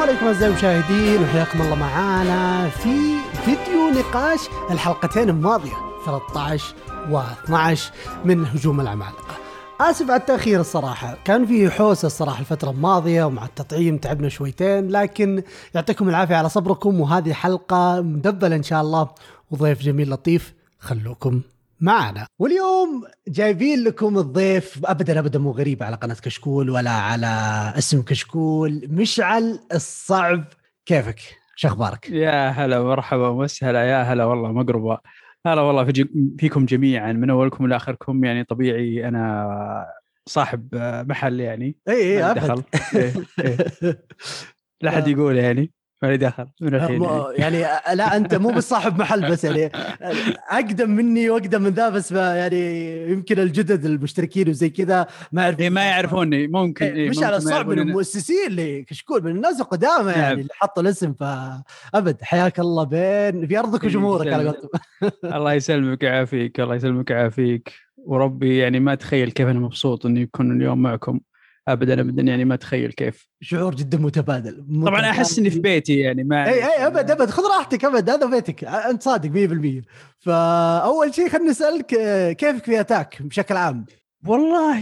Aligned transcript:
السلام 0.00 0.16
عليكم 0.16 0.26
أعزائي 0.26 0.52
المشاهدين 0.52 1.22
وحياكم 1.22 1.62
الله 1.62 1.74
معانا 1.74 2.68
في 2.68 3.16
فيديو 3.44 3.90
نقاش 3.90 4.40
الحلقتين 4.70 5.28
الماضية 5.28 5.72
13 6.04 6.74
و12 7.10 7.80
من 8.24 8.46
هجوم 8.46 8.80
العمالقة. 8.80 9.36
آسف 9.80 10.10
على 10.10 10.20
التأخير 10.20 10.60
الصراحة، 10.60 11.16
كان 11.24 11.46
فيه 11.46 11.68
حوسة 11.68 12.06
الصراحة 12.06 12.40
الفترة 12.40 12.70
الماضية 12.70 13.24
ومع 13.24 13.44
التطعيم 13.44 13.98
تعبنا 13.98 14.28
شويتين 14.28 14.88
لكن 14.88 15.42
يعطيكم 15.74 16.08
العافية 16.08 16.36
على 16.36 16.48
صبركم 16.48 17.00
وهذه 17.00 17.32
حلقة 17.32 18.00
مدبلة 18.00 18.56
إن 18.56 18.62
شاء 18.62 18.80
الله 18.80 19.08
وضيف 19.50 19.82
جميل 19.82 20.10
لطيف 20.10 20.54
خلوكم 20.78 21.40
معنا. 21.80 22.26
واليوم 22.38 23.04
جايبين 23.28 23.84
لكم 23.84 24.18
الضيف 24.18 24.80
ابدا 24.84 25.18
ابدا 25.18 25.38
مو 25.38 25.50
غريب 25.50 25.82
على 25.82 25.96
قناة 25.96 26.14
كشكول 26.14 26.70
ولا 26.70 26.90
على 26.90 27.26
اسم 27.78 28.02
كشكول. 28.02 28.88
مشعل 28.90 29.60
الصعب 29.74 30.44
كيفك؟ 30.86 31.18
شو 31.56 31.68
أخبارك؟ 31.68 32.10
يا 32.10 32.48
هلا 32.48 32.82
مرحبا 32.82 33.28
وسهلا 33.28 33.84
يا 33.84 34.02
هلا 34.02 34.24
والله 34.24 34.52
مقربة. 34.52 34.98
هلا 35.46 35.60
والله 35.60 35.84
في 35.84 36.08
فيكم 36.38 36.66
جميعا 36.66 37.12
من 37.12 37.30
أولكم 37.30 37.66
لاخركم 37.66 38.24
يعني 38.24 38.44
طبيعي 38.44 39.08
أنا 39.08 39.86
صاحب 40.26 40.68
محل 41.08 41.40
يعني. 41.40 41.76
اي 41.88 41.94
اي 41.94 42.30
أبد. 42.30 42.64
إيه، 42.94 43.12
إيه. 43.40 44.04
لا 44.80 44.90
حد 44.90 45.08
يقول 45.14 45.36
يعني. 45.38 45.72
ما 46.02 46.08
لي 46.08 46.16
دخل 46.16 46.46
من 46.60 46.74
الحين 46.74 47.02
يعني. 47.02 47.58
يعني 47.58 47.96
لا 47.96 48.16
أنت 48.16 48.34
مو 48.34 48.50
بالصاحب 48.50 48.98
محل 48.98 49.30
بس 49.30 49.44
يعني 49.44 49.70
أقدم 50.50 50.90
مني 50.90 51.30
وأقدم 51.30 51.62
من 51.62 51.70
ذا 51.70 51.88
بس 51.88 52.12
ما 52.12 52.36
يعني 52.36 52.92
يمكن 53.12 53.38
الجدد 53.38 53.84
المشتركين 53.84 54.48
وزي 54.48 54.70
كذا 54.70 55.06
ما 55.32 55.42
يعرفون 55.42 55.62
إيه 55.62 55.70
ما 55.70 55.82
يعرفون 55.82 56.34
إيه، 56.34 56.48
ممكن 56.48 56.86
إيه 56.86 57.10
مش 57.10 57.16
ممكن 57.16 57.26
على 57.26 57.36
الصعب 57.36 57.68
من 57.68 57.78
المؤسسين 57.78 58.46
اللي 58.46 58.82
كشكول 58.82 59.24
من 59.24 59.30
الناس 59.30 59.60
القدامى 59.60 60.10
نعم. 60.10 60.20
يعني 60.20 60.40
اللي 60.40 60.54
حطوا 60.54 60.82
الاسم 60.82 61.12
فابد 61.12 62.22
حياك 62.22 62.60
الله 62.60 62.84
بين 62.84 63.46
في 63.46 63.58
أرضك 63.58 63.84
إيه، 63.84 63.90
وجمهورك 63.90 64.32
على. 64.32 64.48
قولتهم 64.48 64.70
الله 65.36 65.52
يسلمك 65.52 66.02
ويعافيك 66.02 66.60
الله 66.60 66.74
يسلمك 66.74 67.10
ويعافيك 67.10 67.72
وربي 67.96 68.58
يعني 68.58 68.80
ما 68.80 68.92
اتخيل 68.92 69.30
كيف 69.30 69.48
أنا 69.48 69.58
مبسوط 69.58 70.06
إني 70.06 70.22
اكون 70.22 70.56
اليوم 70.56 70.82
معكم 70.82 71.20
ابدا 71.72 72.00
ابدا 72.00 72.22
يعني 72.22 72.44
ما 72.44 72.54
أتخيل 72.54 72.92
كيف. 72.92 73.28
شعور 73.40 73.74
جدا 73.74 73.98
متبادل. 73.98 74.64
طبعا 74.86 75.00
أحس 75.10 75.38
إني 75.38 75.50
في 75.50 75.58
بيتي 75.58 75.98
يعني 75.98 76.24
ما 76.24 76.46
إي 76.48 76.64
إي 76.64 76.86
أبد 76.86 77.10
أبد 77.10 77.30
خذ 77.30 77.42
راحتك 77.56 77.84
أبد 77.84 78.10
هذا 78.10 78.26
بيتك. 78.30 78.64
أنت 78.64 79.02
صادق 79.02 79.30
100% 79.30 79.84
فأول 80.18 81.14
شيء 81.14 81.28
خلينا 81.28 81.50
نسألك 81.50 81.94
آه، 81.94 82.32
كيفك 82.32 82.64
في 82.64 82.80
Attack 82.80 83.22
بشكل 83.22 83.56
عام؟ 83.56 83.84
والله 84.26 84.80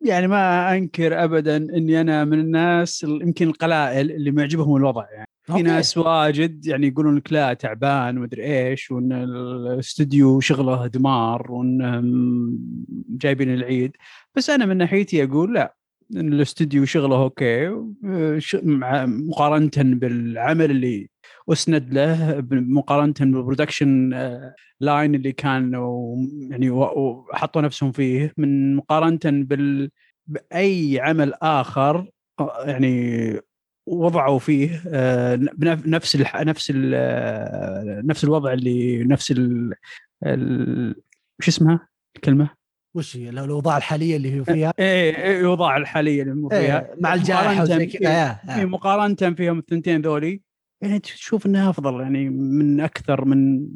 يعني 0.00 0.26
ما 0.28 0.74
أنكر 0.76 1.24
ابدا 1.24 1.56
إني 1.56 2.00
أنا 2.00 2.24
من 2.24 2.40
الناس 2.40 3.04
ال- 3.04 3.22
يمكن 3.22 3.48
القلائل 3.48 4.10
اللي 4.10 4.30
معجبهم 4.30 4.76
الوضع 4.76 5.06
يعني. 5.12 5.28
في 5.42 5.52
okay. 5.52 5.62
ناس 5.62 5.98
واجد 5.98 6.66
يعني 6.66 6.86
يقولون 6.86 7.16
لك 7.16 7.32
لا 7.32 7.52
تعبان 7.54 8.18
ومدري 8.18 8.68
إيش 8.68 8.90
وإن 8.90 9.12
الاستوديو 9.12 10.40
شغله 10.40 10.86
دمار 10.86 11.52
وإنهم 11.52 12.58
جايبين 13.08 13.54
العيد. 13.54 13.96
بس 14.34 14.50
أنا 14.50 14.66
من 14.66 14.76
ناحيتي 14.76 15.24
أقول 15.24 15.54
لا. 15.54 15.74
إن 16.16 16.32
الاستوديو 16.32 16.84
شغله 16.84 17.22
okay 17.22 17.68
مقارنه 19.06 19.70
بالعمل 19.76 20.70
اللي 20.70 21.08
أسند 21.52 21.94
له 21.94 22.40
مقارنه 22.50 23.14
بال 23.20 23.35
production 23.35 24.12
آه، 24.14 24.54
لاين 24.80 25.14
اللي 25.14 25.32
كانوا 25.32 26.16
يعني 26.50 26.70
وحطوا 26.70 27.62
نفسهم 27.62 27.92
فيه 27.92 28.32
من 28.36 28.76
مقارنه 28.76 29.18
بال 29.24 29.90
بأي 30.26 31.00
عمل 31.00 31.34
آخر 31.42 32.10
آه، 32.40 32.64
يعني 32.66 33.40
وضعوا 33.86 34.38
فيه 34.38 34.82
آه، 34.88 35.34
بنف- 35.36 35.86
نفس 35.86 36.14
ال... 36.70 36.92
آه، 36.94 38.02
نفس 38.04 38.24
الوضع 38.24 38.52
اللي 38.52 39.04
نفس 39.04 39.30
ال... 39.30 39.74
ال... 40.26 40.94
شو 41.40 41.50
اسمها 41.50 41.88
الكلمة؟ 42.16 42.57
وش 42.94 43.16
هي 43.16 43.30
لو 43.30 43.44
الأوضاع 43.44 43.76
الحالية 43.76 44.16
اللي 44.16 44.40
هو 44.40 44.44
فيها 44.44 44.72
إيه 44.78 45.16
إيه، 45.16 45.40
الوضع 45.40 45.76
الحالية 45.76 46.22
اللي 46.22 46.32
هم 46.32 46.48
فيها 46.48 46.80
إيه 46.80 46.94
مع 47.00 47.14
الجائحة 47.14 47.62
وزي 47.62 47.86
كذا 47.86 48.40
إيه،. 48.56 48.64
مقارنة 48.64 49.34
فيهم 49.34 49.58
الثنتين 49.58 50.02
ذولي 50.02 50.40
يعني 50.80 50.98
تشوف 50.98 51.46
إنها 51.46 51.70
أفضل 51.70 52.00
يعني 52.00 52.28
من 52.30 52.80
أكثر 52.80 53.24
من 53.24 53.68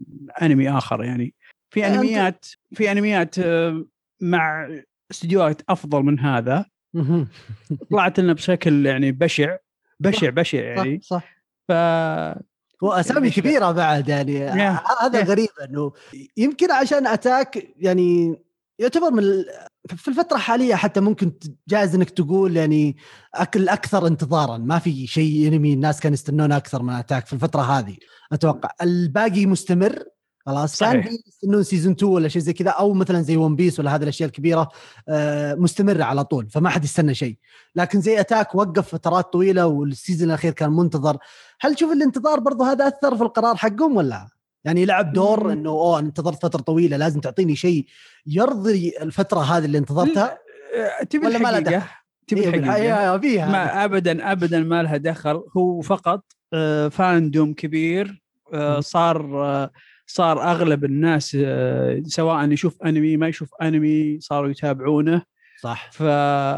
أنمي 0.43 0.71
آخر 0.71 1.05
يعني 1.05 1.35
في 1.71 1.87
أنميات 1.87 2.47
في 2.73 2.93
أنميات 2.93 3.39
آه، 3.39 3.85
مع 4.21 4.69
استديوهات 5.11 5.63
أفضل 5.69 6.03
من 6.03 6.19
هذا. 6.21 6.67
طلعت 7.91 8.21
لنا 8.21 8.33
بشكل 8.33 8.87
يعني 8.87 9.13
بشع 9.13 9.57
بشع 10.01 10.31
بشع 10.31 10.59
يعني 10.59 11.01
صح 11.03 11.17
صح 11.17 11.43
ف 11.69 11.73
واسامي 12.83 13.29
يعني 13.29 13.31
كبيرة 13.31 13.73
بعد 13.73 14.09
يعني. 14.09 14.79
هذا. 15.03 15.25
غريب 15.25 15.49
إنه 15.69 15.93
يمكن 16.37 16.71
عشان 16.71 17.07
أتاك 17.07 17.69
يعني 17.77 18.37
يعتبر 18.79 19.11
من 19.11 19.23
في 19.97 20.09
الفترة 20.09 20.37
الحالية 20.37 20.75
حتى 20.75 21.01
ممكن 21.01 21.33
جائز 21.69 21.95
إنك 21.95 22.11
تقول 22.11 22.57
يعني 22.57 22.97
أك- 23.37 23.47
الاكثر 23.57 24.07
انتظارا. 24.07 24.59
ما 24.59 24.79
في 24.79 25.07
شيء 25.07 25.49
انمي 25.49 25.73
الناس 25.73 26.01
كانوا 26.01 26.15
يستنونه 26.15 26.57
أكثر 26.57 26.83
من 26.83 26.93
Attack 26.93 27.27
في 27.27 27.33
الفترة 27.33 27.63
هذه. 27.63 27.97
أتوقع 28.33 28.69
الباقي 28.83 29.47
مستمر 29.47 30.03
خلاص. 30.47 30.79
كان 30.81 31.19
يستنون 31.29 31.63
season 31.63 31.93
2 31.93 32.13
ولا 32.13 32.29
شيء 32.29 32.43
زي 32.43 32.53
كذا 32.53 32.71
أو 32.71 32.93
مثلا 32.95 33.23
زي 33.23 33.37
One 33.37 33.57
Piece 33.57 33.81
ولا 33.81 33.95
هذه 33.95 34.03
الأشياء 34.03 34.27
الكبيرة 34.29 34.69
آه، 35.09 35.55
مستمرة 35.55 36.05
على 36.05 36.25
طول. 36.25 36.49
فما 36.51 36.69
حد 36.71 36.85
يستنى 36.85 37.15
شيء. 37.15 37.39
لكن 37.77 38.01
زي 38.01 38.21
Attack 38.21 38.55
وقف 38.55 38.89
فترات 38.89 39.33
طويلة 39.33 39.67
وال 39.67 39.82
season 39.82 40.29
الأخير 40.29 40.53
كان 40.53 40.71
منتظر. 40.71 41.17
هل 41.61 41.75
تشوف 41.75 41.93
الانتظار 41.93 42.41
برضو 42.41 42.65
هذا 42.65 42.89
أثر 42.89 43.17
في 43.17 43.23
القرار 43.23 43.57
حقهم 43.57 43.97
ولا؟ 43.97 44.29
يعني 44.65 44.85
لعب 44.85 45.13
دور. 45.13 45.53
إنه 45.53 45.71
أوه 45.71 45.99
أنا 45.99 46.07
انتظرت 46.07 46.43
فترة 46.43 46.61
طويلة 46.61 46.97
لازم 46.97 47.21
تعطيني 47.21 47.57
شيء 47.57 47.87
يرضي 48.27 48.93
الفترة 49.03 49.41
هذه 49.41 49.65
اللي 49.65 49.79
انتظرتها؟ 49.79 50.39
آه، 50.77 51.05
تبي 51.05 51.27
ولا 51.27 51.39
ما 51.39 51.49
لها 51.49 51.59
الحقيقة؟ 51.59 51.89
تبي 52.27 52.41
إيه، 52.41 52.49
الحقيقة؟ 52.49 52.65
بالحقيقة 52.67 53.19
فيها. 53.19 53.53
ما 53.53 53.85
ابدا 53.85 54.33
ابدا 54.33 54.61
ما 54.61 54.83
لها 54.83 54.97
دخل. 54.97 55.45
هو 55.57 55.81
فقط 55.81 56.25
آه، 56.53 56.89
فاندوم 56.89 57.55
كبير 57.55 58.23
آه،. 58.55 58.81
صار 58.81 59.45
آه، 59.45 59.71
صار 60.07 60.43
أغلب 60.43 60.85
الناس 60.85 61.37
آه، 61.41 62.03
سواء 62.07 62.51
يشوف 62.51 62.83
أنمي 62.83 63.17
ما 63.17 63.29
يشوف 63.29 63.51
أنمي 63.63 64.21
صاروا 64.21 64.51
يتابعونه. 64.51 65.23
صح. 65.61 65.91
ف 65.93 66.03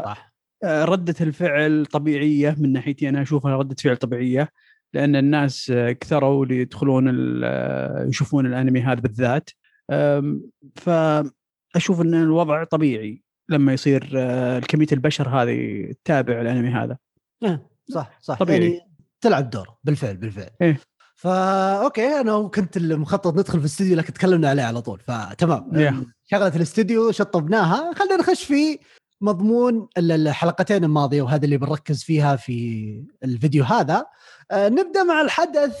صح. 0.05 0.33
آه، 0.63 0.85
ردة 0.85 1.15
الفعل 1.21 1.85
طبيعية 1.85 2.55
من 2.59 2.73
ناحيتي 2.73 3.09
أنا 3.09 3.21
أشوفها 3.21 3.57
ردة 3.57 3.75
فعل 3.83 3.97
طبيعية. 3.97 4.49
لأن 4.95 5.15
الناس 5.15 5.71
كثروا 5.99 6.43
اللي 6.45 6.57
يدخلون 6.57 7.07
آه، 7.43 8.05
يشوفون 8.09 8.45
الأنمي 8.45 8.81
هذا 8.81 8.99
بالذات 8.99 9.49
آم، 9.91 10.43
فأشوف 10.75 12.01
أن 12.01 12.13
الوضع 12.13 12.63
طبيعي 12.63 13.21
لما 13.49 13.73
يصير 13.73 14.11
آه، 14.15 14.59
كمية 14.59 14.87
البشر 14.91 15.29
هذه 15.29 15.91
تتابع 16.03 16.41
الأنمي 16.41 16.69
هذا 16.69 16.97
إيه، 17.43 17.67
صح 17.89 18.17
صح 18.21 18.39
طبيعي. 18.39 18.59
يعني 18.61 18.81
تلعب 19.21 19.49
دور 19.49 19.67
بالفعل 19.83 20.17
بالفعل 20.17 20.49
إيه. 20.61 20.79
فا 21.15 21.83
okay 21.83 22.07
أنا 22.07 22.47
كنت 22.47 22.77
المخطط 22.77 23.33
ندخل 23.33 23.53
في 23.53 23.65
الاستديو 23.65 23.95
لكن 23.97 24.13
تكلمنا 24.13 24.49
عليه 24.49 24.63
على 24.63 24.81
طول 24.81 24.99
فتمام 24.99 25.71
Yeah. 25.71 26.05
شغلة 26.25 26.55
الاستديو 26.55 27.11
شطبناها 27.11 27.93
خلينا 27.93 28.17
نخش 28.17 28.43
في 28.43 28.79
مضمون 29.21 29.87
ال- 29.97 30.11
الحلقتين 30.11 30.83
الماضية 30.83 31.21
وهذا 31.21 31.45
اللي 31.45 31.57
بنركز 31.57 32.03
فيها 32.03 32.35
في 32.35 33.03
الفيديو 33.23 33.63
هذا. 33.63 34.05
آه، 34.51 34.69
نبدأ 34.69 35.03
مع 35.03 35.21
الحدث 35.21 35.77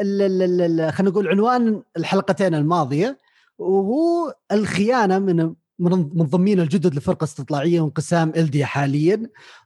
ال- 0.00 0.22
ال- 0.22 0.42
ال- 0.42 0.80
ال- 0.80 0.92
خلينا 0.92 1.10
نقول 1.10 1.28
عنوان 1.28 1.82
الحلقتين 1.96 2.54
الماضية 2.54 3.18
وهو 3.58 4.34
الخيانة 4.52 5.18
من 5.18 5.54
من 5.78 5.90
منضمين 6.14 6.60
الجدد 6.60 6.94
لفرقة 6.94 7.24
استطلاعية 7.24 7.80
وانقسام 7.80 8.32
الديا 8.36 8.66
حاليا. 8.66 9.22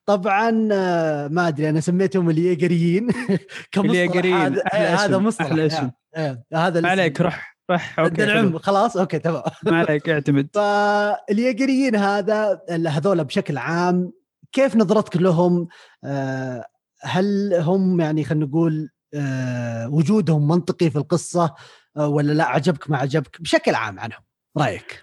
طبعا 0.06 0.69
آه، 0.72 1.28
ما 1.28 1.49
أدري 1.49 1.69
أنا 1.70 1.81
سميتهم 1.81 2.31
الياجريين 2.31 3.08
كمصطلح 3.72 3.90
الياجريين، 3.90 4.56
هذا 4.72 5.19
مصطلح 5.19 5.52
اسم. 5.64 5.90
آه، 6.14 6.43
هذا. 6.55 6.88
عليك 6.88 7.20
رح 7.20 7.59
رح 7.70 8.00
okay 8.00 8.22
النعم 8.22 8.49
حلو. 8.49 8.58
خلاص 8.58 8.96
أوكي 8.96 9.19
تمام. 9.19 9.43
ما 9.64 9.78
عليك 9.78 10.08
اعتمد. 10.08 10.49
فالياجريين 10.55 11.96
هذا 11.96 12.61
هذول 12.70 13.25
بشكل 13.25 13.58
عام 13.58 14.12
كيف 14.52 14.76
نظرتك 14.76 15.17
لهم؟ 15.17 15.69
آه، 16.05 16.64
هل 17.02 17.55
هم 17.55 18.00
يعني 18.00 18.25
خلينا 18.25 18.46
نقول 18.46 18.90
آه، 19.14 19.88
وجودهم 19.88 20.49
منطقي 20.49 20.90
في 20.90 20.96
القصة 20.96 21.55
آه، 21.96 22.08
ولا 22.08 22.32
لا؟ 22.32 22.44
عجبك 22.44 22.90
ما 22.90 22.99
عجبك 22.99 23.43
بشكل 23.43 23.75
عام 23.75 24.00
عنهم 24.00 24.20
رأيك؟ 24.58 25.02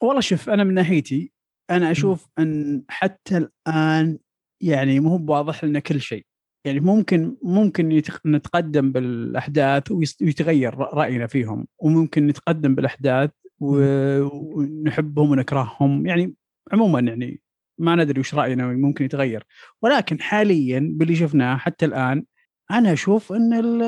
والله 0.00 0.20
شوف 0.20 0.50
أنا 0.50 0.64
من 0.64 0.74
ناحيتي 0.74 1.32
أنا 1.70 1.90
أشوف 1.90 2.28
أن 2.38 2.82
حتى 2.88 3.36
الآن 3.36 4.18
يعني 4.60 5.00
مو 5.00 5.10
هو 5.10 5.18
بواضح 5.18 5.64
لنا 5.64 5.80
كل 5.80 6.00
شيء. 6.00 6.26
يعني 6.64 6.80
ممكن 6.80 7.36
ممكن 7.42 8.02
نتقدم 8.26 8.92
بالأحداث 8.92 9.90
ويتغير 9.90 10.74
رأينا 10.78 11.26
فيهم 11.26 11.66
وممكن 11.78 12.26
نتقدم 12.26 12.74
بالأحداث 12.74 13.30
ونحبهم 13.60 15.30
ونكرههم. 15.30 16.06
يعني 16.06 16.34
عموما 16.72 17.00
يعني 17.00 17.42
ما 17.78 17.96
ندري 17.96 18.20
وش 18.20 18.34
رأينا 18.34 18.66
ممكن 18.66 19.04
يتغير. 19.04 19.46
ولكن 19.82 20.20
حاليا 20.20 20.92
باللي 20.94 21.16
شفناه 21.16 21.56
حتى 21.56 21.84
الآن 21.86 22.24
أنا 22.70 22.92
أشوف 22.92 23.32
إن 23.32 23.82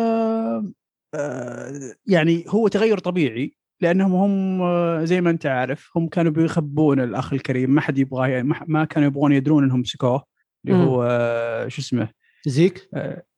آه، 1.15 1.73
يعني 2.07 2.45
هو 2.49 2.69
تغير 2.69 2.99
طبيعي 2.99 3.57
لأنهم 3.81 4.15
هم 4.15 4.63
آه، 4.63 5.05
زي 5.05 5.21
ما 5.21 5.31
أنت 5.31 5.47
عارف 5.47 5.91
هم 5.97 6.09
كانوا 6.09 6.33
بيخبون 6.33 7.01
الأخ 7.01 7.33
الكريم 7.33 7.71
ما 7.71 7.81
حد 7.81 7.99
يبغاه 7.99 8.27
يعني 8.27 8.49
ما 8.67 8.85
كانوا 8.85 9.09
يبغون 9.09 9.33
يدرون 9.33 9.65
إنهم 9.65 9.81
مسكوه 9.81 10.25
اللي 10.65 10.77
هو 10.77 11.03
آه، 11.11 11.69
شو 11.69 11.81
اسمه 11.81 12.09
زيك؟ 12.47 12.89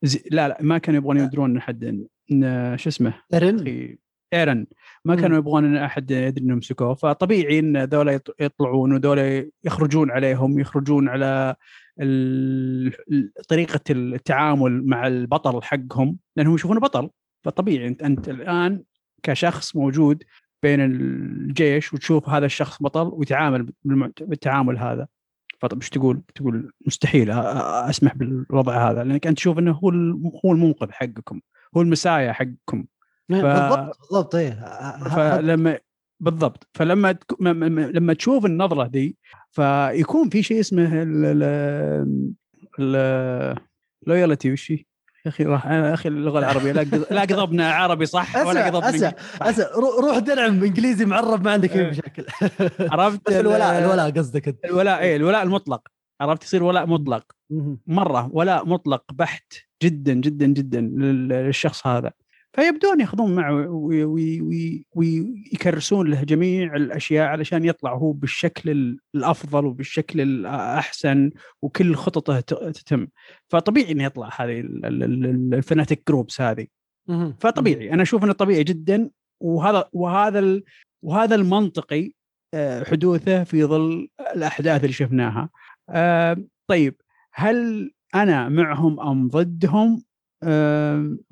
زي 0.02 0.22
لا 0.30 0.48
لا 0.48 0.58
ما 0.60 0.78
كانوا 0.78 1.00
يبغون 1.00 1.18
يدرون 1.18 1.50
إن 1.50 1.60
حد 1.60 2.06
شو 2.78 2.88
اسمه؟ 2.88 3.14
إيرن؟ 3.34 3.96
إيرن. 4.34 4.66
ما 5.04 5.14
كانوا 5.14 5.38
يبغون 5.38 5.64
إن 5.64 5.76
أحد 5.76 6.10
يدري 6.10 6.44
إنهم 6.44 6.58
مسكوه 6.58 6.94
فطبيعي 6.94 7.58
إن 7.58 7.84
ذولا 7.84 8.20
يطلعون 8.40 8.92
وذولا 8.92 9.50
يخرجون 9.64 10.10
عليهم 10.10 10.58
يخرجون 10.60 11.08
على 11.08 11.56
طريقة 13.48 13.80
التعامل 13.90 14.86
مع 14.86 15.06
البطل 15.06 15.62
حقهم 15.62 16.18
لأنهم 16.36 16.54
يشوفونه 16.54 16.80
بطل. 16.80 17.10
فطبيعي 17.44 17.88
انت 17.88 18.02
أنت 18.02 18.28
الآن 18.28 18.82
كشخص 19.22 19.76
موجود 19.76 20.22
بين 20.62 20.80
الجيش 20.80 21.94
وتشوف 21.94 22.28
هذا 22.28 22.46
الشخص 22.46 22.82
بطل 22.82 23.10
ويتعامل 23.12 23.72
بالتعامل 24.20 24.78
هذا. 24.78 25.08
فطب 25.60 25.76
إيش 25.76 25.90
تقول؟ 25.90 26.22
تقول 26.34 26.72
مستحيل 26.86 27.30
أسمح 27.30 28.14
بالوضع 28.14 28.90
هذا 28.90 29.04
لأنك 29.04 29.26
أنت 29.26 29.36
تشوف 29.36 29.58
إنه 29.58 29.72
هو 29.72 29.90
هو 30.44 30.52
المنقذ 30.52 30.90
حقكم 30.92 31.40
هو 31.76 31.82
المسايا 31.82 32.32
حقكم 32.32 32.84
ف... 33.28 33.32
بالضبط 33.32 33.98
بالضبط 34.00 34.34
إيه 34.34 34.50
فلما 35.16 35.78
بالضبط 36.20 36.68
فلما 36.74 37.18
لما 37.90 38.12
تشوف 38.14 38.46
النظرة 38.46 38.86
دي 38.86 39.16
فيكون 39.50 40.28
في 40.28 40.42
شيء 40.42 40.60
اسمه 40.60 40.90
ال 42.78 43.56
لويالتي 44.06 44.52
وش 44.52 44.70
يا 44.70 44.84
أخي 45.28 45.44
راح 45.44 45.66
يا 45.66 45.94
أخي 45.94 46.08
اللغة 46.08 46.38
العربية 46.38 46.72
لا 46.72 46.82
لا 47.10 47.20
قضبنا 47.20 47.70
عربي 47.70 48.06
صح 48.06 48.46
ولا 48.46 48.66
قضبنا 48.66 48.88
اسا 48.88 49.12
اسا 49.40 49.70
روح 50.00 50.18
درعم 50.18 50.64
انجليزي 50.64 51.04
معرب 51.04 51.44
ما 51.44 51.52
عندك 51.52 51.72
أي 51.72 51.80
إيه. 51.80 51.90
مشاكل. 51.90 52.24
عرفت؟ 52.92 53.32
الولاء 53.32 53.78
الولاء 53.78 54.10
قصدك 54.10 54.48
أنت. 54.48 54.64
الولاء 54.64 55.00
اي 55.00 55.16
الولاء 55.16 55.42
المطلق. 55.42 55.88
عرفت؟ 56.20 56.44
يصير 56.44 56.62
ولاء 56.62 56.86
مطلق. 56.86 57.24
مرة 57.86 58.30
ولاء 58.32 58.66
مطلق 58.66 59.04
بحت 59.12 59.52
جدا 59.82 60.14
جدا 60.14 60.46
جدا 60.46 60.80
للشخص 60.80 61.86
هذا. 61.86 62.12
فيبدون 62.56 63.00
ياخذون 63.00 63.34
معه 63.34 63.68
ويكرسون 64.94 66.10
له 66.10 66.24
جميع 66.24 66.76
الأشياء 66.76 67.26
علشان 67.26 67.64
يطلع 67.64 67.94
هو 67.94 68.12
بالشكل 68.12 68.98
الأفضل 69.14 69.66
وبالشكل 69.66 70.20
الأحسن 70.20 71.30
وكل 71.62 71.94
خططه 71.94 72.40
تتم. 72.70 73.06
فطبيعي 73.48 73.92
إنه 73.92 74.04
يطلع 74.04 74.30
هذه 74.36 74.60
الفناتيك 75.54 76.02
جروبس 76.08 76.40
هذه. 76.40 76.66
فطبيعي. 77.40 77.92
أنا 77.92 78.02
أشوف 78.02 78.24
إنه 78.24 78.32
طبيعي 78.32 78.64
جدا 78.64 79.10
وهذا 79.40 79.88
وهذا 79.92 80.60
وهذا 81.02 81.34
المنطقي 81.34 82.12
آه، 82.54 82.84
حدوثه 82.84 83.44
في 83.44 83.64
ظل 83.64 84.08
الأحداث 84.36 84.80
اللي 84.80 84.92
شفناها. 84.92 85.48
آه، 85.90 86.36
طيب 86.66 86.94
هل 87.32 87.90
أنا 88.14 88.48
معهم 88.48 89.00
أم 89.00 89.28
ضدهم؟ 89.28 90.02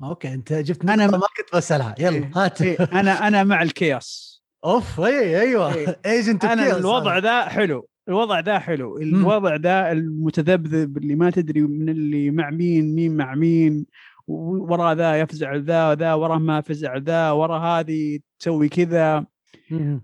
okay 0.03 0.33
أنت 0.33 0.53
جبت 0.53 0.89
أنا 0.89 1.07
ما 1.07 1.17
كنت 1.17 1.55
بسألها. 1.55 1.95
يلا 1.99 2.15
إيه 2.15 2.31
هات. 2.35 2.61
إيه 2.61 2.77
أنا 2.79 3.27
أنا 3.27 3.43
مع 3.43 3.61
ال 3.61 3.72
chaos. 3.72 4.35
أوف 4.65 4.99
إي 4.99 5.41
أيوه. 5.41 5.73
إيه. 5.73 5.99
agent 6.05 6.45
أنا 6.45 6.77
الوضع 6.77 7.17
ذا 7.17 7.45
حلو. 7.45 7.87
الوضع 8.09 8.39
ذا 8.39 8.59
حلو. 8.59 8.97
الوضع 8.97 9.55
ذا 9.55 9.91
المتذبذب 9.91 10.97
اللي 10.97 11.15
ما 11.15 11.29
تدري 11.29 11.61
من 11.61 11.89
اللي 11.89 12.31
مع 12.31 12.49
مين 12.49 12.95
مين 12.95 13.17
مع 13.17 13.35
مين 13.35 13.85
ورا 14.27 14.93
ذا 14.93 15.19
يفزع 15.19 15.55
ذا 15.55 15.95
ذا 15.95 16.13
ورا 16.13 16.37
ما 16.37 16.61
فزع 16.61 16.97
ذا 16.97 17.31
ورا 17.31 17.57
هذه 17.57 18.19
تسوي 18.39 18.69
كذا. 18.69 19.25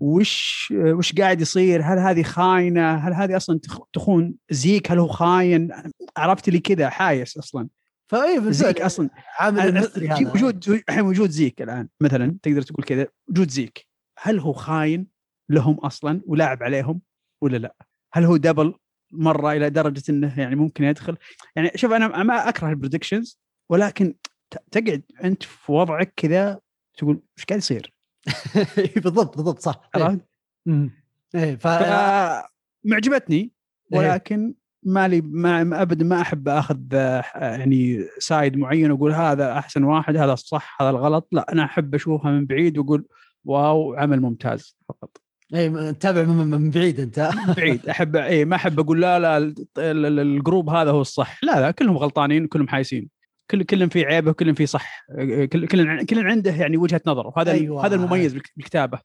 وش 0.00 0.72
وش 0.76 1.14
قاعد 1.14 1.40
يصير؟ 1.40 1.82
هل 1.82 1.98
هذه 1.98 2.22
خاينة؟ 2.22 2.94
هل 2.94 3.14
هذه 3.14 3.36
أصلا 3.36 3.60
تخون 3.92 4.34
زيك؟ 4.50 4.90
هل 4.90 4.98
هو 4.98 5.08
خاين؟ 5.08 5.68
عرفت 6.16 6.48
لي 6.48 6.58
كذا 6.58 6.88
حايس 6.88 7.36
أصلا. 7.38 7.68
فأي 8.12 8.52
زيك 8.52 8.80
أصلا 8.80 9.10
عامل 9.38 9.88
وجود 10.34 10.68
الحين 10.68 11.02
وجود 11.02 11.30
زيك 11.30 11.62
الآن 11.62 11.88
مثلا 12.00 12.38
تقدر 12.42 12.62
تقول 12.62 12.84
كذا 12.84 13.06
وجود 13.28 13.50
زيك 13.50 13.86
هل 14.18 14.38
هو 14.38 14.52
خاين 14.52 15.06
لهم 15.48 15.74
أصلا 15.74 16.22
ولاعب 16.26 16.62
عليهم 16.62 17.00
ولا 17.42 17.56
لا؟ 17.56 17.76
هل 18.12 18.24
هو 18.24 18.36
double 18.36 18.74
مرة 19.12 19.52
إلى 19.52 19.70
درجة 19.70 20.02
إنه 20.08 20.40
يعني 20.40 20.56
ممكن 20.56 20.84
يدخل 20.84 21.16
يعني 21.56 21.70
شوف 21.74 21.92
أنا 21.92 22.22
ما 22.22 22.48
أكره 22.48 22.68
ال 22.68 22.74
predictions 22.74 23.38
ولكن 23.70 24.14
تقعد 24.70 25.02
أنت 25.24 25.42
في 25.42 25.72
وضعك 25.72 26.12
كذا 26.16 26.60
تقول 26.98 27.22
إيش 27.38 27.44
قاعد 27.44 27.58
يصير؟ 27.58 27.94
بالضبط 29.04 29.36
بالضبط 29.36 29.58
صح 29.58 29.90
عرفت؟ 29.94 30.20
إيه 31.34 31.56
ف 31.56 31.66
معجبتني 32.84 33.52
ولكن 33.92 34.54
مالي 34.82 35.20
ما 35.20 35.82
ابدا 35.82 36.04
ما 36.04 36.20
أحب 36.20 36.48
أخذ 36.48 36.78
يعني 37.34 38.04
side 38.18 38.56
معين 38.56 38.90
وأقول 38.90 39.12
هذا 39.12 39.52
أحسن 39.52 39.84
واحد 39.84 40.16
هذا 40.16 40.32
الصح 40.32 40.82
هذا 40.82 40.90
الغلط. 40.90 41.28
لا 41.32 41.52
أنا 41.52 41.64
أحب 41.64 41.94
أشوفها 41.94 42.30
من 42.30 42.46
بعيد 42.46 42.78
وأقول 42.78 43.04
wow 43.44 43.94
عمل 43.94 44.20
ممتاز 44.20 44.76
فقط. 44.88 45.16
إي 45.54 45.92
تتابع 45.92 46.22
من 46.22 46.70
بعيد 46.70 47.00
أنت. 47.00 47.30
بعيد. 47.56 47.88
أحب 47.88 48.16
إي 48.16 48.44
ما 48.44 48.56
أحب 48.56 48.80
أقول 48.80 49.00
لا 49.00 49.18
لا 49.18 49.54
ال 50.22 50.30
group 50.30 50.70
هذا 50.70 50.90
هو 50.90 51.00
الصح. 51.00 51.44
لا 51.44 51.60
لا 51.60 51.70
كلهم 51.70 51.98
غلطانين 51.98 52.46
كلهم 52.46 52.68
حايسين. 52.68 53.08
كل 53.50 53.62
كل 53.62 53.90
في 53.90 54.04
عيبه 54.04 54.30
وكل 54.30 54.54
في 54.54 54.66
صح. 54.66 55.06
كل 55.52 55.66
كل 55.66 56.04
كل 56.04 56.26
عنده 56.26 56.50
يعني 56.50 56.76
وجهة 56.76 57.00
نظر. 57.06 57.26
وهذا 57.26 57.52
أيوة. 57.52 57.86
هذا 57.86 57.94
المميز 57.94 58.32
بالكتابة. 58.32 58.98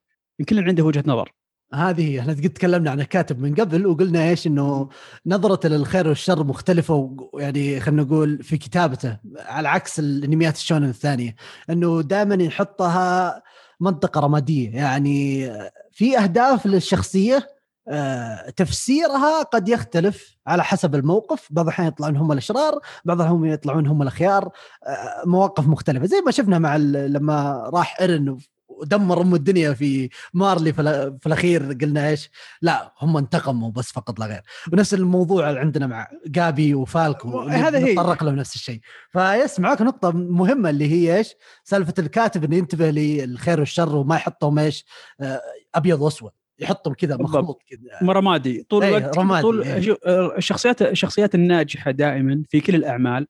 كل 0.50 0.64
عنده 0.64 0.84
وجهة 0.84 1.04
نظر. 1.08 1.32
هذه 1.74 2.10
هي 2.10 2.20
إحنا 2.20 2.34
قد 2.34 2.50
تكلمنا 2.50 2.92
عن 2.92 3.00
الكاتب 3.00 3.40
من 3.40 3.56
قبل 3.56 3.88
وقلنا 3.88 4.30
إيش 4.30 4.48
إنه 4.48 4.90
نظرته 5.26 5.70
للخير 5.70 6.08
والشر 6.08 6.44
مختلفة 6.44 7.16
ويعني 7.34 7.80
خلينا 7.80 8.04
نقول 8.04 8.44
في 8.44 8.58
كتابته 8.58 9.18
على 9.36 9.70
عكس 9.70 10.00
الأنميات 10.00 10.56
الشونن 10.56 10.90
الثانية. 10.90 11.36
إنه 11.70 12.02
دائما 12.02 12.44
يحطها 12.44 13.42
منطقة 13.80 14.22
رمادية. 14.22 14.76
يعني 14.76 15.52
في 15.92 16.18
أهداف 16.18 16.66
للشخصية 16.66 17.48
آه، 17.90 18.50
تفسيرها 18.50 19.44
قد 19.44 19.70
يختلف 19.70 20.38
على 20.48 20.64
حسب 20.64 20.96
الموقف. 20.96 21.48
بعض 21.50 21.66
الأحيان 21.66 21.88
يطلعون 21.88 22.18
هم 22.18 22.32
الأشرار 22.32 22.80
بعض 23.06 23.22
الأحيان 23.22 23.46
يطلعون 23.46 23.88
هم 23.88 24.02
الأخيار 24.02 24.50
آه، 24.88 25.24
مواقف 25.26 25.68
مختلفة. 25.68 26.06
زي 26.06 26.22
ما 26.26 26.32
شفنا 26.32 26.60
مع 26.60 26.78
لما 26.78 27.70
راح 27.74 28.02
إيرن 28.02 28.38
ودمر 28.82 29.22
أم 29.22 29.36
الدنيا 29.36 29.74
في 29.74 30.10
مارلي 30.34 30.74
في 30.74 31.26
الأخير 31.26 31.74
قلنا 31.82 32.10
إيش؟ 32.10 32.30
لا 32.62 32.94
هم 33.02 33.18
انتقموا 33.18 33.72
بس 33.72 33.92
فقط 33.92 34.20
لا 34.20 34.26
غير. 34.26 34.42
ونفس 34.74 34.94
الموضوع 34.94 35.50
اللي 35.50 35.60
عندنا 35.60 35.88
مع 35.88 36.08
جابي 36.28 36.74
وفالكو 36.74 37.40
هذا 37.40 37.78
هي. 37.78 37.94
نتطرق 37.94 38.24
له 38.24 38.32
نفس 38.32 38.56
الشيء. 38.56 38.80
فيس 39.12 39.60
معك 39.60 39.82
نقطة 39.82 40.12
مهمة 40.12 40.70
اللي 40.70 40.92
هي 40.92 41.18
إيش؟ 41.18 41.34
سالفة 41.64 41.94
الكاتب 42.00 42.44
إنه 42.44 42.56
ينتبه 42.56 42.90
للخير 42.92 43.60
والشر 43.60 43.96
وما 43.96 44.16
يحطهم 44.16 44.60
إيش؟ 44.60 44.86
آه، 45.22 45.42
أبيض 45.76 46.02
وأسود. 46.02 46.32
يحطهم 46.60 46.94
كذا 46.94 47.18
مخلوط 47.18 47.62
كذا. 47.70 48.12
رمادي. 48.12 48.66
طول 48.70 48.84
إيه، 48.84 48.98
الوقت 48.98 49.18
رمادي 49.18 49.42
طول 49.42 49.64
إيه. 49.64 49.98
الشخصيات 50.38 50.82
الشخصيات 50.82 51.36
الناجحة 51.36 51.92
دائما 51.92 52.44
في 52.50 52.62
كل 52.62 52.76
الأعمال 52.76 53.28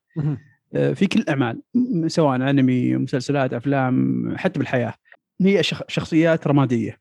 آه، 0.73 0.93
في 0.93 1.07
كل 1.07 1.19
الأعمال 1.19 1.61
سواء 2.07 2.35
أنمي 2.35 2.95
مسلسلات 2.95 3.53
أفلام 3.53 4.33
حتى 4.37 4.59
بالحياة. 4.59 4.93
هي 5.41 5.63
شخصيات 5.63 6.47
رمادية. 6.47 6.97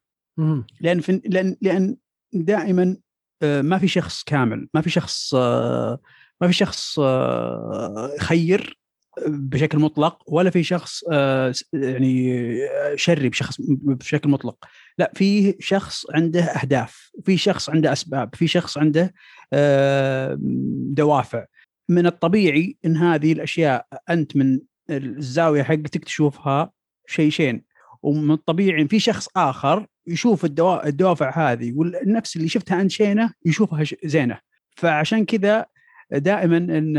لأن 0.81 1.01
في 1.01 1.21
لأن 1.25 1.57
لأن 1.63 1.97
دائما 2.33 2.97
آه، 3.43 3.63
ما 3.63 3.79
في 3.79 3.89
شخص 3.89 4.23
كامل 4.25 4.69
ما 4.75 4.81
في 4.81 4.91
شخص 4.91 5.35
آه، 5.35 5.99
ما 6.41 6.47
في 6.47 6.53
شخص 6.53 6.99
آه، 6.99 8.17
خير 8.21 8.79
بشكل 9.27 9.79
مطلق 9.79 10.23
ولا 10.27 10.51
في 10.51 10.63
شخص 10.63 11.03
يعني 11.73 12.59
شري 12.95 13.29
بشخص 13.29 13.57
بشكل 13.61 14.29
مطلق. 14.29 14.65
لا 14.99 15.13
في 15.15 15.57
شخص 15.61 16.07
عنده 16.15 16.43
أهداف 16.43 17.11
في 17.25 17.37
شخص 17.37 17.71
عنده 17.71 17.93
أسباب 17.93 18.35
في 18.35 18.47
شخص 18.49 18.79
عنده 18.79 19.15
دوافع. 20.95 21.45
من 21.89 22.07
الطبيعي 22.07 22.77
إن 22.85 22.97
هذه 22.97 23.33
الأشياء 23.33 23.87
أنت 24.11 24.37
من 24.37 24.61
الزاوية 24.91 25.63
حقتك 25.63 26.05
تشوفها 26.05 26.71
شيشين 27.07 27.65
ومن 28.03 28.31
الطبيعي 28.31 28.89
في 28.89 28.99
شخص 28.99 29.29
آخر 29.37 29.87
يشوف 30.07 30.45
الدوافع 30.45 31.53
هذه 31.53 31.73
والنفس 31.77 32.37
اللي 32.37 32.49
شفتها 32.49 32.77
عند 32.77 32.91
شينة 32.91 33.33
يشوفها 33.45 33.85
زينة 34.05 34.39
فعشان 34.77 35.25
كذا 35.25 35.67
دائما 36.13 36.57
إن 36.57 36.95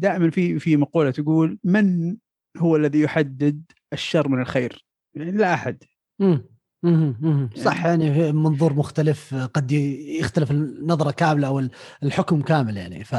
دائما 0.00 0.30
في 0.30 0.58
في 0.58 0.76
مقولة 0.76 1.10
تقول 1.10 1.58
من 1.64 2.16
هو 2.56 2.76
الذي 2.76 3.00
يحدد 3.00 3.62
الشر 3.92 4.28
من 4.28 4.40
الخير؟ 4.40 4.86
يعني 5.14 5.30
لا 5.30 5.54
أحد 5.54 5.84
مهم. 6.20 6.44
صح 7.64 7.84
يعني 7.86 8.14
في 8.14 8.32
منظور 8.32 8.72
مختلف 8.74 9.34
قد 9.34 9.72
يختلف 9.72 10.50
النظرة 10.50 11.10
كاملة 11.10 11.46
أو 11.48 11.62
الحكم 12.02 12.42
كامل 12.42 12.76
يعني. 12.76 13.04
ف 13.04 13.14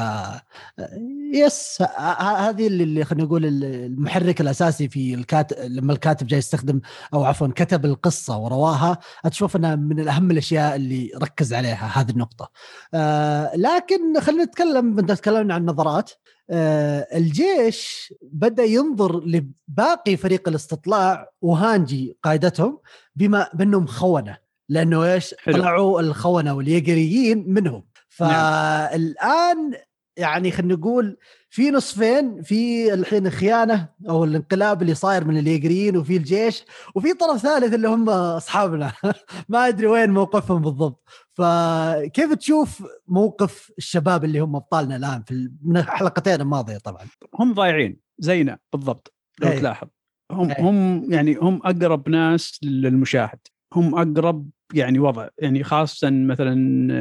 يس 1.34 1.84
هذه 2.20 2.67
اللي- 2.67 3.05
خلينا 3.05 3.25
نقول 3.25 3.46
ال- 3.46 3.63
المحرك 3.63 4.41
الأساسي 4.41 4.89
في 4.89 5.13
الكاتب 5.13 5.58
لما 5.60 5.93
الكاتب 5.93 6.27
جاي 6.27 6.39
يستخدم 6.39 6.82
أو 7.13 7.24
عفوا 7.24 7.48
كتب 7.48 7.86
القصة 7.86 8.38
ورواها 8.38 8.98
أشوف 9.25 9.55
أنها 9.55 9.75
من 9.75 10.00
الاهم 10.00 10.32
الأشياء 10.32 10.75
اللي 10.75 11.12
ركز 11.22 11.53
عليها 11.53 11.91
هذه 12.01 12.10
النقطة. 12.12 12.51
آه 12.93 13.55
لكن 13.55 14.20
خلينا 14.20 14.43
نتكلم 14.43 14.96
بدنا 14.96 15.15
تكلمنا 15.15 15.53
عن 15.53 15.62
النظرات. 15.62 16.12
الجيش 16.50 18.14
بدأ 18.22 18.64
ينظر 18.64 19.26
لباقي 19.26 20.18
فريق 20.18 20.50
الاستطلاع 20.50 21.30
وهانجي 21.42 22.18
قائدتهم 22.24 22.80
بما 23.16 23.50
بأنهم 23.54 23.86
خونة 23.86 24.38
لأنه 24.70 25.14
إيش؟ 25.14 25.36
حلو. 25.40 25.58
طلعوا 25.58 26.02
الخونة 26.02 26.54
واليقريين 26.54 27.44
منهم. 27.48 27.84
فالآن 28.10 29.74
يعني 30.18 30.52
خلينا 30.52 30.74
نقول 30.74 31.18
في 31.50 31.72
نصفين 31.72 32.42
في 32.42 32.94
الحين 32.94 33.28
الخيانه 33.28 33.90
أو 34.10 34.24
الانقلاب 34.24 34.82
اللي 34.82 34.96
صاير 34.96 35.26
من 35.26 35.38
اليقريين 35.38 35.98
وفي 35.98 36.18
الجيش 36.18 36.64
وفي 36.96 37.14
طرف 37.14 37.42
ثالث 37.42 37.74
اللي 37.74 37.88
هم 37.88 38.10
أصحابنا. 38.10 38.94
ما 39.50 39.68
أدري 39.68 39.88
وين 39.88 40.10
موقفهم 40.10 40.62
بالضبط. 40.62 41.04
فكيف 41.34 42.34
تشوف 42.34 42.84
موقف 43.08 43.72
الشباب 43.78 44.24
اللي 44.24 44.40
هم 44.40 44.56
أبطالنا 44.56 44.96
الآن 44.96 45.24
في 45.24 45.52
من 45.62 45.78
الحلقتين 45.78 46.42
الماضية 46.42 46.78
طبعا؟ 46.78 47.06
هم 47.40 47.54
ضايعين 47.54 48.00
زينا 48.20 48.58
بالضبط 48.74 49.13
لو 49.42 49.50
إيه. 49.50 49.60
تلاحظ. 49.60 49.88
هم 50.32 50.50
إيه. 50.50 50.62
هم 50.62 51.12
يعني 51.13 51.36
هم 51.36 51.62
أقرب 51.66 52.10
ناس 52.10 52.60
للمشاهد. 52.63 53.40
هم 53.74 53.96
أقرب 53.96 54.50
يعني 54.74 55.00
وضع 55.00 55.28
يعني 55.38 55.63
خاصة 55.63 56.10
مثلا 56.10 56.56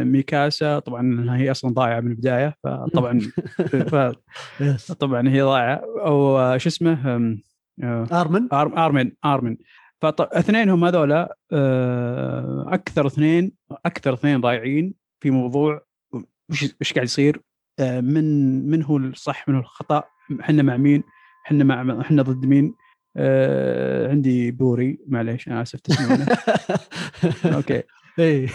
ميكاسا 0.05 0.79
طبعا 0.79 1.27
هي 1.37 1.51
أصلا 1.51 1.75
ضايعة 1.75 2.01
من 2.01 2.11
البداية 2.11 2.57
فطبعا 2.65 3.21
يس. 4.61 4.93
طبعا 4.93 5.29
هي 5.29 5.43
ضايعة. 5.43 5.83
أو 6.05 6.59
شو 6.59 6.69
اسمه؟ 6.69 6.93
آه، 7.83 8.07
آرمن؟ 8.13 8.49
آرمن 8.53 9.13
آرمن. 9.25 9.57
فاثنينهم 10.03 10.85
هذولا 10.85 11.37
آه، 11.53 12.65
أكثر 12.69 13.07
اثنين 13.07 13.53
أكثر 13.87 14.15
اثنين 14.15 14.41
ضايعين 14.41 14.95
في 15.21 15.31
موضوع 15.31 15.87
وش 16.51 16.75
وش 16.81 16.93
قاعد 16.93 17.07
يصير؟ 17.07 17.41
آه، 17.79 18.01
من 18.01 18.25
من 18.71 18.83
هو 18.83 18.97
الصح 18.97 19.49
من 19.49 19.55
هو 19.55 19.61
الخطأ؟ 19.61 20.03
إحنا 20.41 20.63
مع 20.63 20.77
مين؟ 20.77 21.03
إحنا 21.47 21.65
مع 21.65 22.01
إحنا 22.01 22.23
ضد 22.23 22.47
مين؟ 22.47 22.75
آه، 23.17 24.11
عندي 24.11 24.51
بوري 24.51 24.99
معليش 25.07 25.49
أنا 25.49 25.63
آسف 25.63 25.81
تسمعونه؟ 25.81 26.27
okay. 27.57 27.83
إي. 28.19 28.49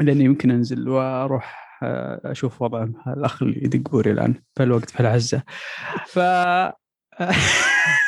لأني 0.00 0.24
يمكن 0.24 0.50
أنزل 0.50 0.88
وأروح 0.88 1.68
آه، 1.82 2.20
أشوف 2.24 2.62
وضع 2.62 2.88
الأخ 3.06 3.42
اللي 3.42 3.64
يدق 3.64 3.90
بوري 3.90 4.10
الآن 4.10 4.34
في 4.54 4.62
الوقت 4.62 4.90
في 4.90 5.00
العزة. 5.00 5.42
ف 6.06 6.18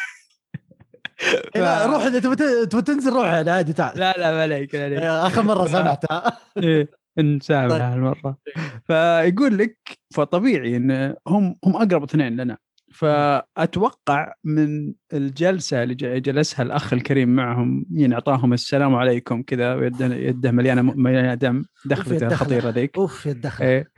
لا 1.57 1.87
روح 1.87 2.03
إذا 2.03 2.19
تبغى 2.19 2.83
تنزل 2.83 3.12
روح 3.12 3.27
عادي 3.27 3.73
تعال. 3.73 3.99
لا 3.99 4.15
لا 4.19 4.33
ما 4.33 4.43
عليك 4.43 4.75
ما 4.75 4.85
عليك. 4.85 4.99
آخر 4.99 5.43
مرة 5.43 5.67
سمعتها 5.67 6.39
إيه، 6.57 6.89
نسامح 7.19 7.71
طيب. 7.71 7.81
هالمرة. 7.83 8.37
فيقول 8.85 9.59
لك 9.59 9.79
فطبيعي 10.15 10.77
إن 10.77 11.15
هم 11.29 11.57
هم 11.65 11.77
أقرب 11.77 12.03
اثنين 12.03 12.37
لنا. 12.37 12.57
فأتوقع 12.95 14.33
من 14.45 14.93
الجلسة 15.12 15.83
اللي 15.83 15.95
جلسها 16.21 16.62
الأخ 16.62 16.93
الكريم 16.93 17.29
معهم 17.29 17.87
يعني 17.95 18.15
أعطاهم 18.15 18.53
السلام 18.53 18.95
عليكم 18.95 19.43
كذا 19.43 19.75
ويده 19.75 20.07
يده 20.15 20.50
مليانة 20.50 20.83
مليانة 20.83 21.35
دم 21.35 21.62
دخلته. 21.85 22.27
الخطيرة 22.27 22.71
ذيك. 22.71 22.97
أوف 22.99 23.27
يا 23.27 23.33
الدخل 23.33 23.65
إيه. 23.65 23.91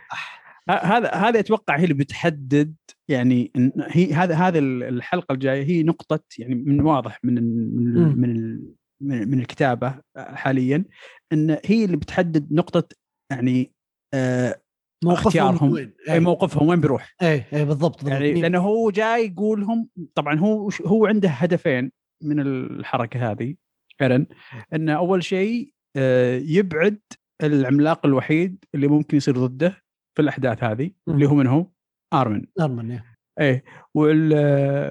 هذا 0.70 1.10
هذا 1.14 1.40
أتوقع 1.40 1.78
هي 1.78 1.84
اللي 1.84 1.94
بتحدد 1.94 2.74
يعني 3.08 3.52
هي 3.78 4.12
هذا 4.12 4.34
هذا 4.34 4.58
الحلقة 4.58 5.32
الجاية 5.32 5.64
هي 5.64 5.82
نقطة 5.82 6.20
يعني 6.38 6.54
من 6.54 6.80
واضح 6.80 7.18
من 7.24 7.34
من 7.34 8.20
من 8.20 8.60
من 9.02 9.28
من 9.28 9.40
الكتابة 9.40 10.00
حاليا 10.16 10.84
إن 11.32 11.58
هي 11.64 11.84
اللي 11.84 11.96
بتحدد 11.96 12.52
نقطة 12.52 12.96
يعني 13.30 13.72
آه 14.14 14.62
موقفهم 15.04 15.26
اختيارهم. 15.26 15.72
وين؟ 15.72 15.92
أي 16.08 16.20
موقفهم 16.20 16.68
وين 16.68 16.80
بيروح. 16.80 17.14
أي 17.22 17.44
أي 17.52 17.64
بالضبط 17.64 18.04
بالضبط. 18.04 18.12
يعني 18.12 18.40
لأنه 18.40 18.58
هو 18.58 18.90
جاي 18.90 19.26
يقولهم 19.26 19.88
طبعا 20.14 20.38
هو 20.38 20.70
هو 20.86 21.06
عنده 21.06 21.28
هدفين 21.28 21.92
من 22.22 22.40
الحركة 22.40 23.30
هذه 23.30 23.54
فعلا 23.98 24.26
انه 24.74 24.96
أول 24.96 25.24
شيء 25.24 25.72
آه، 25.96 26.38
يبعد 26.38 27.00
العملاق 27.42 28.06
الوحيد 28.06 28.64
اللي 28.74 28.88
ممكن 28.88 29.16
يصير 29.16 29.46
ضده 29.46 29.81
في 30.14 30.22
الأحداث 30.22 30.64
هذه 30.64 30.90
مم. 31.06 31.14
اللي 31.14 31.26
هو 31.26 31.34
من 31.34 31.46
هو؟ 31.46 31.66
آرمن 32.12 32.44
آرمن 32.60 32.90
إيه. 32.90 33.04
إيه 33.40 33.64
وال 33.94 34.32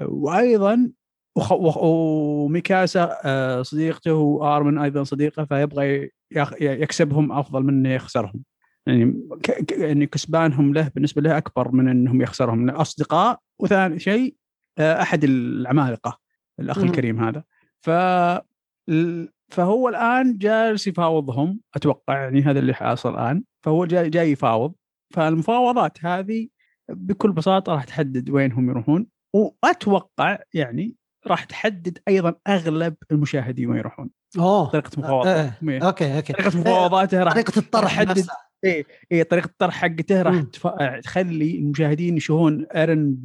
وأيضا 0.08 0.92
وخ... 1.36 1.78
وميكاسا 1.82 3.18
آه، 3.24 3.62
صديقته 3.62 4.14
وآرمن 4.14 4.78
أيضا 4.78 5.04
صديقة 5.04 5.44
فيبغى 5.44 6.10
يخ... 6.32 6.52
يكسبهم 6.60 7.32
أفضل 7.32 7.62
من 7.62 7.68
إنه 7.68 7.88
يخسرهم 7.88 8.42
يعني 8.86 9.28
ك... 9.42 9.50
ك... 9.50 9.72
يعني 9.72 10.06
كسبانهم 10.06 10.74
له 10.74 10.90
بالنسبة 10.94 11.22
له 11.22 11.38
أكبر 11.38 11.72
من 11.72 11.88
إنهم 11.88 12.22
يخسرهم 12.22 12.70
أصدقاء 12.70 13.40
وثاني 13.58 13.98
شيء 13.98 14.36
آه، 14.78 15.02
أحد 15.02 15.24
العمالقة 15.24 16.18
الأخ 16.60 16.78
مم. 16.78 16.84
الكريم 16.84 17.24
هذا 17.24 17.44
ف 17.80 17.90
فهو 19.52 19.88
الآن 19.88 20.38
جالس 20.38 20.86
يفاوضهم 20.86 21.60
أتوقع 21.74 22.22
يعني 22.22 22.42
هذا 22.42 22.58
اللي 22.58 22.74
حاصل 22.74 23.14
الآن 23.14 23.44
فهو 23.64 23.84
جاي 23.84 24.10
جاي 24.10 24.30
يفاوض 24.30 24.74
فالمفاوضات 25.12 26.04
هذه 26.04 26.48
بكل 26.88 27.32
بساطة 27.32 27.72
راح 27.72 27.84
تحدد 27.84 28.30
وين 28.30 28.52
هم 28.52 28.70
يروحون 28.70 29.06
وأتوقع 29.34 30.38
يعني 30.54 30.96
راح 31.26 31.44
تحدد 31.44 31.98
أيضا 32.08 32.34
أغلب 32.48 32.94
المشاهدين 33.12 33.68
وين 33.68 33.78
يروحون 33.78 34.10
أوه 34.38 34.70
طريقة 34.70 34.90
إيه. 34.98 35.04
مفاوضاته 35.04 35.52
okay 35.86 36.16
okay 36.16 36.32
طريقة 36.32 36.58
مفاوضاته 36.58 37.22
راح 37.22 37.32
طريقة 37.32 37.58
الطرح 37.58 38.00
نفسها 38.00 38.36
اي 38.64 38.84
اي 39.12 39.24
طريقة 39.24 39.46
الطرح 39.46 39.74
حقته 39.74 40.22
راح. 40.22 40.42
تخلي 41.04 41.58
المشاهدين 41.58 42.16
يشوفون 42.16 42.66
ايرن 42.66 43.16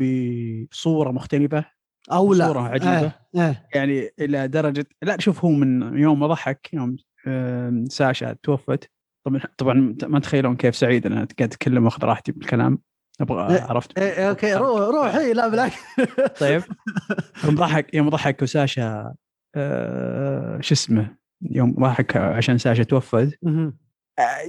بصورة 0.70 1.12
مختلفة 1.12 1.66
أو 2.12 2.34
لا 2.34 2.48
صورة 2.48 2.60
عجيبة. 2.60 3.00
إيه. 3.00 3.28
إيه. 3.36 3.68
يعني 3.76 4.10
إلى 4.20 4.48
درجه 4.48 4.86
لا 5.02 5.20
شوف 5.20 5.46
هو 5.46 5.52
من 5.52 5.98
يوم 5.98 6.20
ما 6.20 6.28
ضحك 6.28 6.70
يوم 6.74 6.96
ساشا 7.90 8.36
توفت 8.44 8.90
طبعا 9.28 9.42
طبعا 9.58 9.96
ما 10.04 10.20
تخيلون 10.20 10.56
كيف 10.56 10.76
سعيد 10.76 11.06
أنا 11.06 11.16
قاعد 11.16 11.30
أتكلم 11.42 11.86
وأخذ 11.86 12.04
راحتي 12.06 12.32
بالكلام. 12.32 12.80
أبغى 13.22 13.56
إيه، 13.56 13.62
عرفت. 13.62 13.98
إيه. 14.00 14.30
okay 14.30 14.54
روح 14.54 14.80
روح 14.80 15.16
إيه. 15.16 15.34
لا 15.34 15.48
بالعكس. 15.48 15.76
طيب. 16.40 16.62
يوم 17.46 17.56
ضحك 17.56 17.94
يوم 17.94 18.10
ضحك 18.10 18.42
وساشا 18.42 19.14
آه 19.56 20.62
شو 20.62 20.74
اسمه؟ 20.74 21.16
يوم 21.42 21.72
ضحك 21.72 22.18
عشان 22.18 22.58
ساشا 22.58 22.84
توفت. 22.84 23.40
آه، 23.48 23.72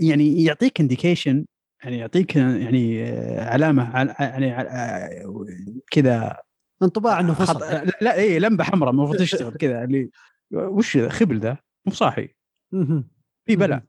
يعني 0.01 0.45
يعطيك 0.45 0.81
indication 0.81 1.45
يعني 1.85 1.99
يعطيك 1.99 2.37
يعني 2.37 3.05
آه، 3.05 3.51
علامة 3.51 3.97
عل- 3.97 4.15
يعني 4.21 5.25
كذا 5.91 6.37
انطباع 6.83 7.21
إنه 7.21 7.35
خط... 7.35 7.57
فصل 7.57 7.91
لا, 8.01 8.15
اي 8.15 8.39
لمبة 8.39 8.65
حمراء 8.65 8.91
المفروض 8.91 9.17
تشتغل 9.19 9.53
كذا. 9.55 9.85
اللي 9.85 10.11
وش 10.55 10.99
خبل 10.99 11.39
ذا 11.39 11.57
مو 11.87 11.93
صاحي. 11.93 12.29
في 13.47 13.57
بلا. 13.57 13.83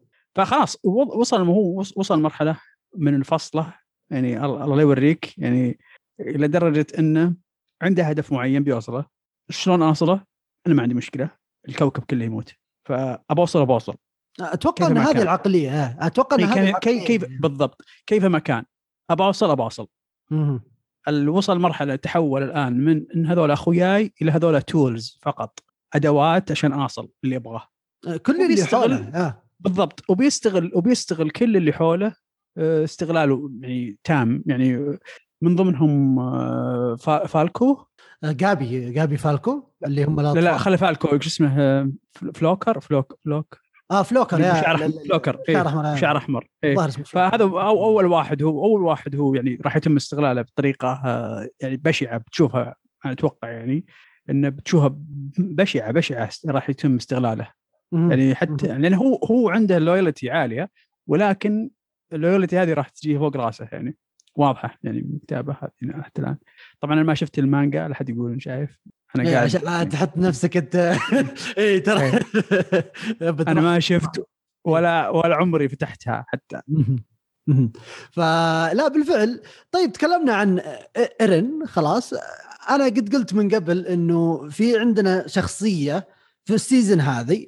فخلاص 0.46 0.78
وصل 0.86 1.42
هو 1.42 1.80
وص- 1.80 1.98
وصل 1.98 2.22
مرحلة 2.22 2.60
من 2.98 3.16
الفصلة 3.16 3.74
يعني 4.12 4.46
الله 4.46 4.64
الله 4.64 4.76
لا 4.76 4.82
يوريك 4.82 5.38
يعني 5.38 5.80
إلى 6.20 6.48
درجه 6.48 6.88
انه 7.00 7.36
عنده 7.82 8.04
هدف 8.04 8.32
معين 8.32 8.64
بيوصله 8.64 9.06
شلون 9.50 9.82
أوصله؟ 9.82 10.24
أنا 10.68 10.76
ما 10.76 10.82
عندي 10.84 10.94
مشكلة 10.96 11.30
الكوكب 11.70 12.04
كله 12.04 12.26
يموت 12.26 12.54
فابى 12.88 13.42
اوصل 13.42 13.62
ابى 13.62 13.74
اوصل 13.74 13.96
أتوقع 14.42 14.88
إن 14.88 14.94
ما 14.94 15.12
هذه. 15.12 15.22
العقلية 15.22 15.70
إيه. 15.86 15.98
أتوقع 16.08 16.36
إن 16.36 16.42
كيف 16.46 16.50
هذه 16.52 16.60
كيف, 16.60 16.70
العقلية. 16.70 17.06
كيف 17.06 17.26
بالضبط 17.42 17.82
كيفما 18.08 18.40
كان 18.40 18.64
ابى 19.10 19.24
اوصل 19.24 19.50
ابى 19.52 19.64
اوصل 19.64 19.88
وصل 21.28 21.60
مرحلة 21.60 21.96
تحول 21.96 22.44
الآن 22.44 22.74
من 22.86 23.06
إن 23.16 23.26
هذول 23.26 23.52
أخوياي 23.52 24.14
إلى 24.22 24.32
هذول 24.32 24.62
tools 24.62 25.20
فقط 25.22 25.60
أدوات 25.94 26.52
عشان 26.52 26.74
أوصل 26.74 27.10
اللي 27.24 27.36
أبغاه 27.36 27.68
كل 28.26 28.42
اللي 28.42 28.66
حوله 28.66 28.96
آه. 29.28 29.44
بالضبط 29.60 30.04
وبيستغل 30.10 30.72
وبيستغل 30.76 31.30
كل 31.30 31.58
اللي 31.58 31.74
حوله 31.74 32.14
آه، 32.58 32.84
استغلاله 32.84 33.52
يعني 33.62 33.98
تام 34.04 34.44
يعني 34.46 34.76
آه، 34.76 35.00
من 35.42 35.56
ضمنهم 35.56 36.20
آه، 36.20 36.96
فا- 37.00 37.28
فالكو 37.28 37.86
جابي 38.24 38.92
جابي 38.92 39.18
فالكو 39.18 39.72
اللي 39.86 40.04
هم 40.04 40.22
لا 40.22 40.34
لا 40.34 40.58
خلي 40.58 40.78
فالكو 40.78 41.08
شو 41.08 41.16
اسمه 41.30 41.84
فل- 42.12 42.32
فلوكر 42.36 42.80
فلوك 42.80 43.20
فلوك 43.26 43.58
آه 43.92 44.02
فلوكر 44.04 44.40
يا 44.40 44.62
شعر 44.62 44.86
ال- 44.86 45.04
فلوكر 45.08 45.40
إيه، 45.50 45.56
شعر 45.56 45.68
أحمر. 45.68 45.96
شعر 45.96 46.18
أحمر 46.18 46.48
إيه. 46.64 46.86
اسمه 46.88 47.04
فهذا 47.04 47.44
أو 47.44 47.60
أول 47.86 48.06
واحد 48.06 48.44
هو 48.44 48.66
أول 48.66 48.82
واحد 48.82 49.16
هو 49.16 49.36
يعني 49.36 49.58
راح 49.66 49.76
يتم 49.76 49.96
استغلاله 49.96 50.42
بطريقة 50.42 51.02
يعني 51.62 51.78
بشعة 51.78 52.18
بتشوفها 52.18 52.76
أنا 53.06 53.14
أتوقع 53.14 53.50
يعني 53.50 53.86
إنه 54.30 54.50
بتشوفها 54.50 54.96
بشعة 55.40 55.92
بشعة 55.92 56.30
راح 56.48 56.70
يتم 56.70 56.96
استغلاله. 56.96 57.59
يعني 57.92 58.36
حتى 58.36 58.68
لأن 58.68 58.94
هو 58.94 59.16
هو 59.16 59.50
عنده 59.50 59.78
ال 59.78 59.84
loyalty 59.84 60.30
عالية 60.30 60.70
ولكن 61.08 61.70
ال 62.14 62.19
loyalty 62.19 62.58
هذه 62.58 62.74
راح 62.74 62.90
تجي 62.90 63.18
فوق 63.18 63.38
راسه 63.38 63.68
يعني. 63.72 63.98
واضحة 64.36 64.78
يعني 64.84 65.02
من 65.02 65.16
الكتابه 65.16 65.54
هذه 65.62 66.02
حتى 66.02 66.22
الآن. 66.22 66.38
طبعا 66.82 66.94
أنا 66.94 67.04
ما 67.04 67.14
شفت 67.14 67.40
المانجا 67.40 67.88
لا 67.88 67.96
حد 67.96 68.10
يقول 68.10 68.42
شايف 68.42 68.80
أنا 69.16 69.24
إيه، 69.24 69.36
قاعد 69.36 69.46
عشان 69.46 69.62
لا 69.62 69.84
تحط 69.84 70.18
نفسك 70.18 70.58
أنت. 70.58 70.76
اي 71.58 71.80
ترى 71.80 72.20
أنا 73.48 73.62
ما 73.62 73.80
شفت 73.80 74.26
ولا 74.66 75.10
ولا 75.10 75.36
عمري 75.36 75.70
فتحتها 75.70 76.26
حتى. 76.28 76.62
فلا 78.12 78.88
بالفعل. 78.88 79.42
طيب 79.72 79.92
تكلمنا 79.92 80.34
عن 80.34 80.62
إيرن. 81.22 81.66
خلاص. 81.66 82.14
أنا 82.70 82.86
قد 82.86 83.16
قلت 83.16 83.34
من 83.34 83.50
قبل 83.50 83.86
إنه 83.86 84.50
في 84.50 84.80
عندنا 84.80 85.28
شخصية 85.28 86.08
في 86.46 86.54
ال 86.54 86.61
season 86.61 87.02
هذه. 87.02 87.48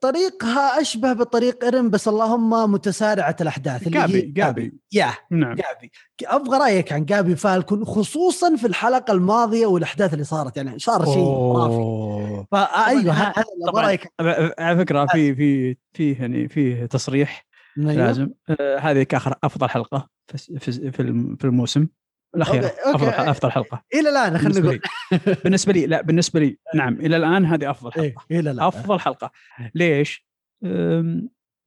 طريقها 0.00 0.80
أشبه 0.80 1.12
بطريق 1.12 1.64
ايرن 1.64 1.90
بس 1.90 2.08
اللهم 2.08 2.72
متسارعة 2.72 3.36
الأحداث 3.40 3.86
اللي 3.86 3.98
هي 3.98 4.06
جابي. 4.06 4.20
جابي. 4.20 4.72
يا 4.92 5.12
نعم. 5.30 5.54
جابي. 5.54 5.90
أبغى 6.24 6.58
رأيك 6.58 6.92
عن 6.92 7.04
جابي 7.04 7.36
فالكون 7.36 7.84
خصوصا 7.84 8.56
في 8.56 8.66
الحلقة 8.66 9.12
الماضية 9.12 9.66
والأحداث 9.66 10.12
اللي 10.12 10.24
صارت 10.24 10.56
يعني 10.56 10.78
صار 10.78 11.04
شيء 11.04 11.24
خرافي. 11.24 12.44
فايوه 12.52 13.14
طبعاً- 13.14 13.38
هذا. 13.38 13.44
رأيك. 13.74 14.12
على 14.58 14.76
فكرة 14.78 15.06
في 15.06 15.34
في 15.34 15.76
في 15.92 16.12
يعني 16.12 16.48
فيه 16.48 16.86
تصريح 16.86 17.46
أيوه. 17.78 17.92
لازم. 17.92 18.30
آه، 18.60 18.78
هذه 18.78 19.02
كأخر 19.02 19.34
أفضل 19.44 19.68
حلقة 19.68 20.08
في 20.28 20.58
في 20.58 20.72
في 20.90 21.36
في 21.38 21.44
الموسم. 21.44 21.86
الأخيرة 22.36 22.66
okay، 22.66 22.80
okay. 22.86 23.08
أفضل 23.08 23.28
أفضل 23.28 23.50
حلقة. 23.50 23.84
إلى 23.94 24.08
الآن 24.10 24.38
خلينا 24.38 24.60
نقول. 24.60 24.80
لي. 25.26 25.36
بالنسبة 25.44 25.72
لي 25.72 25.86
لا 25.86 26.02
بالنسبة 26.02 26.40
لي 26.40 26.56
نعم 26.74 26.94
إلى 26.94 27.16
الآن 27.16 27.44
هذه 27.44 27.70
أفضل 27.70 27.92
حلقة. 27.92 28.24
إيه 28.30 28.40
إلى 28.40 28.50
الآن. 28.50 28.66
أفضل 28.66 29.00
حلقة. 29.00 29.30
ليش؟ 29.74 30.26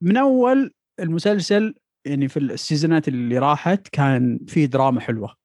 من 0.01 0.17
أول 0.17 0.71
المسلسل 0.99 1.75
يعني 2.05 2.27
في 2.27 2.39
السيزونات 2.39 3.07
اللي 3.07 3.37
راحت 3.37 3.87
كان 3.87 4.39
في 4.47 4.67
دراما 4.67 5.01
حلوة. 5.01 5.35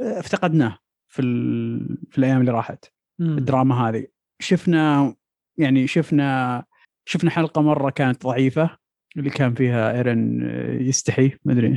افتقدناه 0.00 0.78
في 1.08 1.22
ال- 1.22 1.98
في 2.10 2.18
الأيام 2.18 2.40
اللي 2.40 2.52
راحت. 2.52 2.84
مم. 3.18 3.38
الدراما 3.38 3.88
هذه. 3.88 4.06
شفنا 4.42 5.14
يعني 5.58 5.86
شفنا 5.86 6.64
شفنا 7.08 7.30
حلقة 7.30 7.62
مرة 7.62 7.90
كانت 7.90 8.22
ضعيفة 8.26 8.70
اللي 9.16 9.30
كان 9.30 9.54
فيها 9.54 9.92
إيرن 9.96 10.40
يستحي 10.80 11.30
ما 11.44 11.52
أدري 11.52 11.68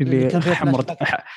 اللي 0.00 0.26
كان 0.28 0.42
حمرت 0.42 0.90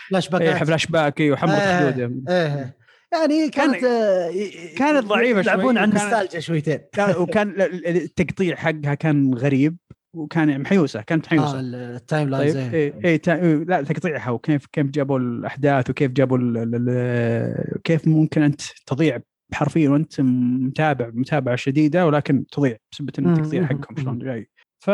flash 0.10 0.30
back. 0.30 0.58
flash 0.64 0.86
إيه، 0.86 0.92
back 0.92 1.22
إيه، 1.22 1.32
وحمرت 1.32 1.54
آه. 1.62 1.92
خدوده 1.92 2.22
إيه 2.30 2.76
يعني 3.14 3.50
كانت 3.50 3.76
كان- 3.76 3.86
آه، 3.86 4.32
كانت 4.78 5.12
يلعبون 5.12 5.44
شوي 5.44 5.80
عن 5.80 5.90
وكانت- 5.90 6.02
النوستالجيا 6.02 6.40
شويتين 6.40 6.80
كان 6.94 7.16
وكان 7.18 7.50
ال- 7.50 7.62
ال- 7.62 7.88
التقطيع 7.88 8.56
حقها 8.56 8.94
كان 8.94 9.34
غريب 9.34 9.78
وكان 10.16 10.62
محيوسة 10.62 11.02
كانت 11.02 11.26
محيوسة 11.26 11.58
آه 11.58 11.62
ال 11.96 12.01
time 12.01 12.24
طيب 12.24 12.30
lines 12.30 12.56
إيه 12.74 12.94
إيه 13.06 13.18
تا- 13.18 13.36
إيه، 13.42 13.56
لا 13.56 13.82
تقطيعها 13.82 14.30
وكيف 14.30 14.66
كيف 14.66 14.86
جابوا 14.86 15.20
الأحداث 15.20 15.90
وكيف 15.90 16.12
جابوا 16.12 16.38
ال- 16.38 16.58
ال- 16.58 16.90
ال- 16.90 17.82
كيف 17.84 18.08
ممكن 18.08 18.42
أنت 18.42 18.62
تضيع 18.86 19.20
حرفيا 19.54 19.90
وأنت 19.90 20.22
متابع 20.22 21.10
متابعة 21.14 21.56
شديدة 21.56 22.06
ولكن 22.08 22.46
تضيع 22.48 22.78
بسبب 22.92 23.10
التقطيع 23.10 23.66
حقهم. 23.66 23.98
شلون 23.98 24.20
جاي 24.20 24.50
ف 24.86 24.90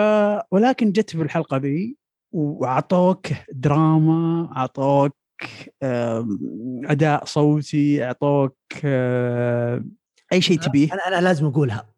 ولكن 0.52 0.92
جت 0.92 1.10
في 1.10 1.22
الحلقة 1.22 1.58
ذي 1.58 1.98
وأعطوك 2.32 3.28
دراما 3.54 4.50
أعطوك 4.58 5.16
أداء 6.86 7.26
صوتي 7.26 8.04
أعطوك 8.06 8.58
آه، 8.86 9.84
أي 10.34 10.42
شيء 10.42 10.60
تبيه 10.60 10.94
أنا 10.94 11.08
أنا 11.08 11.22
لازم 11.26 11.46
أقولها 11.46 11.90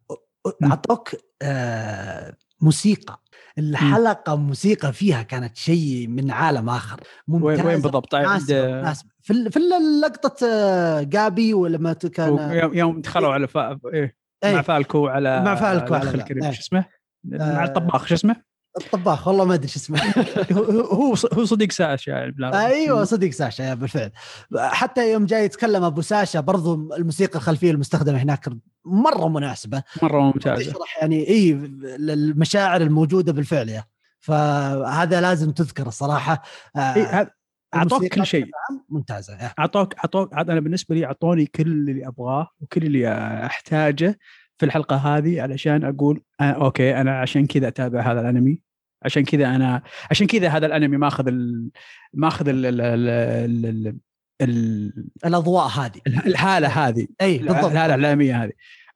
أعطوك 0.64 1.10
آه 1.42 2.36
موسيقى 2.60 3.20
الحلقة 3.58 4.36
موسيقى 4.36 4.92
فيها 4.92 5.22
كانت 5.22 5.56
شيء 5.56 6.06
من 6.08 6.30
عالم 6.30 6.68
آخر 6.68 7.00
وين 7.28 7.40
ممتازة 7.42 7.66
وين 7.68 7.80
بالضبط 7.80 8.14
مناسبة 8.14 8.60
عند 8.62 8.72
مناسبة. 8.72 9.10
في 9.22 9.50
في 9.50 9.58
لقطة 10.04 10.46
آه، 10.46 11.02
جابي 11.02 11.54
ولما 11.54 11.92
كان 11.92 12.50
يوم- 12.74 13.00
دخلوا 13.00 13.32
على 13.32 13.48
فا... 13.48 13.78
إيه 13.94 14.16
إيه. 14.44 14.54
مع 14.54 14.62
فالكو 14.62 15.06
على 15.08 15.42
مع 15.44 15.54
فالكو 15.54 15.98
على- 15.98 16.14
الكريم 16.14 16.44
إيه. 16.44 16.50
شو 16.50 16.60
اسمه؟ 16.60 16.84
مع. 17.24 17.64
الطباخ 17.64 18.06
شو 18.06 18.14
اسمه؟ 18.14 18.36
الطباخ 18.80 19.28
والله 19.28 19.44
ما 19.44 19.54
أدري 19.54 19.68
شو 19.68 19.76
اسمه. 19.76 20.00
هو 20.92 21.14
هو 21.32 21.44
صديق 21.44 21.72
ساشا 21.72 22.10
يعني 22.10 22.34
أيوه 22.54 23.04
صديق 23.04 23.30
ساشا 23.30 23.74
بالفعل 23.74 24.10
حتى 24.56 25.12
يوم 25.12 25.26
جاي 25.26 25.44
يتكلم 25.44 25.84
أبو 25.84 26.00
ساشا 26.00 26.40
برضو 26.40 26.94
الموسيقى 26.94 27.36
الخلفية 27.36 27.70
المستخدمة 27.70 28.18
هناك 28.18 28.48
مرة 28.84 29.28
مناسبة. 29.28 29.82
مرة 30.02 30.20
ممتازة. 30.20 30.70
تشرح 30.70 30.98
يعني 31.00 31.28
إي 31.28 31.52
المشاعر 31.94 32.80
الموجودة 32.80 33.32
بالفعل 33.32 33.68
يا. 33.68 33.84
فهذا 34.20 35.20
لازم 35.20 35.50
تذكر 35.50 35.86
الصراحة. 35.86 36.42
آه، 36.76 36.94
إيه، 36.94 37.34
اعطوك 37.74 38.06
كل 38.06 38.26
شيء. 38.26 38.46
ممتازة. 38.88 39.34
اعطوك 39.58 39.94
اعطوك 39.94 40.34
أنا 40.34 40.60
بالنسبة 40.60 40.94
لي 40.94 41.04
أعطوني 41.06 41.46
كل 41.46 41.62
اللي 41.62 42.06
أبغاه 42.06 42.48
وكل 42.60 42.82
اللي 42.82 43.08
أحتاجه 43.46 44.18
في 44.58 44.66
الحلقة 44.66 44.96
هذه 44.96 45.42
علشان 45.42 45.84
أقول 45.84 46.22
آه 46.40 46.44
أوكي 46.44 47.00
أنا 47.00 47.20
عشان 47.20 47.46
كذا 47.46 47.68
أتابع 47.68 48.12
هذا 48.12 48.20
الأنمي. 48.20 48.62
عشان 49.02 49.24
كذا 49.24 49.56
أنا 49.56 49.82
عشان 50.10 50.26
كذا 50.26 50.48
هذا 50.48 50.66
الأنمي 50.66 50.96
ماخذ 50.96 51.28
ال... 51.28 51.70
ماخذ 52.14 52.48
ال... 52.48 52.66
ال... 52.66 52.80
ال... 52.80 53.66
ال... 53.66 53.96
ال... 54.40 54.92
الأضواء 55.24 55.66
هذه. 55.66 56.00
ال- 56.06 56.26
الحاله 56.26 56.68
هذه. 56.68 57.06
اي 57.20 57.38
بالضبط. 57.38 57.64
الحاله 57.64 57.94
الإعلامية 57.94 58.44
هذه. 58.44 58.52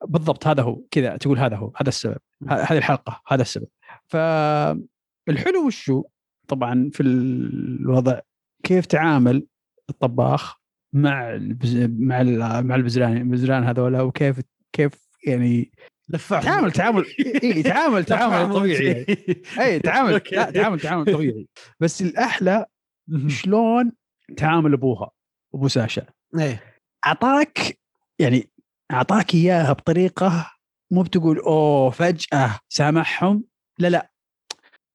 بالضبط 0.07 0.47
هذا 0.47 0.63
هو. 0.63 0.83
كذا 0.91 1.17
تقول 1.17 1.39
هذا 1.39 1.57
هو 1.57 1.73
هذا 1.77 1.89
السبب. 1.89 2.19
هذه 2.49 2.79
الحلقة 2.79 3.23
هذا 3.29 3.43
السبب. 3.43 3.69
فالحلو 4.07 5.67
وشو؟ 5.67 6.05
طبعا 6.49 6.91
في 6.93 7.03
الوضع 7.03 8.21
كيف 8.63 8.87
تعامل 8.87 9.47
الطباخ 9.91 10.61
مع 10.93 11.35
البز... 11.35 11.77
مع 11.77 12.21
ال... 12.21 12.39
مع 12.67 12.75
البزران 12.75 13.17
البزران 13.17 13.65
هذولا 13.65 14.03
وكيف 14.03 14.41
كيف 14.73 15.09
يعني 15.27 15.73
لفعهم 16.09 16.43
تعامل 16.43 16.73
تعامل. 16.73 17.05
إي 17.43 17.63
تعامل 17.63 18.05
تعامل 18.15 18.55
طبيعي. 18.55 19.07
إي 19.61 19.79
تعامل 19.89 20.21
تعامل 20.21 20.81
تعامل 20.81 21.13
طبيعي. 21.15 21.49
بس 21.81 22.03
الأحلى 22.03 22.67
شلون 23.27 23.93
تعامل 24.37 24.73
أبوها 24.73 25.11
أبو 25.55 25.69
ساشا؟ 25.69 26.07
إيه. 26.39 26.63
أعطاك 27.07 27.79
يعني 28.19 28.51
أعطاك 28.93 29.35
إياها 29.35 29.73
بطريقة 29.73 30.51
مو 30.93 31.03
بتقول 31.03 31.39
أوه 31.39 31.91
فجأة 31.91 32.59
سامحهم. 32.69 33.45
لا 33.79 33.89
لا. 33.89 34.11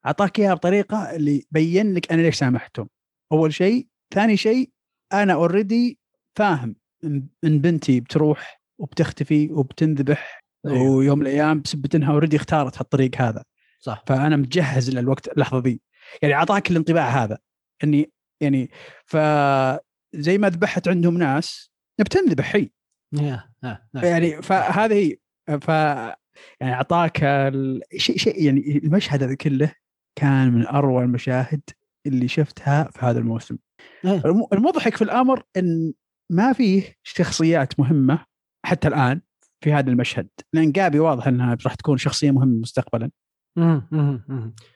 أعطاك 0.06 0.40
إياها 0.40 0.54
بطريقة 0.54 1.16
اللي 1.16 1.46
بين 1.52 1.94
لك 1.94 2.12
أنا 2.12 2.22
ليش 2.22 2.36
سامحتهم. 2.36 2.90
أول 3.32 3.54
شيء. 3.54 3.88
ثاني 4.14 4.38
شيء 4.38 4.70
أنا 5.14 5.34
already 5.34 6.00
فاهم 6.38 6.76
إن 7.04 7.60
بنتي 7.60 8.00
بتروح 8.00 8.62
وبتختفي 8.80 9.52
وبتنذبح 9.52 10.39
أيوه. 10.66 10.82
ويوم 10.90 11.20
من 11.20 11.28
الأيام 11.28 11.62
بسبب 11.62 11.96
إنها 11.96 12.12
already 12.14 12.36
اختارت 12.36 12.78
هالطريق 12.78 13.22
هذا. 13.22 13.44
صح. 13.80 14.04
فأنا 14.08 14.36
متجهز 14.36 14.90
للوقت 14.90 15.28
اللحظة 15.28 15.60
ذي. 15.60 15.82
يعني 16.22 16.34
أعطاك 16.34 16.72
الانطباع 16.72 17.10
هذا. 17.24 17.38
إني 17.84 18.12
يعني 18.42 18.70
فزي 19.06 20.38
ما 20.38 20.50
ذبحت 20.50 20.88
عندهم 20.88 21.18
ناس 21.18 21.72
بتنذبح 22.00 22.56
هي. 22.56 22.70
يا- 23.14 23.50
يا. 23.64 23.80
يعني 23.94 24.42
فهذه 24.42 24.94
هي. 24.94 25.18
ف 25.60 25.68
يعني 26.62 26.74
أعطاك 26.74 27.24
ال- 27.24 27.82
شيء 27.98 28.18
شيء 28.18 28.44
يعني 28.46 28.78
المشهد 28.84 29.24
هذا 29.24 29.36
كله 29.36 29.72
كان 30.16 30.52
من 30.54 30.68
أروع 30.68 31.04
المشاهد 31.04 31.62
اللي 32.06 32.28
شفتها 32.28 32.84
في 32.84 33.06
هذا 33.06 33.20
الموسم. 33.20 33.58
إيه. 34.06 34.22
الم- 34.26 34.48
المضحك 34.54 34.96
في 34.96 35.04
الأمر 35.04 35.44
إن 35.58 35.94
ما 36.32 36.54
فيه 36.54 36.96
شخصيات 37.04 37.80
مهمة 37.80 38.26
حتى 38.66 38.88
الآن. 38.88 39.22
في 39.62 39.74
هذا 39.74 39.90
المشهد 39.90 40.28
لأن 40.54 40.72
جابي 40.72 41.00
واضح 41.00 41.28
إنها 41.28 41.58
راح 41.66 41.76
تكون 41.76 41.98
شخصية 41.98 42.32
مهمة 42.32 42.60
مستقبلا. 42.62 43.10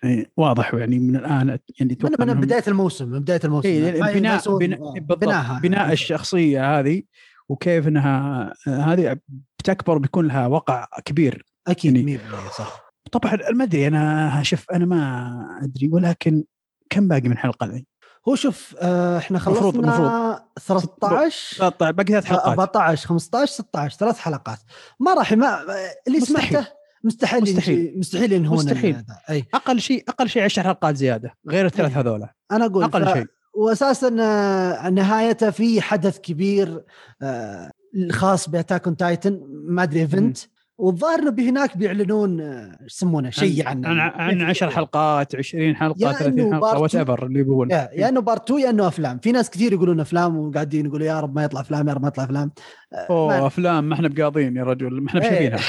يعني 0.04 0.32
واضح 0.38 0.74
يعني 0.74 1.00
من 1.00 1.16
الآن 1.16 1.60
يعني 1.80 1.98
من 2.04 2.28
من 2.28 2.42
بداية 2.42 2.64
الموسم 2.68 3.10
من 3.10 3.20
بداية 3.20 3.40
الموسم 3.44 3.68
إيه 3.70 3.92
بناء 4.14 4.58
بناء 4.58 5.00
بناها. 5.00 5.60
بناء 5.60 5.92
الشخصية 5.92 6.80
هذه 6.80 7.04
وكيف 7.50 7.88
انها 7.88 8.54
هذه 8.68 9.20
بتكبر 9.60 9.98
بيكون 9.98 10.28
لها 10.28 10.48
وقع 10.48 10.88
كبير 11.06 11.46
أكيد 11.68 11.96
يعني- 11.96 12.18
100% 12.18 12.58
صح 12.58 12.94
طبعا 13.12 13.38
ما 13.54 13.64
أدري 13.64 13.88
أنا 13.88 14.44
شوف 14.44 14.72
أنا 14.72 14.86
ما 14.86 15.60
أدري 15.64 15.90
ولكن 15.92 16.44
كم 16.90 17.08
باقي 17.08 17.30
من 17.30 17.38
حلقة 17.38 17.66
ذي؟ 17.68 17.86
هو 18.30 18.36
شوف 18.36 18.76
آه 18.80 19.18
إحنا 19.18 19.40
خلصنا 19.40 20.44
13 20.68 21.70
طيب 21.70 21.96
باقي 21.96 22.08
ثلاث 22.14 22.26
حلقات. 22.26 22.48
14 22.48 23.08
15 23.08 23.52
16 23.54 23.98
ثلاث 23.98 24.18
حلقات. 24.20 24.60
ما 25.00 25.14
راح 25.14 25.34
ما 25.34 25.62
اللي 26.08 26.18
مستحيل. 26.20 26.50
سمعته 26.50 26.68
مستحيل 27.04 27.42
مستحيل. 27.42 27.94
مستحيل 28.00 28.34
ينهون 28.34 28.58
مستحيل. 28.58 29.04
أي. 29.30 29.46
أقل 29.54 29.80
شيء 29.82 30.04
أقل 30.10 30.30
شيء 30.30 30.44
10 30.44 30.64
حلقات 30.64 30.96
زيادة 30.96 31.34
غير 31.50 31.66
الثلاث. 31.66 31.98
هذولا. 31.98 32.34
أنا 32.52 32.66
أقول 32.66 32.84
أقل 32.84 33.06
ف- 33.06 33.14
شيء. 33.14 33.26
واساسا 33.54 34.16
آه، 34.22 34.90
نهايته 34.90 35.50
في 35.52 35.82
حدث 35.82 36.20
كبير 36.20 36.84
آه، 37.22 37.72
خاص 38.12 38.50
ب 38.50 38.55
Attack 38.55 38.88
on 38.88 38.98
Titan 38.98 39.42
ما 39.68 39.84
أدري 39.84 40.00
event. 40.02 40.38
والظاهر 40.84 41.20
إنه 41.20 41.50
هناك 41.50 41.78
بيعلنون 41.78 42.42
آه، 42.42 42.78
يسمونه 42.86 43.30
شيء 43.30 43.68
عن 43.68 43.86
عن 43.86 44.00
عن, 44.00 44.12
عن 44.42 44.42
10 44.42 44.70
حلقات 44.70 45.36
20 45.36 45.76
حلقة 45.76 45.96
يا 46.08 46.12
30 46.12 46.40
إنه 46.40 46.54
حلقة 46.56 46.80
what. 46.80 46.96
ever 46.96 47.26
اللي 47.26 47.40
يبون. 47.40 47.72
يا, 47.72 47.90
يا 47.94 48.10
إنه 48.10 48.20
part 48.22 48.44
2 48.52 48.60
يا 48.66 48.70
إنه 48.70 48.88
أفلام. 48.88 49.20
في 49.20 49.32
ناس 49.32 49.50
كثير 49.50 49.74
يقولون 49.74 50.00
أفلام 50.00 50.38
وقاعدين 50.38 50.86
يقولوا 50.86 51.08
يا 51.08 51.20
رب 51.20 51.36
ما 51.36 51.44
يطلع 51.44 51.62
أفلام 51.62 51.88
يا 51.88 51.94
رب 51.94 52.02
ما 52.02 52.08
يطلع 52.08 52.24
أفلام. 52.24 52.52
آه، 52.94 52.98
أوه 53.10 53.28
ما- 53.28 53.48
أفلام 53.48 53.90
ما 53.90 53.96
إحنا 53.96 54.08
بقاضين 54.08 54.58
يا 54.58 54.64
رجل 54.64 55.02
ما 55.02 55.10
إحنا 55.10 55.22
إيه. 55.22 55.50
بشايفينها. 55.50 55.62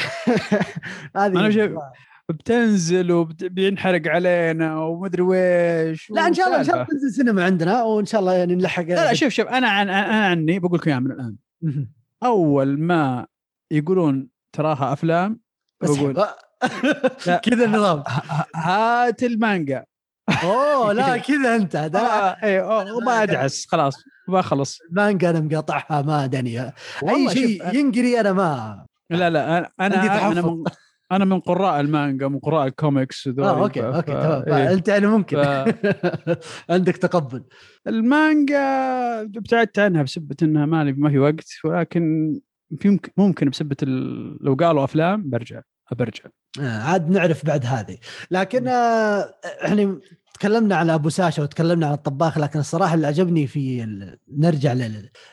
هذه 1.17 1.79
بتنزل 2.29 3.13
وبينحرق 3.13 4.09
علينا 4.09 4.79
ومدري 4.79 5.23
ويش 5.23 6.11
لا 6.11 6.27
إن 6.27 6.35
شاء 6.35 6.47
الله 6.47 6.59
إن 6.59 6.65
شاء 6.65 6.75
الله. 6.75 6.87
تنزل 6.87 7.11
سينما 7.11 7.45
عندنا 7.45 7.83
وإن 7.83 8.05
شاء 8.07 8.21
الله 8.21 8.33
يعني 8.33 8.55
نلحق 8.55 8.83
لا 8.83 8.95
لا 8.95 9.15
شوف 9.15 9.29
شوف 9.29 9.47
أنا 9.47 9.69
عن 9.69 9.89
أنا 9.89 10.25
عني 10.27 10.59
بقول 10.59 10.79
لكم 10.79 10.91
إياها 10.91 11.01
من 11.01 11.11
الآن. 11.11 11.37
أول 12.25 12.81
ما 12.81 13.27
يقولون 13.71 14.34
تراها 14.55 14.93
أفلام 14.93 15.41
بقول. 15.83 16.15
كذا 17.45 17.65
النظام. 17.65 18.03
هات 18.57 19.23
المانجا. 19.23 19.85
أوه 20.45 20.93
لا 20.99 21.17
كذا 21.17 21.57
أنت. 21.57 21.77
اي 22.45 22.61
وما 22.93 23.23
ادعس 23.23 23.67
خلاص 23.69 23.95
ما 24.29 24.43
خلص. 24.43 24.79
مانجا 24.91 25.31
أنا 25.31 25.41
مقاطعها 25.41 26.03
ما 26.03 26.27
دني 26.27 26.61
أي 27.09 27.29
شيء 27.33 27.63
أنا- 27.65 27.75
ينقري 27.75 28.21
أنا 28.21 28.33
ما. 28.33 28.87
لا 29.11 29.31
لا 29.31 29.59
أنا 29.59 29.71
أنا 29.81 30.29
أنا. 30.33 30.43
من 30.43 30.65
أنا 31.13 31.25
من 31.25 31.41
قراء 31.41 31.81
المانجا 31.81 32.29
من 32.29 32.39
قراء 32.39 32.67
الكوميكس 32.67 33.29
آه 33.39 33.63
okay 33.63 33.81
ف- 33.83 33.85
okay 33.85 34.13
ف- 34.13 34.17
تمام. 34.17 34.45
إيه. 34.59 34.73
أنت 34.73 34.89
يعني 34.89 35.07
ممكن. 35.07 35.37
ف- 35.43 35.75
عندك 36.73 36.97
تقبل. 36.97 37.45
المانجا 37.87 38.59
ابتعدت 39.21 39.79
عنها 39.79 40.03
بسبة 40.03 40.37
إنها 40.43 40.67
مالي 40.67 40.93
ما 40.93 41.11
في 41.11 41.19
وقت 41.19 41.45
ولكن 41.65 42.35
يمكن 42.85 43.11
ممكن 43.17 43.51
بسبة 43.51 43.77
ال... 43.83 44.45
لو 44.45 44.55
قالوا 44.55 44.85
أفلام 44.85 45.31
برجع 45.31 45.61
برجع 45.93 46.25
آه، 46.61 46.79
عاد 46.83 47.11
نعرف 47.11 47.47
بعد 47.47 47.67
هذه. 47.67 47.99
لكن 48.31 48.69
آه، 48.69 49.35
إحنا 49.65 49.99
تكلمنا 50.35 50.77
على 50.77 50.95
أبو 50.95 51.09
ساشا 51.09 51.43
وتكلمنا 51.43 51.87
عن 51.87 51.93
الطباخ 51.93 52.39
لكن 52.39 52.59
الصراحة 52.59 52.95
اللي 52.95 53.07
عجبني 53.07 53.47
في 53.47 53.87
نرجع 54.39 54.75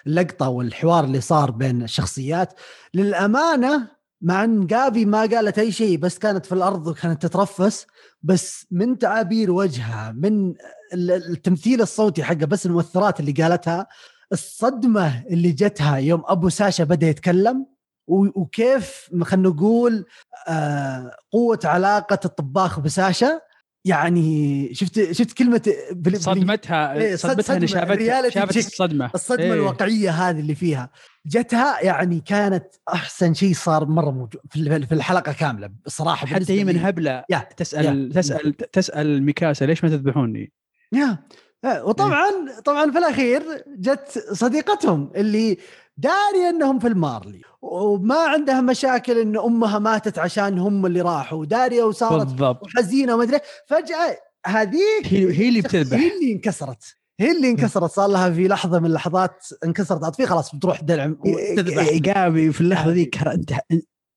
للقطة 0.05 0.49
والحوار 0.49 1.03
اللي 1.03 1.21
صار 1.21 1.51
بين 1.51 1.83
الشخصيات. 1.83 2.53
للأمانة 2.93 3.87
مع 4.21 4.43
إن 4.43 4.67
جابي 4.67 5.05
ما 5.05 5.19
قالت 5.21 5.59
أي 5.59 5.71
شيء 5.71 5.97
بس 5.97 6.17
كانت 6.17 6.45
في 6.45 6.51
الأرض 6.51 6.87
وكانت 6.87 7.25
تترفس 7.25 7.87
بس 8.23 8.67
من 8.71 8.97
تعابير 8.97 9.51
وجهها 9.51 10.11
من 10.11 10.49
ال- 10.93 11.11
التمثيل 11.11 11.81
الصوتي 11.81 12.23
حقه 12.23 12.45
بس 12.45 12.65
المؤثرات 12.65 13.19
اللي 13.19 13.31
قالتها 13.31 13.87
الصدمة 14.33 15.23
اللي 15.29 15.51
جتها 15.51 15.97
يوم 15.97 16.23
أبو 16.25 16.49
ساشا 16.49 16.83
بدأ 16.83 17.07
يتكلم 17.07 17.65
وكيف 18.07 19.09
خلينا 19.23 19.49
نقول 19.49 20.05
آه، 20.47 21.11
قوة 21.31 21.59
علاقة 21.63 22.19
الطباخ 22.25 22.79
بساشا 22.79 23.39
يعني 23.85 24.69
شفت 24.73 25.11
شفت 25.11 25.31
كلمة 25.37 25.61
بال- 25.91 26.21
صدمتها 26.21 26.93
إيه، 26.93 27.15
صد- 27.15 27.41
صدمتها 27.41 27.67
صدمة، 27.67 28.29
شافت 28.29 28.29
شافت. 28.33 28.57
الصدمة 28.57 29.11
الصدمة 29.15 29.43
إيه. 29.43 29.53
الواقعية 29.53 30.09
هذه 30.09 30.39
اللي 30.39 30.55
فيها 30.55 30.89
جتها 31.25 31.81
يعني 31.83 32.19
كانت 32.19 32.65
أحسن 32.93 33.33
شيء 33.33 33.53
صار 33.53 33.85
مرة 33.85 34.11
موجود 34.11 34.41
في 34.87 34.91
الحلقة 34.93 35.31
كاملة 35.31 35.69
بصراحة 35.85 36.27
حتى 36.27 36.59
هي 36.59 36.63
من. 36.63 36.77
هبلة 36.77 37.23
يا 37.29 37.47
تسال 37.57 38.11
تسال 38.13 38.53
تسأل 38.53 39.23
ميكاسا 39.23 39.65
ليش 39.65 39.83
ما 39.83 39.89
تذبحوني؟ 39.89 40.51
يا 40.93 41.17
وطبعا 41.65 42.31
طبعا 42.65 42.91
في 42.91 42.97
الأخير 42.97 43.63
جت 43.67 44.23
صديقتهم 44.31 45.11
اللي 45.15 45.57
داري 45.97 46.49
أنهم 46.49 46.79
في 46.79 46.87
المارلي 46.87 47.41
وما 47.61 48.15
عندها 48.15 48.61
مشاكل 48.61 49.17
إن 49.17 49.37
أمها 49.37 49.79
ماتت 49.79 50.19
عشان 50.19 50.59
هم 50.59 50.85
اللي 50.85 51.01
راحوا. 51.01 51.39
وداريه 51.39 51.83
وصارت 51.83 52.27
بالضبط. 52.27 52.63
وحزينه 52.63 53.13
وما 53.13 53.23
أدري. 53.23 53.39
فجأة 53.67 54.17
هذيك 54.45 55.05
هي 55.05 55.39
هي 55.39 55.49
اللي 55.49 55.61
بتذبح. 55.61 55.99
هي 55.99 56.13
اللي 56.15 56.31
انكسرت. 56.31 56.95
هي 57.19 57.31
اللي 57.31 57.49
انكسرت. 57.49 57.91
صار 57.91 58.07
لها 58.09 58.29
في 58.29 58.47
لحظة 58.47 58.79
من 58.79 58.85
اللحظات 58.85 59.47
انكسرت. 59.65 60.03
عاطفيه 60.03 60.25
خلاص 60.25 60.55
بتروح 60.55 60.81
دلع 60.81 61.13
وتذبح. 61.19 61.93
جابي 61.93 62.51
في 62.51 62.61
اللحظة 62.61 62.91
ذيك 62.91 63.27
انت 63.27 63.53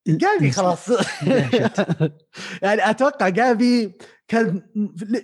جابي 0.07 0.51
خلاص. 0.51 0.89
يعني 2.63 2.89
أتوقع 2.89 3.29
جابي 3.29 3.97
كان 4.27 4.61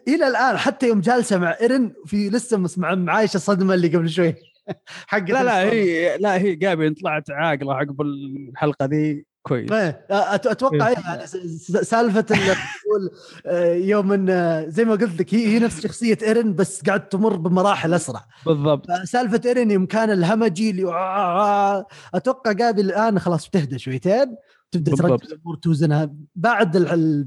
إلى 0.07 0.27
الآن 0.27 0.57
حتى 0.57 0.87
يوم 0.87 1.01
جالسة 1.01 1.37
مع 1.37 1.57
إيرن 1.61 1.93
في 2.05 2.29
لسه 2.29 2.57
مسمع 2.57 2.95
معايشة 2.95 3.35
الصدمه 3.35 3.73
اللي 3.73 3.87
قبل 3.87 4.09
شوي. 4.09 4.35
حق 5.07 5.29
لا 5.29 5.43
لا 5.43 5.61
هي 5.63 6.17
لا 6.17 6.37
هي 6.37 6.55
جابي 6.55 6.89
طلعت 6.89 7.31
عاقلة 7.31 7.73
عقب 7.75 8.01
الحلقة 8.01 8.85
ذي 8.85 9.25
كويس. 9.43 9.71
إيه، 9.71 10.05
أت- 10.11 10.47
أتوقع 10.47 10.87
إيه. 10.87 10.97
إيه 10.97 11.03
يعني 11.05 11.27
سالفة 11.83 12.21
تقول 12.21 13.09
آه، 13.45 13.73
يوم 13.73 14.11
إن 14.13 14.29
آه، 14.29 14.65
زي 14.67 14.85
ما 14.85 14.91
قلت 14.95 15.19
لك 15.19 15.33
هي 15.33 15.47
هي 15.47 15.59
نفس 15.59 15.81
شخصية 15.81 16.17
إيرن 16.23 16.55
بس 16.55 16.81
قاعد 16.81 17.09
تمر 17.09 17.35
بمراحل 17.35 17.93
أسرع. 17.93 18.25
بالضبط. 18.45 18.91
سالفه 18.91 19.41
إيرن 19.45 19.71
يوم 19.71 19.85
كان 19.85 20.09
الهمجي 20.11 20.69
اللي 20.69 20.83
أتوقع 22.13 22.51
قابي 22.53 22.85
الآن 22.85 23.19
خلاص 23.19 23.47
بتهدى 23.47 23.79
شويتين. 23.79 24.35
تبدأ 24.71 24.91
بالضبط. 24.91 25.23
الأمور 25.25 25.55
توزنها. 25.55 26.13
بعد 26.35 26.77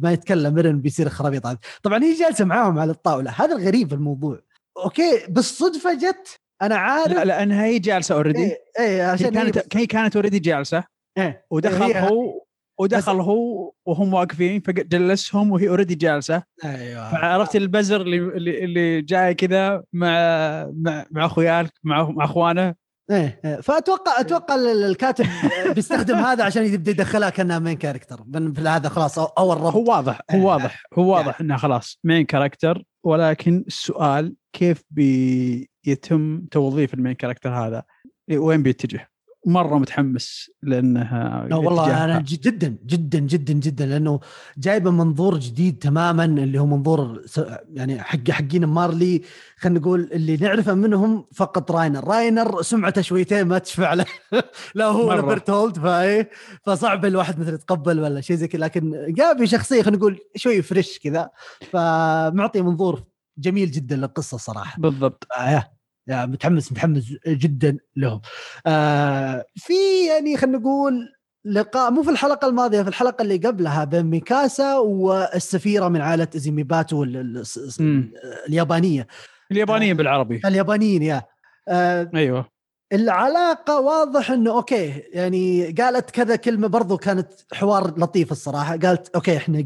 ما 0.02 0.12
يتكلم 0.12 0.56
إيرن 0.56 0.80
بيصير 0.80 1.08
خرابيط 1.08 1.46
هذه 1.46 1.58
طبعا 1.82 2.04
هي 2.04 2.14
جالسة 2.14 2.44
معاهم 2.44 2.78
على 2.78 2.92
الطاولة. 2.92 3.30
هذا 3.30 3.56
الغريب 3.56 3.88
في 3.88 3.94
الموضوع. 3.94 4.40
okay 4.84 5.26
بالصدفة 5.28 5.94
جت 5.94 6.40
أنا 6.62 6.76
عارف 6.76 7.12
لا 7.12 7.24
لانها 7.24 7.64
هي 7.64 7.78
جالسة 7.78 8.14
already 8.14 8.38
إيه, 8.44 8.58
إيه 8.78 8.96
هي 8.96 9.00
عشان 9.02 9.36
هي 9.36 9.50
كانت 9.50 9.76
هي 9.76 9.86
كانت 9.86 10.16
already 10.16 10.38
جالسة. 10.38 10.84
إيه. 11.18 11.46
ودخل 11.50 11.82
هي- 11.82 12.08
هو 12.10 12.44
ودخل 12.80 13.20
هو 13.20 13.72
وهم 13.86 14.14
واقفين 14.14 14.60
فجلسهم 14.60 15.50
وهي 15.52 15.68
already 15.68 15.94
جالسة. 15.94 16.42
أيوه. 16.64 17.12
فعرفت 17.12 17.56
البزر 17.56 18.00
اللي 18.00 18.16
اللي, 18.18 18.64
اللي 18.64 19.02
جاي 19.02 19.34
كذا 19.34 19.82
مع 19.92 20.10
مع 20.74 21.06
مع 21.10 21.26
أخوياك 21.26 21.72
مع 21.84 22.10
مع 22.10 22.24
أخوانه. 22.24 22.74
إيه 23.10 23.40
إيه. 23.44 23.60
فاتوقع 23.60 24.20
أتوقع 24.20 24.54
ال- 24.54 24.84
الكاتب 24.84 25.26
بيستخدم 25.74 26.14
هذا 26.14 26.44
عشان 26.44 26.64
يبدا 26.64 26.90
يدخلها 26.90 27.30
كانها 27.30 27.58
main 27.58 27.76
character 27.76 28.24
في 28.54 28.60
هذا 28.60 28.88
خلاص 28.88 29.18
أو- 29.18 29.32
اول 29.38 29.56
ربط 29.56 29.72
هو 29.74 29.90
واضح 29.90 30.20
إيه. 30.30 30.40
هو 30.40 30.48
واضح 30.48 30.82
هو 30.98 31.12
واضح 31.14 31.40
انها 31.40 31.56
خلاص 31.56 31.98
main 32.04 32.24
character 32.24 32.82
ولكن 33.04 33.64
السؤال 33.66 34.34
كيف 34.52 34.82
بيتم 34.90 36.44
توظيف 36.50 36.94
ال 36.94 36.98
main 36.98 37.12
character 37.12 37.50
هذا؟ 37.54 37.82
وين 38.32 38.62
بيتجه؟ 38.62 39.10
مرة 39.46 39.78
متحمس 39.78 40.50
لأنها 40.62 41.46
لا 41.50 41.56
والله. 41.56 42.04
أنا 42.04 42.20
جدا 42.20 42.76
جدا 42.86 43.18
جدا 43.18 43.52
جدا 43.52 43.86
لأنه 43.86 44.20
جايبة 44.58 44.90
منظور 44.90 45.38
جديد 45.38 45.78
تماما 45.78 46.24
اللي 46.24 46.58
هو 46.58 46.66
منظور 46.66 47.22
يعني 47.72 48.02
حق 48.02 48.30
حقين 48.30 48.64
مارلي 48.64 49.22
خلينا 49.56 49.78
نقول 49.80 50.10
اللي 50.12 50.36
نعرفه 50.36 50.74
منهم 50.74 51.26
فقط 51.34 51.70
راينر. 51.70 52.04
راينر 52.08 52.62
سمعته 52.62 53.00
شويتين 53.02 53.44
ما 53.44 53.58
تشفع 53.58 53.94
له. 53.94 54.04
لا 54.74 54.84
هو 54.84 55.08
ولا 55.08 55.70
فإيه 55.72 56.30
فصعب 56.66 57.04
الواحد 57.04 57.40
مثلا 57.40 57.54
يتقبل 57.54 58.00
ولا 58.00 58.20
شيء 58.20 58.36
زي 58.36 58.48
كذا. 58.48 58.60
لكن 58.60 59.04
جابي 59.08 59.46
شخصية 59.46 59.82
خلينا 59.82 59.98
نقول 59.98 60.18
شوي 60.36 60.62
fresh 60.62 60.98
كذا 60.98 61.30
فمعطي 61.70 62.62
منظور 62.62 63.04
جميل 63.38 63.70
جدا 63.70 63.96
للقصة 63.96 64.36
صراحة. 64.36 64.80
بالضبط. 64.80 65.26
آه 65.38 65.74
متحمس 66.08 66.72
متحمس 66.72 67.04
جدا 67.26 67.78
لهم. 67.96 68.20
آه 68.66 69.44
في 69.56 69.72
يعني 70.08 70.36
خلينا 70.36 70.58
نقول 70.58 71.08
لقاء 71.44 71.90
مو 71.90 72.02
في 72.02 72.10
الحلقة 72.10 72.48
الماضية 72.48 72.82
في 72.82 72.88
الحلقة 72.88 73.22
اللي 73.22 73.36
قبلها 73.36 73.84
بين 73.84 74.06
ميكاسا 74.06 74.76
والسفيرة 74.76 75.88
من 75.88 76.00
عائلة 76.00 76.28
ازيميباتو 76.36 77.02
ال- 77.04 77.16
ال- 77.16 77.36
الس- 77.38 77.80
مم. 77.80 78.12
اليابانية. 78.48 79.06
اليابانيين 79.52 79.96
بالعربي. 79.96 80.40
اليابانيين 80.44 81.02
يا. 81.02 81.22
آه 81.68 82.10
أيوه. 82.14 82.53
العلاقة 82.94 83.80
واضح 83.80 84.30
إنه 84.30 84.50
okay 84.50 85.02
يعني 85.12 85.72
قالت 85.72 86.10
كذا 86.10 86.36
كلمة 86.36 86.68
برضو 86.68 86.96
كانت 86.96 87.28
حوار 87.52 88.00
لطيف 88.00 88.32
الصراحة 88.32 88.76
قالت 88.76 89.14
okay 89.14 89.36
إحنا 89.36 89.64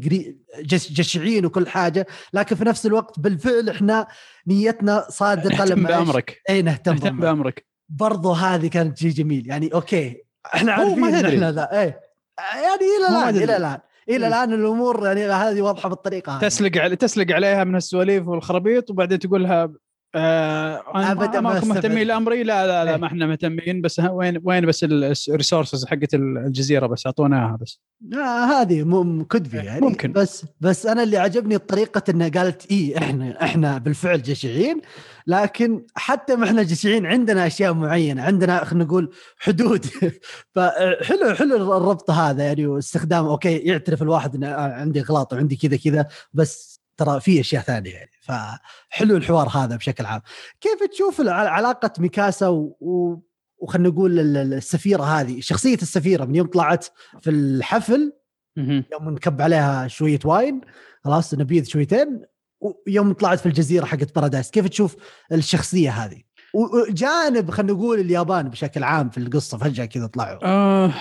جشعين 0.65 1.45
وكل 1.45 1.67
حاجة 1.67 2.07
لكن 2.33 2.55
في 2.55 2.65
نفس 2.65 2.85
الوقت 2.85 3.19
بالفعل 3.19 3.69
إحنا 3.69 4.07
نيتنا 4.47 5.05
صادقة 5.09 5.63
اهتم 5.63 5.73
لما 5.73 5.89
بأمرك 5.89 6.41
إي 6.49 6.61
نهتم 6.61 6.91
اهتم 6.91 7.03
بأمرك. 7.03 7.21
بأمرك 7.21 7.65
برضو 7.89 8.31
هذه 8.31 8.67
كانت 8.67 8.97
شيء 8.97 9.11
جميل 9.11 9.47
يعني 9.47 9.73
okay 9.73 10.23
إحنا 10.55 10.71
عارفين 10.71 10.99
ما. 10.99 11.29
إحنا 11.29 11.51
ذا 11.51 11.69
إيه 11.71 11.99
يعني 12.39 12.85
إلى 12.97 13.07
الآن. 13.09 13.43
إلى 13.43 13.57
الآن 13.57 13.79
إلى 14.09 14.19
مم. 14.19 14.25
الآن 14.25 14.53
الأمور 14.53 15.05
يعني 15.05 15.25
هذه 15.25 15.61
واضحة 15.61 15.89
بالطريقة 15.89 16.39
تسلق 16.39 16.77
على 16.77 16.95
تسلق 16.95 17.31
عليها 17.31 17.63
من 17.63 17.75
السواليف 17.75 18.27
والخرابيط 18.27 18.89
وبعدين 18.89 19.19
تقول 19.19 19.43
لها 19.43 19.69
آه 20.15 20.83
أنا 20.95 21.11
أبداً 21.11 21.41
ما 21.41 21.57
استبعد. 21.57 21.75
مهتمين 21.75 22.07
لأمري 22.07 22.43
لا 22.43 22.67
لا 22.67 22.85
لا 22.85 22.91
إيه. 22.91 22.97
ما 22.97 23.07
إحنا 23.07 23.27
مهتمين 23.27 23.81
بس 23.81 23.99
وين 23.99 24.39
وين 24.43 24.65
بس 24.65 24.83
ال 24.83 24.93
resources 24.93 25.85
حقت 25.85 26.13
الجزيرة 26.13 26.87
بس 26.87 27.05
اعطوناها 27.05 27.57
بس 27.61 27.79
آه 28.13 28.45
هذه 28.61 28.83
م- 28.83 29.23
كدبي 29.23 29.57
يعني 29.57 29.81
ممكن. 29.81 30.11
بس 30.11 30.45
بس 30.61 30.85
أنا 30.85 31.03
اللي 31.03 31.17
عجبني 31.17 31.57
طريقة 31.57 32.03
انها 32.09 32.29
قالت 32.29 32.71
اي 32.71 32.97
إحنا 32.97 33.43
إحنا 33.43 33.77
بالفعل 33.77 34.21
جشعين 34.21 34.81
لكن 35.27 35.85
حتى 35.95 36.35
ما 36.35 36.45
إحنا 36.45 36.63
جشعين 36.63 37.05
عندنا 37.05 37.47
أشياء 37.47 37.73
معينة 37.73 38.21
عندنا 38.23 38.63
خلينا 38.63 38.85
نقول 38.85 39.11
حدود 39.37 39.85
فحلو 40.55 41.35
حلو 41.35 41.77
الربط 41.77 42.11
هذا 42.11 42.43
يعني 42.43 42.67
واستخدام 42.67 43.25
okay 43.25 43.57
يعترف 43.57 44.01
الواحد 44.01 44.35
ان 44.35 44.43
عندي 44.53 45.01
غلط 45.01 45.33
وعندي 45.33 45.55
كذا 45.55 45.77
كذا 45.77 46.05
بس 46.33 46.78
ترى 46.99 47.19
في 47.19 47.39
أشياء 47.39 47.61
ثانية 47.63 47.91
يعني. 47.91 48.11
فحلو 48.21 49.17
الحوار 49.17 49.47
هذا 49.47 49.75
بشكل 49.75 50.05
عام. 50.05 50.21
كيف 50.61 50.89
تشوف 50.91 51.21
علاقة 51.27 51.91
ميكاسا 51.99 52.47
و... 52.47 52.77
و... 52.81 53.15
وخلينا 53.57 53.89
نقول 53.89 54.19
ال- 54.19 54.37
ال- 54.37 54.53
السفيرة 54.53 55.03
هذه؟ 55.03 55.39
شخصية 55.39 55.75
السفيرة 55.75 56.25
من 56.25 56.35
يوم 56.35 56.47
طلعت 56.47 56.85
في 57.21 57.29
الحفل. 57.29 58.13
يوم 58.57 59.09
نكب 59.09 59.41
عليها 59.41 59.87
شوية 59.87 60.19
wine 60.25 60.61
خلاص 61.03 61.33
نبيذ 61.33 61.65
شويتين 61.65 62.21
ويوم 62.61 63.13
طلعت 63.13 63.39
في 63.39 63.45
الجزيرة 63.45 63.85
حقت 63.85 64.15
بارادايس 64.15 64.51
كيف 64.51 64.67
تشوف 64.67 64.95
الشخصية 65.31 65.91
هذه؟ 65.91 66.21
وجانب 66.53 67.51
خلينا 67.51 67.73
نقول 67.73 67.99
اليابان 67.99 68.49
بشكل 68.49 68.83
عام 68.83 69.09
في 69.09 69.17
القصة 69.17 69.57
فجأة 69.57 69.85
كذا 69.85 70.07
طلعوا. 70.07 70.39
آه 70.43 70.93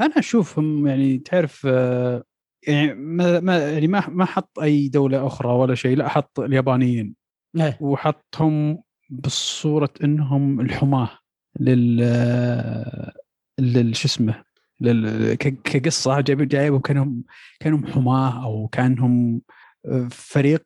أنا 0.00 0.18
أشوفهم 0.18 0.86
يعني 0.86 1.18
تعرف 1.18 1.66
آه 1.66 2.24
يعني 2.66 2.94
ما 2.94 3.40
ما 3.40 3.58
يعني 3.58 3.86
ما 3.86 4.08
ما 4.08 4.24
حط 4.24 4.58
أي 4.58 4.88
دولة 4.88 5.26
أخرى 5.26 5.48
ولا 5.48 5.74
شيء 5.74 5.96
لا 5.96 6.08
حط 6.08 6.40
اليابانيين 6.40 7.14
إيه. 7.56 7.76
وحطهم 7.80 8.82
بصوره 9.10 9.90
إنهم 10.04 10.60
الحماة 10.60 11.10
لل 11.60 11.96
لل 13.58 13.96
شو 13.96 14.08
اسمه 14.08 14.44
لل 14.80 15.34
ك- 15.34 15.62
كقصة 15.62 16.20
جايب 16.20 16.42
جايبهم 16.48 16.80
كانهم 16.80 17.24
كأنهم 17.60 17.86
حماة 17.86 18.44
أو 18.44 18.68
كأنهم 18.68 19.42
فريق 20.10 20.62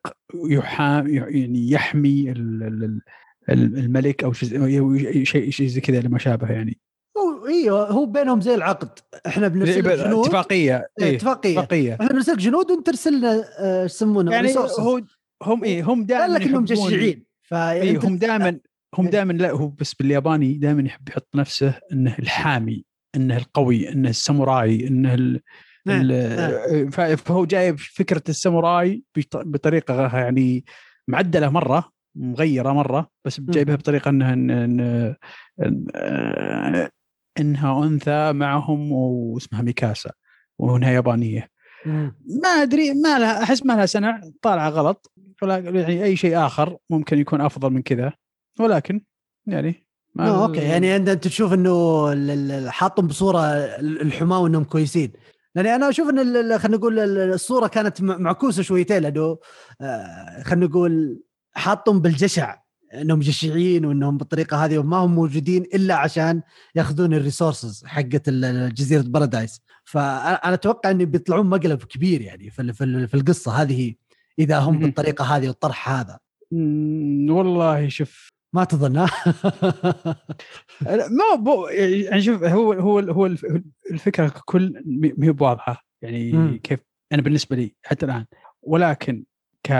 يحا 0.49 1.01
يعني 1.07 1.71
يحمي 1.71 2.31
ال- 2.31 2.63
ال- 2.63 3.01
ال- 3.49 3.77
الملك 3.77 4.23
أو 4.23 4.33
شيء 4.33 5.23
شيء 5.23 5.49
شيء 5.49 5.67
زي 5.67 5.81
كذا 5.81 6.01
لما 6.01 6.17
شابه 6.17 6.51
يعني 6.51 6.79
هو 7.17 7.47
أيوه 7.47 7.91
هو 7.91 8.05
بينهم 8.05 8.41
زي 8.41 8.55
العقد. 8.55 8.99
إحنا 9.27 9.47
بنرسل 9.47 9.79
لك 9.79 9.99
جنود. 9.99 10.25
اتفاقية 10.25 10.87
إيه، 10.99 11.05
إيه 11.05 11.15
اتفاقية. 11.15 11.59
اتفاقية. 11.59 11.93
إحنا 11.93 12.07
بنرسل 12.07 12.37
جنود 12.37 12.71
وانت 12.71 12.85
ترسل 12.87 13.17
لنا 13.17 13.43
آه، 13.59 13.83
إيش 13.83 13.91
يسمونه 13.91 14.31
يعني. 14.31 14.53
هو 14.79 15.01
هم 15.43 15.63
إيه 15.63 15.83
هم 15.83 15.97
قال 15.99 16.05
دائما 16.07 16.33
لك 16.33 16.41
إنهم 16.41 16.65
يحبون- 16.65 16.87
جشعين. 16.89 17.25
إيه 17.53 17.97
هم 18.03 18.17
دائما 18.17 18.59
هم 18.97 19.05
إيه. 19.05 19.11
دائما 19.11 19.33
لا 19.33 19.51
هو 19.51 19.67
بس 19.67 19.93
بالياباني 19.93 20.53
دائما 20.53 20.81
يحب 20.81 21.09
يحط 21.09 21.27
نفسه 21.35 21.79
إنه 21.91 22.15
الحامي 22.19 22.85
إنه 23.15 23.37
القوي 23.37 23.89
إنه 23.89 24.09
الساموراي 24.09 24.87
إنه 24.87 25.13
ال 25.13 25.39
نعم، 25.85 26.01
ال- 26.11 27.17
فهو 27.17 27.45
جايب 27.45 27.79
فكره 27.79 28.23
الساموراي 28.29 29.03
بط- 29.17 29.37
بطريقة 29.47 30.17
يعني 30.17 30.65
معدلة 31.07 31.49
مرة 31.49 31.89
مغيرة 32.15 32.71
مرة 32.73 33.09
بس 33.25 33.39
جايبها 33.41 33.75
بطريقة 33.75 34.09
إنها 34.09 34.33
إن 34.33 34.49
إن 34.51 35.15
إن- 35.61 36.93
إنها 37.39 37.83
أنثى 37.83 38.33
معهم 38.33 38.91
واسمها 38.91 39.61
ميكاسا 39.61 40.11
وانها 40.59 40.91
يابانية. 40.91 41.49
مم. 41.85 42.15
ما 42.43 42.49
أدري 42.49 42.93
ما 42.93 43.19
لها 43.19 43.43
أحس 43.43 43.65
ما 43.65 43.73
لها 43.73 43.85
سنع 43.85 44.21
طالعة 44.41 44.69
غلط 44.69 45.11
ولا 45.41 45.57
يعني 45.57 46.03
أي 46.03 46.15
شيء 46.15 46.45
آخر 46.45 46.77
ممكن 46.89 47.17
يكون 47.19 47.41
أفضل 47.41 47.69
من 47.69 47.81
كذا 47.81 48.13
ولكن 48.59 49.01
يعني 49.47 49.87
ما 50.15 50.27
آه، 50.27 50.45
okay 50.47 50.59
يعني 50.61 50.95
أنت 50.95 51.09
تشوف 51.09 51.53
إنه 51.53 52.07
ال- 52.13 52.51
ال- 52.51 52.69
حاطهم 52.71 53.07
بصورة 53.07 53.39
ال- 53.45 54.01
الحماة 54.01 54.39
وإنهم 54.39 54.63
كويسين. 54.63 55.11
لأني 55.55 55.75
أنا 55.75 55.89
أشوف 55.89 56.09
إن 56.09 56.19
ال- 56.19 56.37
ال- 56.51 56.59
خلينا 56.59 56.77
نقول 56.77 56.99
ال- 56.99 57.33
الصورة 57.33 57.67
كانت 57.67 58.01
معكوسة 58.01 58.61
شويتين 58.61 58.97
لأنه 59.03 59.37
آه، 59.81 60.43
خلينا 60.43 60.65
نقول 60.65 61.19
حاطهم 61.53 61.99
بالجشع. 62.01 62.55
إنهم 63.01 63.19
جشعين 63.19 63.85
وإنهم 63.85 64.17
بالطريقة 64.17 64.65
هذه 64.65 64.77
وما 64.77 64.97
هم 64.97 65.15
موجودين 65.15 65.63
إلا 65.63 65.95
عشان 65.95 66.41
يأخذون 66.75 67.13
ال 67.13 67.20
resources 67.20 67.85
حقت 67.85 68.29
جزيرة 68.29 69.01
بارادايس. 69.01 69.61
فأنا 69.83 70.53
أتوقع 70.53 70.91
ان 70.91 71.05
بيطلعون 71.05 71.45
مقلب 71.49 71.83
كبير 71.83 72.21
يعني 72.21 72.49
في 72.49 72.73
في 72.73 73.07
في 73.07 73.13
القصة 73.13 73.51
هذه 73.61 73.93
إذا 74.39 74.59
هم. 74.59 74.79
بالطريقة 74.79 75.25
هذه 75.25 75.47
والطرح 75.47 75.89
هذا. 75.89 76.19
والله 77.29 77.87
شوف. 77.89 78.29
ما 78.53 78.63
تظن؟ 78.63 78.93
ما 81.19 81.35
بو 81.39 81.67
يعني 81.67 82.21
شوف 82.21 82.43
هو 82.43 82.73
هو 82.73 82.99
هو 82.99 83.25
الف- 83.25 83.45
الفكرة 83.91 84.27
ككل 84.27 84.83
ما 84.85 85.25
هي 85.27 85.31
بواضحه 85.31 85.85
يعني 86.01 86.31
مم. 86.31 86.59
كيف 86.63 86.79
أنا 87.11 87.21
بالنسبة 87.21 87.55
لي 87.55 87.75
حتى 87.83 88.05
الآن. 88.05 88.25
ولكن 88.61 89.23
ك 89.63 89.71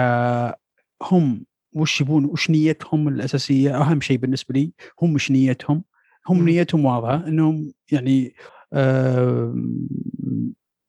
هم 1.03 1.45
وش 1.75 2.01
يبون 2.01 2.25
وش 2.25 2.49
نيتهم 2.49 3.07
الأساسية؟ 3.07 3.81
أهم 3.81 4.01
شيء 4.01 4.17
بالنسبة 4.17 4.53
لي 4.53 4.71
هم 5.01 5.13
وش 5.15 5.31
نيتهم. 5.31 5.83
هم. 6.29 6.45
نيتهم 6.45 6.85
واضحة 6.85 7.27
إنهم 7.27 7.73
يعني 7.91 8.33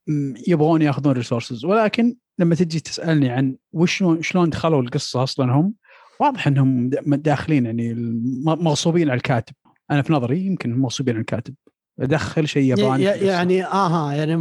م- 0.08 0.34
يبغون 0.48 0.82
يأخذون 0.82 1.12
resources 1.12 1.64
ولكن 1.64 2.16
لما 2.38 2.54
تجي 2.54 2.80
تسألني 2.80 3.28
عن 3.30 3.56
وش 3.72 4.04
شلون- 4.20 4.50
دخلوا 4.50 4.82
القصة 4.82 5.22
أصلا 5.22 5.52
هم؟ 5.52 5.74
واضح 6.20 6.46
إنهم 6.46 6.88
داخلين 7.06 7.66
يعني 7.66 7.94
مغصوبين 8.44 9.10
على 9.10 9.16
الكاتب. 9.16 9.54
أنا 9.90 10.02
في 10.02 10.12
نظري 10.12 10.46
يمكن 10.46 10.78
مغصوبين 10.78 11.14
على 11.14 11.20
الكاتب. 11.20 11.54
دخل 11.98 12.48
شيء 12.48 12.62
ياباني. 12.62 13.02
يعني 13.26 13.64
آها 13.64 14.12
يعني 14.12 14.36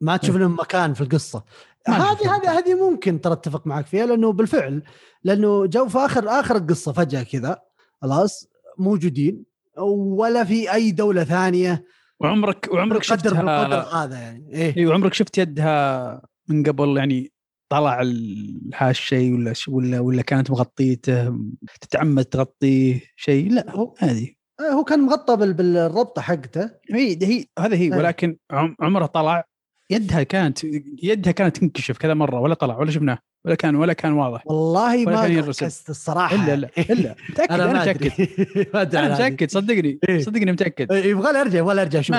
ما 0.00 0.16
تشوف 0.16 0.36
لهم 0.36 0.54
مكان 0.60 0.94
في 0.94 1.00
القصة. 1.00 1.44
هذه 1.88 2.36
هذه. 2.36 2.58
هذه 2.58 2.74
ممكن 2.90 3.20
ترى 3.20 3.32
اتفق 3.32 3.66
معك 3.66 3.86
فيها 3.86 4.06
لأنه 4.06 4.32
بالفعل 4.32 4.82
لأنه 5.24 5.66
جو 5.66 5.88
في 5.88 5.98
اخر 5.98 6.28
آخر 6.28 6.56
القصة 6.56 6.92
فجأة 6.92 7.22
كذا 7.22 7.60
خلاص 8.02 8.48
موجودين 8.78 9.44
ولا 9.78 10.44
في 10.44 10.72
أي 10.72 10.90
دولة 10.90 11.24
ثانية. 11.24 11.84
وعمرك 12.20 12.68
وعمرك 12.72 13.08
بالقدر 13.10 13.30
بالقدر 13.34 13.80
شفتها 13.82 14.04
هذا 14.04 14.18
يعني. 14.18 14.48
إيه. 14.52 14.76
اي 14.76 14.86
وعمرك 14.86 15.14
شفت 15.14 15.38
يدها 15.38 16.22
من 16.48 16.62
قبل 16.62 16.96
يعني 16.96 17.32
طلع 17.68 18.00
ال- 18.00 18.70
هالشيء 18.74 19.34
ولا 19.34 19.52
ولا 19.68 20.00
ولا 20.00 20.22
كانت 20.22 20.50
مغطيته 20.50 21.34
تتعمد 21.80 22.24
تغطيه 22.24 23.00
شيء؟ 23.16 23.52
لا 23.52 23.70
هو 23.70 23.94
هذه. 23.98 24.28
آه، 24.60 24.72
هو 24.72 24.84
كان 24.84 25.00
مغطى 25.00 25.36
بال- 25.36 25.54
بالربطة 25.54 26.22
حقته. 26.22 26.70
هي 26.90 27.18
هي 27.22 27.44
هذا 27.58 27.76
هي 27.76 27.92
أي. 27.92 27.98
ولكن 27.98 28.36
عم- 28.50 28.76
عمره 28.80 29.06
طلع 29.06 29.44
يدها 29.90 30.22
كانت 30.22 30.64
يدها 31.02 31.32
كانت 31.32 31.56
تنكشف 31.56 31.98
كذا 31.98 32.14
مرة 32.14 32.40
ولا 32.40 32.54
طلع 32.54 32.78
ولا 32.78 32.90
شفناه 32.90 33.18
ولا 33.46 33.54
كان 33.54 33.76
ولا 33.76 33.92
كان 33.92 34.12
واضح. 34.12 34.46
والله 34.46 35.04
ما. 35.04 35.26
ركزت 35.26 35.90
الصراحة. 35.90 36.36
الا 36.36 36.56
لا 36.56 36.68
إلا. 36.78 37.14
متأكد 37.30 37.52
أنا 37.52 37.66
متأكد. 37.72 38.12
أنا. 38.98 39.14
متأكد 39.14 39.50
صدقني 39.50 39.98
إيه. 40.08 40.18
صدقني 40.18 40.52
متأكد. 40.52 40.92
إيه، 40.92 41.10
يبغى 41.10 41.32
لي 41.32 41.40
ارجع 41.40 41.62
ولا 41.62 41.82
ارجع 41.82 42.00
أشوف. 42.00 42.16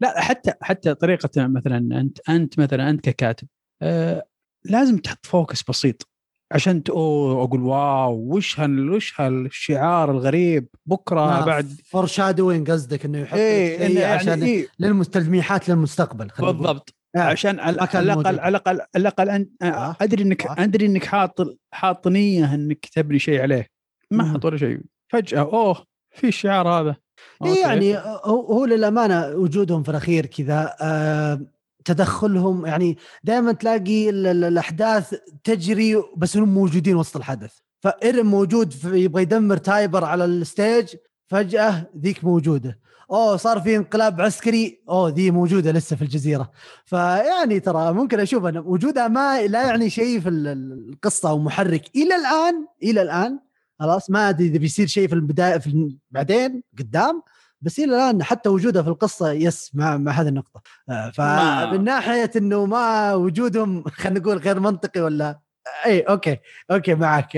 لا 0.00 0.20
حتى 0.20 0.52
حتى 0.60 0.94
طريقة 0.94 1.30
مثلا 1.36 2.00
انت 2.00 2.18
أنت 2.28 2.58
مثلا 2.58 2.90
أنت 2.90 3.08
ككاتب 3.08 3.48
آه 3.82 4.26
لازم 4.64 4.98
تحط 4.98 5.26
focus 5.26 5.62
بسيط. 5.62 6.08
عشان 6.52 6.82
أوه 6.90 7.44
أقول 7.44 7.62
wow 7.62 8.36
وش 8.36 8.60
هال 8.60 8.90
وش 8.90 9.20
هالشعار 9.20 10.10
الغريب 10.10 10.68
بكرة 10.86 11.44
بعد 11.44 11.68
foreshadowing 11.84 12.70
قصدك 12.70 13.04
إنه 13.04 13.18
يحط 13.18 13.36
شيء 13.36 13.86
إنه 13.86 14.00
يعني 14.00 14.04
عشان 14.04 14.42
إيه 14.42 14.68
للمستلمحات 14.78 15.68
للمستقبل. 15.68 16.28
بالضبط 16.38 16.94
آه. 17.16 17.20
عشان 17.20 17.60
على. 17.60 17.74
الأقل 17.74 18.10
على 18.10 18.48
الأقل 18.48 18.80
على 18.80 18.88
الأقل 18.96 19.46
آه. 19.62 19.96
أدري 20.00 20.22
إنك 20.22 20.46
آه. 20.46 20.54
أدري 20.58 20.86
إنك 20.86 21.04
حاط 21.04 21.58
حاط 21.72 22.08
نية 22.08 22.54
إنك 22.54 22.86
تبني 22.86 23.18
شيء 23.18 23.42
عليه 23.42 23.66
ما. 24.10 24.32
حط 24.32 24.44
ولا 24.44 24.56
شيء 24.56 24.80
فجأة 25.12 25.40
أوه 25.40 25.84
في 26.10 26.28
الشعار 26.28 26.68
هذا 26.68 26.96
إيه 27.44 27.48
okay. 27.48 27.60
يعني 27.60 27.96
هو 28.24 28.40
هو 28.40 28.64
للأمانة 28.64 29.28
وجودهم 29.28 29.82
في 29.82 29.88
الأخير 29.88 30.26
كذا 30.26 30.76
آه 30.80 31.40
تدخلهم 31.86 32.66
يعني 32.66 32.98
دائما 33.24 33.52
تلاقي 33.52 34.10
ال- 34.10 34.26
ال- 34.26 34.44
الأحداث 34.44 35.14
تجري 35.44 35.96
بس 36.16 36.36
انهم 36.36 36.54
موجودين 36.54 36.96
وسط 36.96 37.16
الحدث. 37.16 37.52
فايرن 37.80 38.26
موجود 38.26 38.74
يبغى 38.84 39.22
يدمر 39.22 39.56
تايبر 39.56 40.04
على 40.04 40.24
ال 40.24 40.35
stage 40.35 40.88
فجأة 41.26 41.90
ذيك 41.98 42.24
موجودة. 42.24 42.78
أوه 43.10 43.36
صار 43.36 43.60
في 43.60 43.76
انقلاب 43.76 44.20
عسكري 44.20 44.82
أوه 44.88 45.08
ذي 45.10 45.30
موجودة 45.30 45.72
لسه 45.72 45.96
في 45.96 46.02
الجزيرة. 46.02 46.50
فيعني 46.84 47.60
ترى 47.60 47.92
ممكن 47.92 48.20
أشوف 48.20 48.44
أن 48.44 48.58
وجودها 48.58 49.08
ما 49.08 49.42
لا 49.46 49.66
يعني 49.66 49.90
شيء 49.90 50.20
في 50.20 50.28
ال- 50.28 50.46
ال- 50.46 50.88
القصة 50.92 51.28
أو 51.30 51.38
محرك. 51.38 51.82
إلى 51.96 52.16
الآن 52.16 52.66
إلى 52.82 53.02
الآن 53.02 53.38
خلاص 53.80 54.10
ما 54.10 54.28
أدري 54.28 54.46
إذا 54.48 54.58
بيصير 54.58 54.86
شيء 54.86 55.08
في 55.08 55.14
البداية 55.14 55.58
في 55.58 55.96
بعدين 56.10 56.62
قدام. 56.78 57.22
بس 57.60 57.78
إلى 57.78 57.96
الآن 57.96 58.22
حتى 58.22 58.48
وجودها 58.48 58.82
في 58.82 58.88
القصة 58.88 59.32
yes 59.32 59.70
مع 59.74 59.96
مع 59.96 60.12
هذه 60.12 60.28
النقطة. 60.28 60.62
آه، 60.88 61.10
فمن 61.10 61.84
ناحية 61.84 62.30
إنه 62.36 62.66
ما 62.66 63.14
وجودهم 63.14 63.84
خلينا 63.88 64.20
نقول 64.20 64.38
غير 64.38 64.60
منطقي 64.60 65.00
ولا؟ 65.00 65.40
اي 65.86 66.00
okay 66.00 66.36
okay 66.70 66.94
معك. 66.94 67.30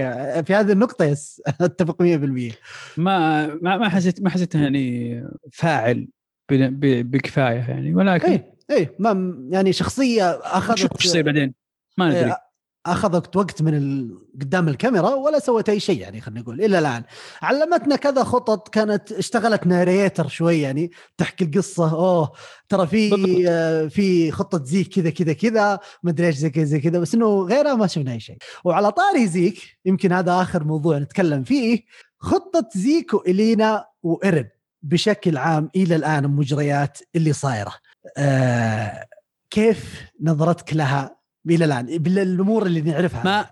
في 0.47 0.55
هذه 0.55 0.73
النقطة 0.73 1.05
yes 1.05 1.43
أتفق 1.61 2.03
100% 2.03 2.53
ما 2.97 3.47
ما 3.47 3.77
ما 3.77 3.89
حسيت 3.89 4.23
ما 4.23 4.31
حسيت 4.31 4.55
يعني 4.55 5.25
فاعل 5.53 6.09
بكفاية 6.51 7.59
يعني 7.69 7.95
ولكن 7.95 8.29
اي 8.29 8.53
اي 8.71 8.97
ما 8.99 9.39
يعني 9.51 9.73
شخصية 9.73 10.33
شوف 10.33 10.43
أخذت 10.45 10.93
إيش 10.97 11.05
يصير 11.05 11.23
بعدين؟ 11.23 11.55
ما 11.99 12.09
ندري. 12.09 12.25
إيه، 12.25 12.48
اخذت 12.93 13.37
وقت 13.37 13.63
من 13.63 13.75
ال... 13.75 14.19
قدام 14.41 14.69
الكاميرا 14.69 15.15
ولا 15.15 15.39
سوت 15.39 15.69
أي 15.69 15.81
شيء 15.81 16.01
يعني 16.01 16.21
خلينا 16.21 16.41
نقول 16.41 16.65
إلى 16.65 16.79
الآن. 16.79 17.03
علمتنا 17.43 17.97
كذا 17.97 18.25
خطط 18.25 18.69
كانت 18.69 19.13
اشتغلت 19.13 19.67
narrator 19.67 20.29
شوي 20.29 20.61
يعني 20.61 20.91
تحكي 21.17 21.45
القصة 21.45 21.93
أوه 21.93 22.33
ترى 22.69 22.87
في. 22.87 23.45
آه 23.49 23.87
في 23.87 24.31
خطة 24.31 24.65
زيك 24.65 24.95
كذا 24.95 25.11
كذا 25.11 25.33
كذا 25.33 25.81
ما 26.03 26.11
أدري 26.11 26.27
إيش 26.27 26.37
زي 26.37 26.51
كذا 26.51 26.65
زي 26.65 26.81
كذا 26.81 26.99
بس 26.99 27.15
إنه 27.15 27.43
غيرها 27.43 27.75
ما 27.75 27.87
شفنا 27.87 28.13
أي 28.13 28.21
شيء. 28.21 28.37
وعلى 28.65 28.93
طاري 28.93 29.27
زيك 29.27 29.59
يمكن 29.85 30.13
هذا 30.13 30.41
آخر 30.41 30.65
موضوع 30.65 30.99
نتكلم 30.99 31.45
فيه 31.45 31.85
خطة 32.19 32.69
زيك 32.75 33.15
ويلينا 33.15 33.87
وإيرن 34.03 34.49
بشكل 34.83 35.37
عام 35.37 35.71
إلى 35.77 35.97
الآن 35.97 36.25
المجريات 36.25 36.99
اللي 37.17 37.33
صايرة. 37.33 37.75
آه 38.19 39.05
كيف 39.51 40.03
نظرتك 40.21 40.75
لها 40.75 41.18
إلى 41.47 41.65
الآن 41.65 41.99
بالامور 41.99 42.67
اللي 42.67 42.81
نعرفها. 42.81 43.25
ما 43.25 43.51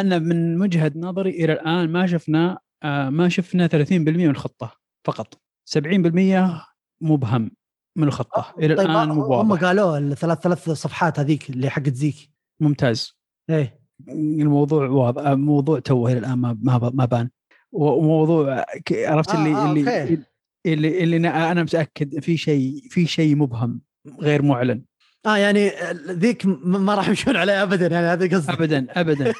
أنا 0.00 0.18
من 0.18 0.62
وجهة 0.62 0.92
نظري 0.96 1.30
إلى 1.30 1.52
الآن 1.52 1.90
ما 1.90 2.06
شفنا 2.06 2.58
آه، 2.82 3.10
ما 3.10 3.28
شفنا 3.28 3.66
30% 3.66 3.72
من 3.92 4.30
الخطة 4.30 4.72
فقط. 5.06 5.34
70% 5.64 6.66
مبهم 7.00 7.50
من 7.96 8.04
الخطة. 8.04 8.54
إلى 8.58 8.74
طيب 8.74 8.90
الآن 8.90 9.08
مو 9.08 9.24
هم 9.24 9.50
واضح 9.50 9.64
قالوا 9.64 9.98
الثلاث 9.98 10.38
ثلاث 10.38 10.70
صفحات 10.70 11.18
هذيك 11.18 11.50
اللي 11.50 11.70
حقت 11.70 11.94
زيك. 11.94 12.30
ممتاز. 12.60 13.18
إيه. 13.50 13.80
الموضوع 14.08 14.88
واضح 14.88 15.26
الموضوع 15.26 15.78
تو 15.78 16.08
إلى 16.08 16.18
الآن 16.18 16.38
ما 16.38 16.56
ما 16.94 17.04
بان. 17.04 17.30
وموضوع 17.72 18.64
عرفت 18.90 19.30
آه، 19.30 19.38
اللي 19.38 19.54
آه، 19.54 19.70
اللي 19.70 20.00
okay. 20.02 20.22
اللي 20.66 21.04
اللي 21.04 21.28
أنا 21.28 21.62
متأكد 21.62 22.20
في 22.20 22.36
شيء 22.36 22.82
في 22.90 23.06
شيء 23.06 23.36
مبهم 23.36 23.80
غير 24.20 24.42
معلن. 24.42 24.84
آه 25.28 25.36
يعني 25.36 25.70
ذيك 26.08 26.46
م- 26.46 26.84
ما 26.84 26.94
راح 26.94 27.08
يمشون 27.08 27.36
عليها 27.36 27.62
ابدا 27.62 27.86
يعني 27.86 28.06
هذا 28.06 28.36
قصدي. 28.36 28.52
ابدا 28.52 28.86
ابدا. 28.90 29.32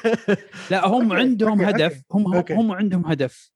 لا 0.71 0.87
هم 0.93 1.13
عندهم 1.13 1.61
هدف 1.61 2.01
هم 2.11 2.33
okay. 2.35 2.53
هم 2.53 2.71
عندهم 2.71 3.05
هدف. 3.05 3.51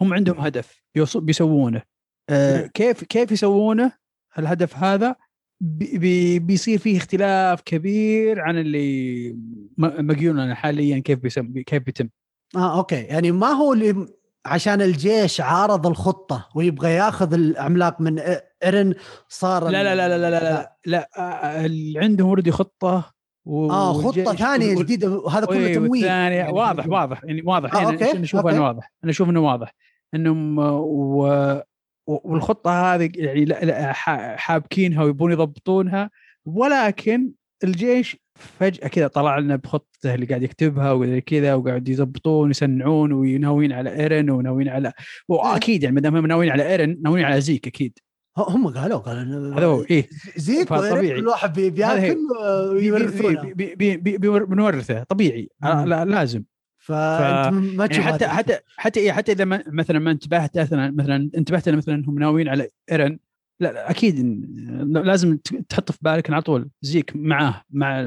هم 0.00 0.14
عندهم 0.14 0.40
هدف 0.40 0.82
بيسوونه. 1.16 1.82
آه. 2.30 2.66
كيف 2.66 3.04
كيف 3.04 3.32
يسوونه 3.32 3.92
الهدف 4.38 4.76
هذا؟ 4.76 5.16
بي 5.60 5.98
بي 5.98 6.38
بيصير 6.38 6.78
فيه 6.78 6.96
اختلاف 6.96 7.60
كبير 7.60 8.40
عن 8.40 8.58
اللي 8.58 9.36
مقيون 9.78 10.54
حاليا 10.54 10.98
كيف 10.98 11.18
بيسم 11.18 11.62
كيف 11.66 11.82
بيتم. 11.82 12.08
آه 12.56 12.78
okay. 12.78 12.96
يعني 13.02 13.32
ما 13.32 13.46
هو 13.46 13.72
اللي 13.72 14.06
عشان 14.46 14.82
الجيش 14.82 15.40
عارض 15.40 15.86
الخطة 15.86 16.48
ويبغى 16.54 16.90
ياخذ 16.90 17.34
العملاق 17.34 18.00
من 18.00 18.18
ايرن 18.64 18.94
صار 19.28 19.68
لا 19.68 19.82
لا 19.84 19.94
لا 19.94 20.08
لا 20.08 20.18
لا 20.18 20.30
لا 20.30 20.40
لا, 20.40 20.76
لا 20.86 21.08
آه، 21.18 21.66
اللي 21.66 21.98
عندهم 22.00 22.28
already 22.28 22.50
خطة 22.50 23.12
و- 23.44 23.70
آه 23.70 23.92
خطة 23.92 24.34
ثانية 24.34 24.68
وال- 24.76 24.84
جديدة 24.84 25.22
هذا 25.30 25.46
كله 25.46 25.58
إيه، 25.58 25.74
تمويل. 25.74 26.04
يعني 26.04 26.52
واضح 26.52 26.88
واضح 26.88 27.24
يعني 27.24 27.42
واضح. 27.44 27.74
آه، 27.74 27.78
يعني 27.78 27.92
okay، 27.92 28.10
أنا 28.12 28.24
أشوف 28.24 28.40
okay. 28.40 28.54
إنه 28.56 28.64
واضح. 28.64 28.92
أنا 29.04 29.10
أشوف 29.10 29.28
إنه 29.28 29.40
واضح. 29.40 29.74
إنهم 30.14 30.60
آه، 30.60 30.72
و... 30.76 31.26
و- 32.06 32.20
والخطة 32.32 32.94
هذه 32.94 33.10
يعني 33.14 33.44
لا 33.44 33.64
لا 33.64 33.92
حابكينها 34.36 35.04
ويبون 35.04 35.32
يضبطونها 35.32 36.10
ولكن 36.46 37.30
الجيش 37.64 38.16
فجأة 38.36 38.88
كذا 38.88 39.06
طلع 39.06 39.38
لنا 39.38 39.56
بخطته 39.56 40.14
اللي 40.14 40.26
قاعد 40.26 40.42
يكتبها 40.42 40.92
وزي 40.92 41.20
كذا 41.20 41.54
وقاعد 41.54 41.88
يضبطون 41.88 42.48
ويصنعون 42.48 43.12
وناويين 43.12 43.72
على 43.72 44.00
إيرن 44.00 44.30
وناويين 44.30 44.68
على 44.68 44.92
واكيد 45.28 45.82
يعني 45.82 45.94
ما 45.94 46.00
دام 46.00 46.16
هم 46.16 46.26
ناويين 46.26 46.52
على 46.52 46.68
إيرن 46.70 46.98
ناويين 47.02 47.24
على 47.26 47.40
زيك 47.40 47.66
أكيد 47.66 47.98
هم 48.38 48.68
قالوا 48.68 48.98
قالوا 48.98 49.58
هذا 49.58 49.66
هو 49.66 49.82
إيه 49.90 50.08
زيك. 50.36 50.70
وإيرن 50.70 51.20
كل 51.20 51.28
واحد. 51.28 51.60
بياكل 51.60 52.18
بي- 53.54 53.96
بي- 53.96 54.18
ويورثونه 54.28 54.44
بنورثه 54.44 55.02
طبيعي. 55.02 55.48
لا 55.62 56.04
لازم 56.04 56.42
فانت 56.78 57.54
ما 57.54 57.84
يعني 57.84 58.02
حتى. 58.02 58.26
حتى 58.28 58.58
حتى 58.76 59.00
إيه 59.00 59.12
حتى 59.12 59.32
إذا 59.32 59.44
مثلا 59.66 59.98
ما 59.98 60.10
انتبهت 60.10 60.58
مثلا 60.58 60.90
مثلا 60.90 61.30
انتبهت 61.36 61.68
مثلا 61.68 61.94
انهم 61.94 62.18
ناويين 62.18 62.48
على 62.48 62.68
إيرن 62.92 63.18
لا, 63.60 63.72
لا 63.72 63.90
أكيد 63.90 64.18
لازم 64.92 65.36
تحط 65.68 65.92
في 65.92 65.98
بالك 66.02 66.30
على 66.30 66.42
طول 66.42 66.70
زيك 66.82 67.16
معاه 67.16 67.62
مع 67.70 68.06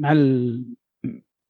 مع 0.00 0.12
ال- 0.12 0.74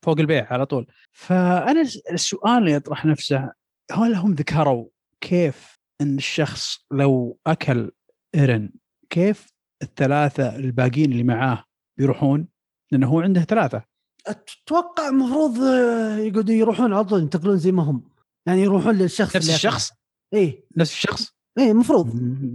فوق 0.04 0.18
البيع 0.18 0.52
على 0.52 0.66
طول. 0.66 0.86
فأنا 1.12 1.80
الس- 1.80 2.02
السؤال 2.12 2.58
اللي 2.58 2.72
يطرح 2.72 3.04
نفسه 3.06 3.52
هل 3.92 4.14
هم 4.14 4.32
ذكروا 4.32 4.86
كيف 5.20 5.78
إن 6.00 6.16
الشخص 6.16 6.86
لو 6.92 7.38
أكل 7.46 7.90
ايرن 8.34 8.70
كيف 9.10 9.46
الثلاثة 9.82 10.56
الباقيين 10.56 11.12
اللي 11.12 11.22
معاه 11.22 11.64
بيروحون 11.98 12.48
لأنه 12.92 13.06
هو 13.08 13.20
عنده 13.20 13.40
ثلاثة. 13.40 13.84
أتوقع 14.26 15.08
المفروض 15.08 15.58
آه، 15.58 16.16
يقعدوا 16.16 16.54
يروحون 16.54 16.92
على 16.92 17.04
طول 17.04 17.20
ينتقلون 17.20 17.56
زي 17.56 17.72
ما 17.72 17.82
هم. 17.82 18.10
يعني 18.46 18.60
يروحون 18.62 18.94
للشخص 18.94 19.36
نفس 19.36 19.50
الشخص؟ 19.54 19.90
اي 20.34 20.64
نفس 20.76 20.92
الشخص؟ 20.92 21.33
اي 21.58 21.70
المفروض 21.70 22.10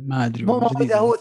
ما 0.07 0.25
أدري 0.25 0.45
مو. 0.45 0.67
إذا 0.81 0.97
هو 0.97 1.15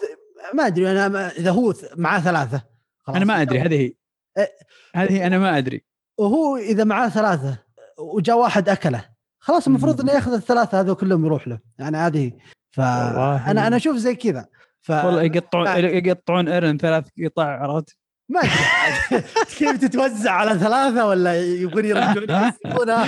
ما 0.55 0.67
أدري 0.67 0.91
أنا 0.91 1.09
ما- 1.09 1.29
إذا 1.29 1.51
هو 1.51 1.75
معاه 1.97 2.21
ثلاثة 2.21 2.63
خلاص. 2.99 3.17
أنا 3.17 3.25
ما 3.25 3.43
أدري 3.43 3.61
هذه 3.61 3.75
هي 3.75 3.93
إيه. 4.39 4.49
هذه 4.95 5.27
أنا 5.27 5.39
ما 5.39 5.59
أدري 5.59 5.85
وهو 6.19 6.57
إذا 6.57 6.85
معاه 6.85 7.09
ثلاثة 7.09 7.59
وجاء 7.99 8.39
واحد 8.39 8.69
أكله 8.69 9.05
خلاص 9.39 9.67
المفروض. 9.67 10.01
إنه 10.01 10.13
يأخذ 10.13 10.33
الثلاثة 10.33 10.81
هذول 10.81 10.95
كلهم 10.95 11.25
يروح 11.25 11.49
له 11.49 11.59
يعني 11.79 11.97
هذه. 11.97 12.33
فانا 12.71 13.67
أنا 13.67 13.77
أشوف 13.77 13.97
زي 13.97 14.15
كذا 14.15 14.47
ف 14.81 14.91
والله 14.91 15.23
يقطعون 15.23 15.67
يقطعون 15.85 16.49
إيرن 16.49 16.79
ثلاث 16.79 17.09
قطع 17.25 17.45
عرفت 17.45 17.97
ما 18.29 18.41
أدري. 18.41 19.25
كيف 19.59 19.77
تتوزع 19.81 20.31
على 20.33 20.59
ثلاثة 20.59 21.07
ولا 21.07 21.41
يبغون 21.45 21.85
يرجعون 21.85 22.17
يقسمونها 22.31 23.07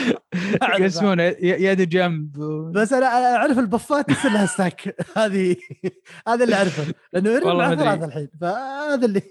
أعرف. 0.62 0.80
يقسمونه 0.80 1.22
ي- 1.22 1.36
يد 1.40 1.88
جنب. 1.88 2.32
بس 2.74 2.92
أنا 2.92 3.06
أنا 3.06 3.36
أعرف 3.36 3.58
البفات 3.58 4.10
يصير 4.10 4.30
لها 4.30 4.46
ستاك 4.46 4.96
هذه 5.16 5.56
هذا 6.28 6.44
اللي 6.44 6.54
أعرفه. 6.56 6.94
لأنه 7.12 7.30
يرمي 7.30 7.46
والله 7.46 7.68
مع 7.68 7.74
ما 7.74 7.74
أدري. 7.74 7.84
ثلاثة 7.84 8.04
الحين. 8.06 8.28
فهذا 8.40 9.06
اللي 9.06 9.22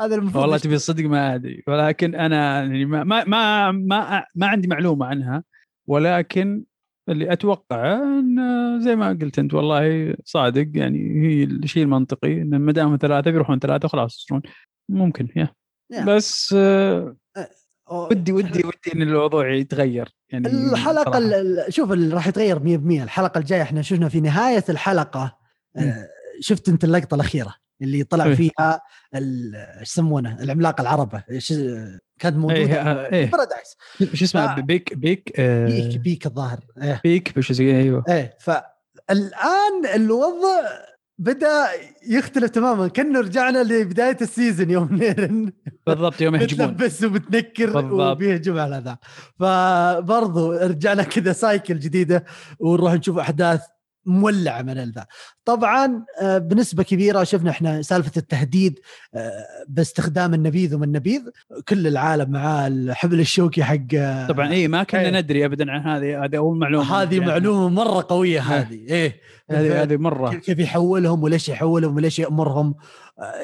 هذا 0.00 0.14
المفروض 0.14 0.42
والله 0.42 0.58
تبي 0.58 0.74
الصدق 0.74 1.04
ما 1.04 1.34
أدري. 1.34 1.62
ولكن 1.66 2.14
أنا 2.14 2.60
يعني 2.60 2.84
ما 2.84 3.04
ما 3.04 3.24
ما 3.24 3.70
ما, 3.72 4.24
ما 4.34 4.46
عندي 4.46 4.68
معلومة 4.68 5.06
عنها. 5.06 5.44
ولكن 5.86 6.64
اللي 7.08 7.32
أتوقع 7.32 7.92
إن 7.94 8.36
زي 8.80 8.96
ما 8.96 9.08
قلت 9.08 9.38
أنت 9.38 9.54
والله 9.54 10.14
صادق 10.24 10.66
يعني 10.74 10.98
هي 11.26 11.44
الشيء 11.44 11.82
المنطقي 11.82 12.32
إن 12.42 12.56
ما 12.56 12.72
دام 12.72 12.96
ثلاثة 12.96 13.30
بيروحون 13.30 13.58
ثلاثة 13.58 13.88
خلاص 13.88 14.18
يصيرون. 14.24 14.42
ممكن 14.90 15.28
يا. 15.36 15.48
يا. 15.90 16.04
بس 16.04 16.54
آه، 16.58 17.16
ودي 17.90 18.32
ودي 18.32 18.58
ودي 18.66 18.92
إن 18.94 19.02
الموضوع 19.02 19.52
يتغير 19.52 20.08
يعني 20.28 20.48
الحلقة. 20.48 21.18
ال- 21.18 21.64
شوف 21.74 21.92
اللي 21.92 22.14
راح 22.14 22.26
يتغير 22.26 22.58
100% 22.58 23.02
الحلقة 23.02 23.38
الجاية 23.38 23.62
إحنا 23.62 23.82
شفنا 23.82 24.08
في 24.08 24.20
نهاية 24.20 24.64
الحلقة 24.68 25.38
آه، 25.76 26.08
شفت 26.40 26.68
أنت 26.68 26.84
اللقطة 26.84 27.14
الأخيرة 27.14 27.54
اللي 27.82 28.04
طلع 28.04 28.24
إيه. 28.24 28.34
فيها 28.34 28.80
إيش 29.14 29.24
يسمونه؟ 29.82 30.42
العملاق 30.42 30.80
العربه 30.80 31.22
كانت 32.18 32.36
موجودة 32.36 32.60
إيه 33.06 33.12
إيه. 33.12 33.30
بارادايس 33.30 33.76
شو 34.14 34.24
اسمه؟ 34.24 34.44
آه. 34.58 34.60
بيك 34.60 34.94
بيك 34.94 35.32
آه 35.40 35.66
بيك 35.66 35.96
بيك 36.00 36.26
الظاهر. 36.26 36.60
إيه. 36.82 37.00
بيك 37.04 37.38
زي 37.52 37.76
أيوه. 37.80 38.04
إيه 38.08 38.36
فالان 38.40 39.86
الوضع 39.94 40.68
بدأ 41.20 41.66
يختلف 42.08 42.50
تماما. 42.50 42.88
كانه 42.88 43.20
رجعنا 43.20 43.62
لبداية 43.62 44.16
ال 44.20 44.27
season 44.27 44.70
يوم 44.70 44.88
إيرن. 45.00 45.52
بالضبط 45.86 46.20
يوم 46.20 46.34
يهجمون. 46.34 46.68
متلبس 46.70 47.04
ومتنكر 47.04 47.70
بالضبط. 47.70 47.92
وبيهجم 48.16 48.58
على 48.58 48.82
ذا 48.84 48.98
فبرضو 49.38 50.52
رجعنا 50.52 51.02
كذا 51.02 51.32
cycle 51.32 51.78
جديدة 51.78 52.24
ونروح 52.60 52.92
نشوف 52.94 53.18
أحداث 53.18 53.60
مولعة 54.06 54.62
من 54.62 54.90
ذا 54.90 55.06
طبعا 55.44 56.04
آه، 56.20 56.38
بنسبة 56.38 56.82
كبيرة 56.82 57.24
شفنا 57.24 57.50
إحنا 57.50 57.82
سالفة 57.82 58.12
التهديد 58.16 58.78
آه، 59.14 59.44
باستخدام 59.68 60.34
النبيذ 60.34 60.74
وما 60.74 60.84
النبيذ. 60.84 61.20
كل 61.68 61.86
العالم 61.86 62.30
معاه 62.30 62.66
الحبل 62.66 63.20
الشوكي 63.20 63.64
حق 63.64 63.94
آه، 63.94 64.26
طبعا 64.26 64.52
اي 64.52 64.68
ما 64.68 64.82
كنا 64.82 65.00
إيه. 65.00 65.10
ندري 65.20 65.44
ابدا 65.44 65.70
عن 65.70 65.80
هذه 65.80 66.24
هذه 66.24 66.36
أول 66.36 66.58
معلومة. 66.58 67.02
هذه 67.02 67.14
يعني. 67.14 67.26
معلومة 67.26 67.68
مرة 67.68 68.06
قوية 68.08 68.40
هذه 68.40 68.74
إيه. 68.88 69.20
هذه 69.50 69.82
هذه 69.82 69.96
مرة. 69.96 70.34
كيف 70.34 70.58
يحولهم 70.58 71.22
وليش 71.22 71.48
يحولهم 71.48 71.96
وليش 71.96 72.18
يأمرهم. 72.18 72.74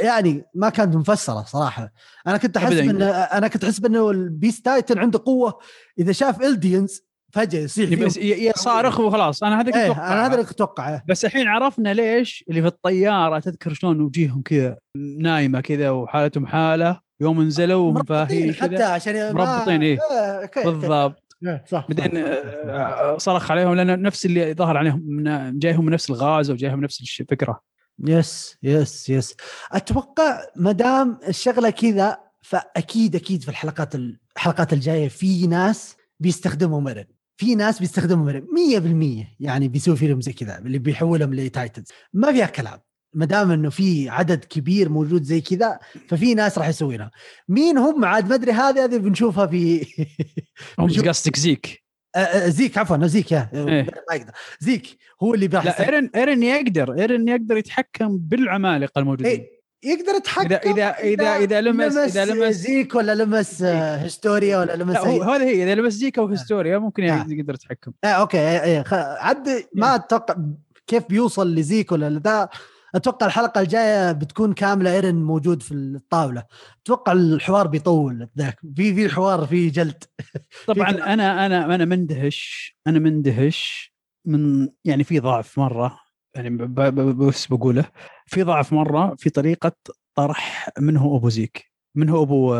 يعني 0.03 0.45
ما 0.55 0.69
كانت 0.69 0.97
مفسرة 0.97 1.43
صراحة. 1.43 1.93
أنا 2.27 2.37
كنت 2.37 2.57
احسب 2.57 2.79
أبداً. 2.79 2.91
ان 2.91 3.03
أنا 3.37 3.49
كنت 3.49 3.65
احسب 3.65 3.87
انه 3.87 4.11
ال 4.11 4.20
Beast 4.20 4.65
Titan 4.65 4.99
عنده 4.99 5.23
قوة. 5.27 5.59
إذا 5.99 6.13
شاف 6.13 6.43
ال 6.43 6.51
Eldians 6.51 7.07
فجأة 7.37 7.61
يصيح 7.61 7.89
فيهم 7.89 8.07
بس 8.07 8.17
ي- 8.17 8.49
ي- 8.49 8.53
صارخ 8.53 9.01
وخلاص 9.01 9.43
أنا 9.43 9.61
هذا 9.61 9.71
كنت 9.71 9.77
إيه. 9.77 9.93
أنا 9.93 10.27
هذا 10.27 10.35
اللي 10.35 10.45
كنت 10.45 10.55
أتوقعه 10.55 11.03
بس 11.09 11.25
الحين 11.25 11.47
عرفنا 11.49 11.95
ليش 11.95 12.45
اللي 12.49 12.61
في 12.63 12.67
الطيارة 12.69 13.39
تذكر 13.39 13.73
شلون 13.75 14.01
وجيههم 14.01 14.43
كذا 14.43 14.77
نايمة 15.19 15.61
كذا 15.61 15.91
وحالتهم 15.91 16.47
حالة 16.47 17.01
يوم 17.21 17.43
نزلوا 17.43 17.91
وهم 17.93 18.03
فاهين 18.05 18.55
حتى 18.55 18.83
عشان 18.83 19.35
مربطين، 19.35 19.83
إيه. 19.83 19.99
okay، 20.01 20.65
okay. 20.65 20.71
بالضبط 20.71 21.23
إيه، 21.47 21.65
صح 21.69 21.87
بعدين. 21.89 22.17
آه، 22.17 23.19
صرخ 23.19 23.51
عليهم 23.51 23.75
لأن 23.75 24.03
نفس 24.03 24.27
اللي 24.27 24.55
ظهر 24.55 24.77
عليهم 24.77 25.03
من 25.07 25.59
جايهم 25.59 25.85
من 25.85 25.93
نفس 25.93 26.11
الغاز 26.11 26.51
وجايهم 26.51 26.81
نفس 26.81 27.01
الفكرة 27.21 27.61
yes 28.07 28.57
yes 28.63 29.09
yes 29.11 29.35
أتوقع 29.73 30.41
ما 30.57 30.73
دام 30.73 31.19
الشغلة 31.29 31.71
كذا 31.71 32.19
فأكيد 32.43 33.17
أكيد 33.17 33.43
في 33.43 33.49
الحلقات 33.49 33.95
الحلقات 34.37 34.73
الجاية 34.73 35.09
في 35.09 35.47
ناس 35.47 35.97
بيستخدموا 36.21 36.81
مرن 36.81 37.05
في 37.37 37.55
ناس 37.55 37.79
بيستخدموا 37.79 38.25
مرن 38.25 38.47
100% 39.23 39.27
يعني 39.41 39.69
بيسوي 39.69 39.97
فيهم 39.97 40.21
زي 40.21 40.33
كذا 40.33 40.59
اللي 40.59 40.79
بيحولهم 40.79 41.35
ل 41.35 41.42
Titans 41.42 41.87
ما 42.13 42.33
فيها 42.33 42.47
كلام. 42.47 42.81
ما 43.15 43.27
دام 43.27 43.51
إنه 43.51 43.71
في 43.71 44.09
عدد 44.09 44.45
كبير 44.45 44.89
موجود 44.89 45.23
زي 45.23 45.41
كذا 45.41 45.79
ففي 46.09 46.35
ناس 46.35 46.59
راح 46.59 46.69
يسوينها 46.69 47.11
مين 47.49 47.79
هم؟ 47.79 48.05
عاد 48.05 48.29
ما 48.29 48.35
أدري 48.35 48.53
هذه 48.53 48.85
هذه 48.85 48.97
بنشوفها 48.97 49.47
في 49.47 49.87
هم 50.79 51.09
قصدك 51.09 51.37
زيك. 51.37 51.83
آه، 52.17 52.19
آه، 52.19 52.49
زيك 52.49 52.79
عفوا 52.79 53.07
زيك 53.07 53.33
يا 53.33 53.51
إيه. 53.55 53.87
ما 54.11 54.15
يقدر. 54.15 54.33
زيك 54.61 54.97
هو 55.23 55.35
اللي 55.35 55.47
راح 55.47 55.65
لا. 55.65 55.85
إيرن 55.85 56.11
إيرن 56.15 56.43
يقدر 56.43 56.99
إيرن 56.99 57.29
يقدر 57.29 57.57
يتحكم 57.57 58.19
بالعمالقة 58.19 58.99
الموجودين. 58.99 59.33
إيه، 59.33 59.56
يقدر 59.87 60.15
يتحكم 60.17 60.49
إذا- 60.49 60.61
إذا- 60.61 60.97
إذا- 60.99 61.23
إذا 61.41 61.61
لمس- 61.61 61.97
إذا 61.97 62.25
لمس- 62.25 62.55
زيك 62.55 62.95
ولا 62.95 63.15
لمس 63.15 63.63
آه، 63.63 63.97
هستوريا 63.97 64.59
ولا 64.59 64.77
لمس 64.77 64.95
لا 64.95 65.01
هو 65.09 65.23
هذا 65.23 65.45
هي 65.45 65.63
إذا 65.65 65.75
لبس 65.75 65.93
زيكا 65.93 66.23
وهستوريا 66.23 66.79
ممكن 66.79 67.03
آه. 67.05 67.27
يقدر 67.29 67.55
يتحكم. 67.55 67.93
آه 68.05 68.07
okay 68.07 68.39
آه، 68.39 68.81
آه، 68.81 68.83
خ- 68.83 68.95
عد 69.25 69.49
ما 69.75 69.95
أتوقع 69.95 70.37
كيف 70.87 71.03
بيوصل 71.09 71.55
لزيك 71.55 71.93
ولا 71.93 72.11
لذا 72.11 72.49
أتوقع 72.95 73.27
الحلقة 73.27 73.61
الجاية 73.61 74.13
بتكون 74.13 74.53
كاملة 74.53 74.93
إيرن 74.95 75.15
موجود 75.15 75.63
في 75.63 75.75
الطاولة. 75.75 76.45
أتوقع 76.83 77.13
الحوار 77.13 77.67
بيطول 77.67 78.29
ذاك. 78.39 78.61
في 78.77 78.95
في 78.95 79.09
حوار 79.09 79.47
في 79.47 79.71
جلد. 79.71 80.05
طبعا. 80.67 80.91
أنا 80.91 81.47
أنا 81.47 81.75
أنا 81.75 81.85
مندهش. 81.85 82.77
أنا 82.87 82.99
مندهش 82.99 83.93
من 84.25 84.69
يعني 84.85 85.05
في 85.05 85.19
ضعف 85.21 85.59
مرة. 85.59 85.99
يعني 86.37 86.51
بس 86.97 87.47
بقوله. 87.47 87.85
في 88.27 88.43
ضعف 88.43 88.73
مرة 88.73 89.15
في 89.19 89.31
طريقة 89.31 89.73
طرح 90.15 90.69
من 90.81 90.97
هو 90.97 91.17
أبو 91.17 91.29
زيك. 91.29 91.65
من 91.95 92.09
هو 92.09 92.23
ابو 92.23 92.55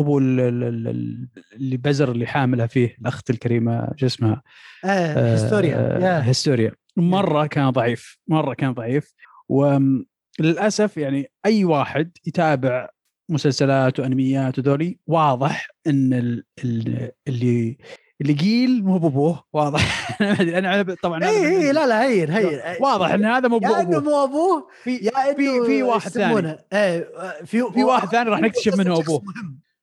أبو 0.00 0.18
ال- 0.18 1.28
اللي 1.54 1.76
بزر 1.76 2.12
اللي 2.12 2.26
حاملها 2.26 2.66
فيه 2.66 2.96
الأخت 3.00 3.30
الكريمة 3.30 3.92
شو 3.96 4.06
اسمها؟ 4.06 4.42
آه 4.84 5.34
هستوريا 5.34 5.76
آه، 5.96 5.98
يا. 6.00 6.30
هستوريا 6.30 6.72
مرة 6.96 7.46
كان 7.46 7.70
ضعيف. 7.70 8.18
مرة 8.28 8.54
كان 8.54 8.72
ضعيف. 8.74 9.14
وللاسف 9.48 10.96
يعني 10.96 11.30
أي 11.46 11.64
واحد 11.64 12.10
يتابع 12.26 12.88
مسلسلات 13.28 14.00
وأنميات 14.00 14.58
وذولي 14.58 14.98
واضح 15.06 15.68
إن 15.86 16.12
ال- 16.12 16.44
ال- 16.64 17.10
اللي 17.28 17.78
اللي 18.20 18.32
قيل 18.32 18.84
مو 18.84 18.98
بابوه 18.98 19.44
واضح. 19.52 20.16
أنا 20.40 20.80
أنا 20.80 20.96
طبعا 21.02 21.24
اي 21.24 21.46
اي 21.46 21.72
لا 21.72 21.86
لا 21.86 22.02
هين 22.04 22.30
هين 22.30 22.60
واضح 22.80 23.10
ان 23.10 23.24
هذا 23.24 23.48
مو 23.48 23.60
يا 23.62 23.80
إنه 23.80 23.98
بابوه 23.98 24.00
مو 24.00 24.24
أبوه 24.24 24.68
في 24.82 24.96
يا 24.96 25.10
إنه 25.30 25.34
في 25.36 25.66
في 25.66 25.82
واحد 25.82 26.10
ثاني. 26.10 26.56
إيه 26.72 27.10
في 27.44 27.64
في 27.74 27.84
واحد 27.84 28.08
ثاني 28.08 28.30
راح 28.30 28.40
نكتشف 28.40 28.78
منه 28.78 28.98
أبوه. 28.98 29.22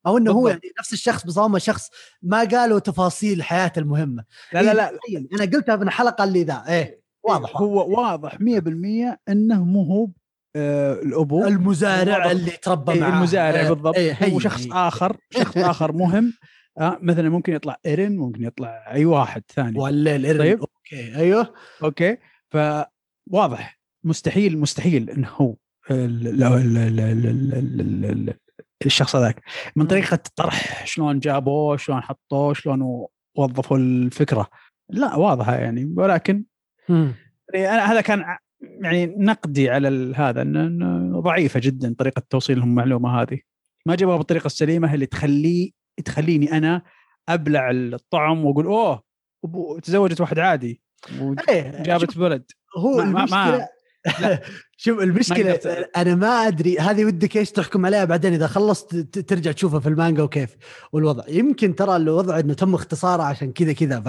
أو 0.08 0.18
إنه 0.18 0.32
هو. 0.32 0.48
يعني 0.48 0.62
نفس 0.80 0.94
الشخص 0.94 1.26
بس 1.26 1.38
هم 1.38 1.60
شخص 1.60 1.90
ما 2.22 2.44
قالوا 2.44 2.80
تفاصيل 2.80 3.44
حياته 3.44 3.80
المهمة. 3.80 4.24
لا 4.54 4.62
لا 4.62 4.74
لا. 4.74 4.92
إيه، 5.10 5.28
أنا 5.34 5.46
قلتها 5.46 5.78
في 5.78 5.84
الحلقة 5.84 6.24
اللي 6.24 6.44
ذا. 6.44 6.64
إيه 6.68 7.04
واضح 7.24 7.58
هو 7.58 8.00
واضح 8.00 8.38
100% 8.40 9.18
إنه 9.30 9.64
مو 9.64 9.84
هو 9.84 10.08
آه، 10.56 10.94
الأبو. 10.94 11.46
المزارع. 11.46 12.32
اللي 12.32 12.52
تربى 12.52 12.92
إيه، 12.92 13.00
معاه. 13.02 13.18
المزارع 13.18 13.60
إيه، 13.60 13.70
بالضبط. 13.70 13.96
إيه، 13.96 14.18
هو 14.34 14.40
شخص. 14.40 14.68
آخر 14.72 15.18
شخص 15.30 15.58
آخر 15.58 15.92
مهم. 15.92 16.34
آه 16.80 17.00
مثلا 17.02 17.30
ممكن 17.30 17.54
يطلع 17.54 17.78
ايرن 17.86 18.18
ممكن 18.18 18.44
يطلع 18.44 18.92
أي 18.92 19.06
واحد 19.06 19.44
ثاني. 19.54 19.80
ولا 19.80 20.16
الايرن 20.16 20.40
طيب؟ 20.40 20.60
okay 20.60 21.16
أيوه. 21.16 21.54
okay. 21.84 22.18
فواضح. 22.52 23.80
مستحيل 24.04 24.58
مستحيل 24.58 25.10
إنه 25.10 25.28
هو 25.28 25.56
الشخص 28.86 29.16
هذاك. 29.16 29.42
من 29.76 29.88
طريقة 29.88 30.20
الطرح 30.28 30.86
شلون 30.86 31.20
جابوه 31.20 31.78
شلون 31.78 32.02
حطوه 32.02 32.54
شلون 32.54 33.06
وظفوا 33.38 33.78
الفكرة. 33.78 34.50
لا 34.90 35.16
واضحة 35.16 35.56
يعني. 35.56 35.94
ولكن 35.98 36.44
يعني 37.54 37.70
أنا 37.70 37.92
هذا 37.92 38.02
كان 38.02 38.26
يعني 38.62 39.06
نقدي 39.06 39.70
على 39.70 40.14
هذا 40.16 40.42
انه 40.42 41.22
ضعيفة 41.22 41.60
جدا 41.64 41.96
طريقة 41.98 42.22
توصيلهم 42.30 42.70
المعلومة 42.70 43.22
هذه. 43.22 43.40
ما 43.86 43.96
جابوها 43.96 44.18
بالطريقة 44.18 44.46
السليمة 44.46 44.94
اللي 44.94 45.06
تخليه 45.06 45.83
تخليني 46.06 46.52
أنا 46.58 46.82
أبلع 47.30 47.72
الطعم 47.74 48.46
وأقول 48.46 48.66
أوه 48.66 49.04
تزوجت 49.84 50.22
واحد 50.22 50.40
عادي. 50.40 50.82
إيه، 51.50 51.80
وجابت 51.80 52.18
ولد 52.18 52.44
هو 52.78 52.98
ما- 52.98 53.04
ما- 53.06 53.20
المشكلة 53.20 53.68
لا. 54.22 54.42
شوف 54.78 55.00
المشكلة 55.00 55.54
قدرت- 55.54 55.98
أنا 55.98 56.16
ما 56.16 56.28
أدري 56.28 56.78
هذه 56.80 57.06
ودك 57.06 57.38
إيش 57.38 57.52
تحكم 57.52 57.86
عليها 57.86 58.06
بعدين 58.06 58.34
إذا 58.34 58.48
خلصت 58.48 58.96
ترجع 59.20 59.52
تشوفها 59.52 59.80
في 59.80 59.90
المانجا 59.90 60.24
وكيف 60.24 60.56
والوضع. 60.92 61.24
يمكن 61.28 61.76
ترى 61.76 61.96
الوضع 61.96 62.40
إنه 62.40 62.54
تم 62.54 62.74
اختصاره 62.74 63.24
عشان 63.24 63.52
كذا 63.52 63.74
كذا 63.74 64.00
ف 64.00 64.08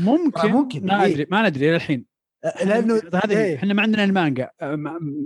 ممكن. 0.00 0.48
ممكن، 0.48 0.86
ما 0.86 1.04
إيه. 1.04 1.12
أدري 1.12 1.26
ما 1.30 1.48
ندري 1.48 1.68
إلى 1.68 1.76
الحين 1.76 2.04
لأنه 2.64 2.94
هذه 3.24 3.38
إيه. 3.38 3.56
إحنا 3.56 3.74
ما 3.74 3.82
عندنا 3.82 4.04
المانجا. 4.04 4.50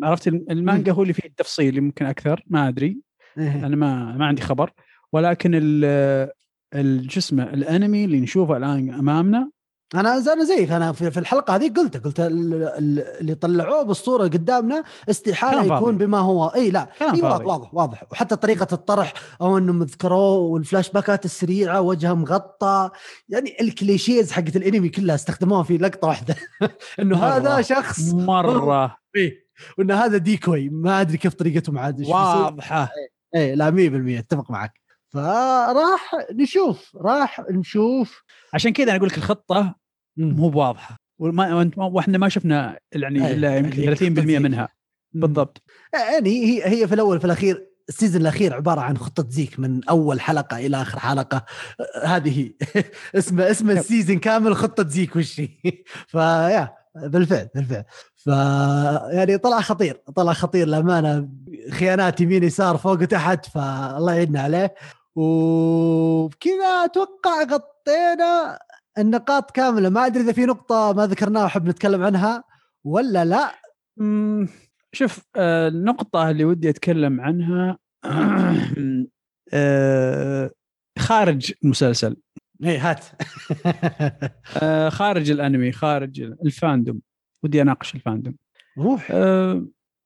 عرفت؟ 0.03 0.27
المانجا 0.29 0.93
هو 0.93 1.03
اللي 1.03 1.13
فيه 1.13 1.29
التفصيل 1.29 1.77
يمكن 1.77 2.07
أكثر 2.07 2.43
ما 2.47 2.69
أدري. 2.69 3.01
إيه. 3.39 3.67
أنا 3.67 3.77
ما 3.77 4.17
ما 4.17 4.27
عندي 4.27 4.43
خبر. 4.43 4.73
ولكن 5.13 5.51
ال 5.55 7.13
شو 7.13 7.21
اسمه 7.21 7.43
الانمي 7.43 8.05
اللي 8.05 8.21
نشوفه 8.21 8.57
الآن 8.57 8.91
أمامنا 8.95 9.51
أنا 9.95 10.17
أنا 10.33 10.45
زيك 10.45 10.71
أنا 10.71 10.93
في 10.93 11.19
الحلقة 11.21 11.55
هذه 11.55 11.73
قلت 11.77 11.97
قلت 12.05 12.21
ال- 12.21 12.55
ال- 12.55 13.01
اللي 13.21 13.35
طلعوه 13.35 13.83
بالصورة 13.83 14.23
قدامنا 14.23 14.85
استحالة 15.11 15.77
يكون. 15.77 15.99
بما 15.99 16.19
هو 16.19 16.47
إي 16.47 16.71
لا 16.71 16.85
فاضي. 16.99 17.23
واضح 17.23 17.47
واضح 17.47 17.75
واضح 17.75 18.05
وحتى 18.13 18.37
طريقة 18.37 18.67
الطرح 18.73 19.13
أو 19.41 19.59
إنهم 19.59 19.83
ذكروه 19.83 20.37
والفلاش 20.39 20.91
باكات 20.91 21.25
السريعة 21.25 21.81
وجهه 21.81 22.15
مغطى 22.15 22.91
يعني 23.29 23.57
ال 23.61 23.70
clichés 23.70 24.33
حقت 24.33 24.57
الانمي 24.57 24.89
كلها 24.89 25.15
استخدموها 25.15 25.63
في 25.63 25.79
لقطة 25.79 26.09
واحدة 26.09 26.35
إنه. 27.01 27.17
هذا 27.25 27.61
شخص 27.63 28.13
مرة 28.13 28.97
إيه 29.17 29.47
وان 29.79 29.91
هذا 29.91 30.17
decoy 30.16 30.68
ما 30.69 31.01
أدري 31.01 31.19
كيف 31.19 31.35
طريقتهم 31.35 31.79
عاد. 31.79 32.07
واضحة 32.07 32.91
إيه 33.35 33.55
لا 33.55 33.71
100% 33.71 34.19
أتفق 34.19 34.51
معك 34.51 34.86
فراح 35.17 36.14
نشوف 36.33 36.97
راح 36.97 37.41
نشوف. 37.51 38.23
عشان 38.55 38.73
كذا 38.73 38.89
أنا 38.89 38.97
أقول 38.97 39.09
لك 39.09 39.19
الخطة 39.19 39.75
مو 40.17 40.49
بواضحة. 40.49 40.97
وما 41.19 41.71
وإحنا 41.77 42.19
ما 42.19 42.29
شفنا 42.29 42.79
يعني 42.93 43.27
أي، 43.27 43.33
إلا 43.35 43.57
يمكن 43.57 43.83
يعني 43.83 43.97
30% 43.97 44.39
منها. 44.39 44.69
بالضبط. 45.12 45.62
يعني 45.93 46.31
هي 46.31 46.69
هي 46.69 46.89
في 46.89 46.95
الأول 46.95 47.19
في 47.19 47.25
الأخير 47.25 47.67
ال 47.89 47.93
season 47.93 48.20
الأخير 48.21 48.55
عبارة 48.55 48.81
عن 48.81 48.99
خطة 48.99 49.27
زيك 49.29 49.61
من 49.61 49.85
أول 49.85 50.21
حلقة 50.21 50.59
إلى 50.67 50.83
آخر 50.83 50.99
حلقة. 50.99 51.45
آه، 51.81 52.07
هذه 52.07 52.41
هي. 52.41 52.53
اسم 53.19 53.41
اسم 53.41 53.71
ال 53.70 53.77
season 53.77 54.18
كامل 54.19 54.57
خطة 54.57 54.89
زيك 54.89 55.17
وش 55.17 55.43
ف 56.12 56.25
yeah 56.25 56.74
بالفعل 56.97 57.49
بالفعل. 57.55 57.85
ف 58.17 58.27
يعني 59.12 59.39
طلع 59.39 59.61
خطير 59.61 60.03
طلع 60.17 60.33
خطير 60.33 60.67
للأمانة. 60.67 61.29
خيانات 61.71 62.21
يمين 62.21 62.43
يسار 62.43 62.77
فوق 62.77 62.93
وتحت 63.03 63.47
فالله 63.47 64.12
يعيننا 64.14 64.41
عليه. 64.41 64.75
وبكذا 65.17 66.85
أتوقع 66.85 67.43
غطينا 67.43 68.59
النقاط 68.99 69.51
كاملة. 69.51 69.89
ما 69.89 70.07
أدري 70.07 70.23
إذا 70.23 70.33
في 70.33 70.47
نقطة 70.47 70.93
ما 70.93 71.07
ذكرناها 71.07 71.45
وحب 71.45 71.69
نتكلم 71.69 72.03
عنها 72.03 72.45
ولا 72.85 73.25
لا. 73.25 73.55
شوف 74.93 75.25
آه، 75.37 75.69
النقطة 75.69 76.31
اللي 76.31 76.45
ودي 76.45 76.71
أتكلم 76.71 77.21
عنها 77.21 77.79
آه، 79.53 80.51
خارج 80.99 81.53
المسلسل 81.64 82.17
إيه 82.64 82.91
هات. 82.91 83.05
آه، 84.62 84.89
خارج 84.89 85.31
الأنمي 85.31 85.73
خارج 85.73 86.21
الفاندوم. 86.21 87.01
ودي 87.45 87.62
أناقش 87.62 87.95
الفاندوم. 87.95 88.37
روح. 88.79 89.11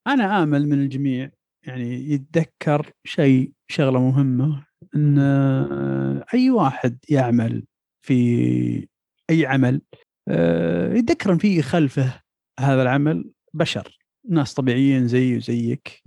أنا 0.07 0.43
آمل 0.43 0.69
من 0.69 0.81
الجميع 0.81 1.31
يعني 1.67 2.11
يتذكر 2.11 2.93
شيء 3.05 3.53
شغلة 3.69 4.01
مهمة. 4.01 4.70
أن 4.95 5.19
آه، 5.19 6.25
أي 6.35 6.51
واحد 6.51 6.99
يعمل 7.09 7.65
في 8.07 8.89
أي 9.31 9.47
عمل 9.47 9.81
آه، 10.29 10.95
يتذكر 10.95 11.33
أن 11.33 11.39
في 11.39 11.63
خلفه 11.63 12.21
هذا 12.61 12.83
العمل 12.83 13.31
بشر 13.55 13.99
ناس 14.29 14.55
طبيعيين 14.55 15.09
زي 15.09 15.37
وزيك. 15.37 16.03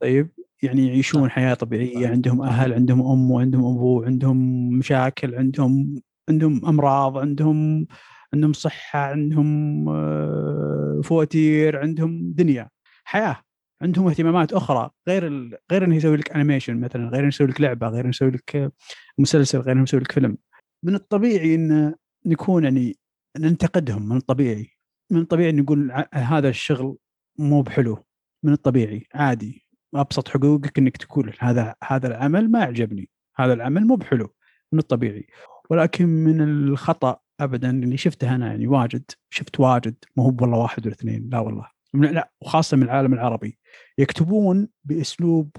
طيب 0.00 0.28
يعني 0.62 0.86
يعيشون 0.86 1.30
حياة 1.30 1.54
طبيعية 1.54 2.08
عندهم 2.08 2.42
أهل 2.42 2.72
عندهم 2.72 3.06
أم 3.06 3.30
وعندهم 3.30 3.76
أبو 3.76 4.02
عندهم 4.02 4.68
مشاكل 4.78 5.34
عندهم 5.34 6.02
عندهم 6.28 6.66
أمراض 6.66 7.18
عندهم 7.18 7.86
عندهم 8.34 8.52
صحة 8.52 8.98
عندهم 8.98 9.88
آه، 9.88 11.00
فواتير 11.04 11.78
عندهم 11.78 12.32
دنيا 12.32 12.68
حياة. 13.04 13.36
عندهم 13.82 14.08
اهتمامات 14.08 14.52
أخرى 14.52 14.90
غير 15.08 15.26
ال... 15.26 15.58
غير 15.72 15.84
إنه 15.84 15.96
يسوي 15.96 16.16
لك 16.16 16.30
animation 16.30 16.80
مثلا 16.80 17.08
غير 17.08 17.20
إنه 17.20 17.28
يسوي 17.28 17.46
لك 17.46 17.60
لعبة 17.60 17.88
غير 17.88 18.00
إنه 18.00 18.08
يسوي 18.08 18.30
لك 18.30 18.72
مسلسل 19.18 19.58
غير 19.58 19.72
إنه 19.72 19.82
يسوي 19.82 20.00
لك 20.00 20.12
فيلم. 20.12 20.38
من 20.82 20.94
الطبيعي 20.94 21.54
إن 21.54 21.94
نكون 22.26 22.64
يعني 22.64 22.96
ننتقدهم 23.38 24.08
من 24.08 24.16
الطبيعي. 24.16 24.70
من 25.10 25.20
الطبيعي 25.20 25.52
نقول 25.52 26.06
هذا 26.14 26.48
الشغل 26.48 26.96
مو 27.38 27.62
بحلو. 27.62 28.04
من 28.42 28.52
الطبيعي 28.52 29.06
عادي. 29.14 29.66
أبسط 29.94 30.28
حقوقك 30.28 30.78
إنك 30.78 30.96
تقول 30.96 31.36
هذا 31.38 31.74
هذا 31.84 32.06
العمل 32.08 32.50
ما 32.50 32.62
عجبني 32.62 33.10
هذا 33.36 33.52
العمل 33.52 33.86
مو 33.86 33.96
بحلو. 33.96 34.34
من 34.72 34.78
الطبيعي. 34.78 35.26
ولكن 35.70 36.06
من 36.06 36.40
الخطأ 36.40 37.20
ابدا 37.40 37.70
اللي 37.70 37.96
شفته 37.96 38.34
أنا 38.34 38.46
يعني 38.46 38.66
واجد. 38.66 39.10
شفت 39.30 39.60
واجد. 39.60 39.94
مو 40.16 40.22
هو 40.22 40.36
والله 40.40 40.58
واحد 40.58 40.86
ولا 40.86 40.94
اثنين 40.94 41.28
لا 41.32 41.38
والله. 41.38 41.81
لا 41.94 42.32
وخاصة 42.40 42.76
من 42.76 42.82
العالم 42.82 43.14
العربي. 43.14 43.58
يكتبون 43.98 44.68
بأسلوب 44.84 45.50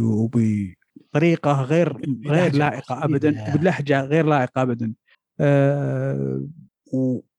وبطريقة 0.00 1.62
غير 1.62 2.00
غير 2.26 2.54
لائقة 2.54 3.04
ابدا 3.04 3.54
بلهجة 3.54 4.00
غير 4.00 4.26
لائقة 4.26 4.62
ابدا. 4.62 4.94
أه 5.40 6.46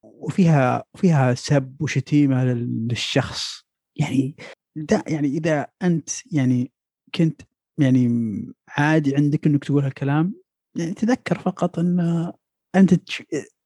وفيها 0.04 0.84
فيها 0.96 1.34
سب 1.34 1.76
وشتيمة 1.80 2.44
للشخص. 2.44 3.66
يعني 3.96 4.36
دا 4.76 5.04
يعني 5.08 5.28
إذا 5.28 5.68
أنت 5.82 6.10
يعني 6.32 6.72
كنت 7.16 7.42
يعني 7.78 8.08
عادي 8.70 9.16
عندك 9.16 9.48
إنك 9.48 9.64
تقول 9.64 9.84
هالكلام 9.84 10.34
يعني 10.78 10.94
تذكر 10.94 11.40
فقط 11.40 11.80
إن 11.80 12.32
أنت 12.76 12.94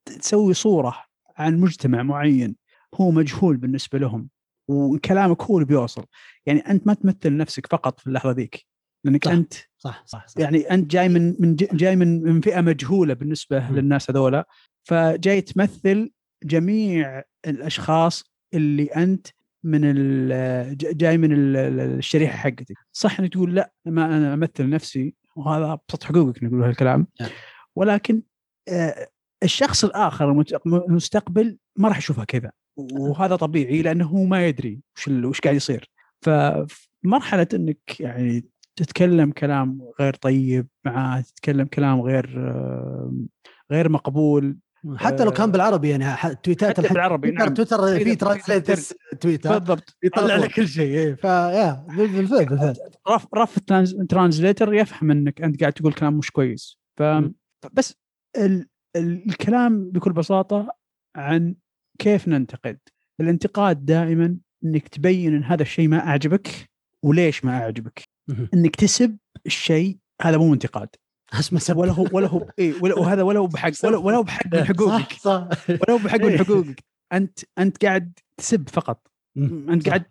تسوي 0.05 0.53
صورة 0.53 0.95
عن 1.37 1.59
مجتمع 1.59 2.03
معين. 2.03 2.55
هو 2.95 3.11
مجهول 3.11 3.57
بالنسبة 3.57 3.99
لهم 3.99 4.29
وكلامك 4.69 5.41
هو 5.41 5.57
اللي 5.57 5.67
بيوصل 5.67 6.05
يعني 6.45 6.59
أنت 6.59 6.87
ما 6.87 6.93
تمثل 6.93 7.37
نفسك 7.37 7.67
فقط 7.67 7.99
في 7.99 8.07
اللحظة 8.07 8.31
ذيك 8.31 8.65
لأنك 9.05 9.25
صح. 9.25 9.31
أنت 9.31 9.53
صح 9.77 10.03
صح, 10.05 10.27
صح. 10.27 10.41
يعني 10.41 10.59
أنت 10.59 10.91
جاي 10.91 11.09
من 11.09 11.35
من 11.39 11.55
جاي 11.55 11.95
من 11.95 12.23
من 12.23 12.41
فئة 12.41 12.61
مجهولة 12.61 13.13
بالنسبة 13.13 13.71
م. 13.71 13.75
للناس 13.75 14.11
هذولا 14.11 14.47
فجاي 14.83 15.41
تمثل 15.41 16.11
جميع 16.43 17.23
الأشخاص 17.47 18.23
اللي 18.53 18.85
أنت 18.85 19.27
من 19.63 19.81
جاي 20.77 21.17
من 21.17 21.29
الشريحة 21.31 22.37
حقتك 22.37 22.75
صح 22.91 23.19
إنك 23.19 23.33
تقول 23.33 23.55
لا 23.55 23.73
ما 23.85 24.05
أنا 24.05 24.33
أمثل 24.33 24.69
نفسي 24.69 25.15
وهذا 25.35 25.73
ابسط 25.73 26.03
حقوقك 26.03 26.43
نقول 26.43 26.63
هالكلام 26.63 27.07
نعم. 27.21 27.29
ولكن 27.75 28.21
الشخص 29.43 29.83
الآخر 29.83 30.43
المستقبل 30.65 31.57
ما 31.77 31.87
راح 31.87 31.97
يشوفها 31.97 32.25
كذا 32.25 32.51
وهذا 32.93 33.35
طبيعي 33.35 33.81
لأنه 33.81 34.05
هو 34.05 34.23
ما 34.23 34.47
يدري 34.47 34.79
وش 34.97 35.07
وش 35.07 35.39
قاعد 35.39 35.55
يصير. 35.55 35.89
فمرحله 36.21 37.47
إنك 37.53 37.99
يعني 37.99 38.45
تتكلم 38.75 39.31
كلام 39.31 39.81
غير 39.99 40.13
طيب 40.13 40.67
معاه 40.85 41.21
تتكلم 41.21 41.65
كلام 41.65 42.01
غير 42.01 42.53
غير 43.71 43.89
مقبول. 43.89 44.57
حتى 44.95 45.23
لو 45.25 45.31
كان 45.31 45.51
بالعربي 45.51 45.89
يعني 45.89 46.35
تويتات 46.43 46.79
حتى 46.79 46.93
بالعربي 46.93 47.31
نعم. 47.31 47.53
تويتر 47.53 47.99
في 47.99 48.15
translator 48.15 48.77
تويتر. 49.19 49.57
بالضبط 49.57 49.97
يطلع 50.03 50.35
لك 50.35 50.51
كل 50.51 50.67
شيء 50.67 50.97
إيه، 50.97 51.15
ف 51.15 51.29
yeah 51.29 51.85
بالفعل 51.97 52.45
بالفعل. 52.49 52.75
ف 53.07 53.27
ف 53.35 53.57
ال 53.81 53.90
translator 53.90 54.73
يفهم 54.73 55.11
إنك 55.11 55.41
أنت 55.41 55.59
قاعد 55.59 55.73
تقول 55.73 55.93
كلام 55.93 56.17
مش 56.17 56.31
كويس. 56.31 56.79
ف 56.97 57.03
بس 57.73 57.95
ال... 58.37 58.67
الكلام 58.95 59.91
بكل 59.91 60.13
بساطة 60.13 60.67
عن 61.15 61.55
كيف 61.99 62.27
ننتقد؟ 62.27 62.79
الانتقاد 63.21 63.85
دائما 63.85 64.37
إنك 64.65 64.87
تبين 64.87 65.35
إن 65.35 65.43
هذا 65.43 65.61
الشيء 65.61 65.87
ما 65.87 66.07
أعجبك 66.07 66.69
وليش 67.03 67.45
ما 67.45 67.51
أعجبك؟ 67.57 68.03
إنك 68.53 68.75
تسب 68.75 69.17
الشيء 69.45 69.97
هذا 70.21 70.37
مو 70.37 70.53
انتقاد. 70.53 70.89
اسمه 71.33 71.59
سب 71.59 71.77
ولا 71.77 71.91
هو 71.91 72.07
ولا 72.11 72.27
هو 72.27 72.49
إيه 72.59 72.73
ولا 72.81 72.99
وهذا 72.99 73.21
ولا 73.21 73.39
هو 73.39 73.47
بحق 73.47 73.71
ولا, 73.83 73.97
ولا 73.97 74.17
هو 74.17 74.23
بحق 74.23 74.55
من 74.55 74.63
حقوقك 74.63 75.13
صح 75.13 75.19
صح. 75.19 75.69
ولا 75.69 75.91
هو 75.91 75.97
بحق 75.97 76.21
من 76.21 76.37
حقوقك 76.37 76.83
انت 77.13 77.39
أنت 77.57 77.85
قاعد 77.85 78.19
تسب 78.37 78.69
فقط. 78.69 79.07
أنت 79.37 79.89
قاعد 79.89 80.05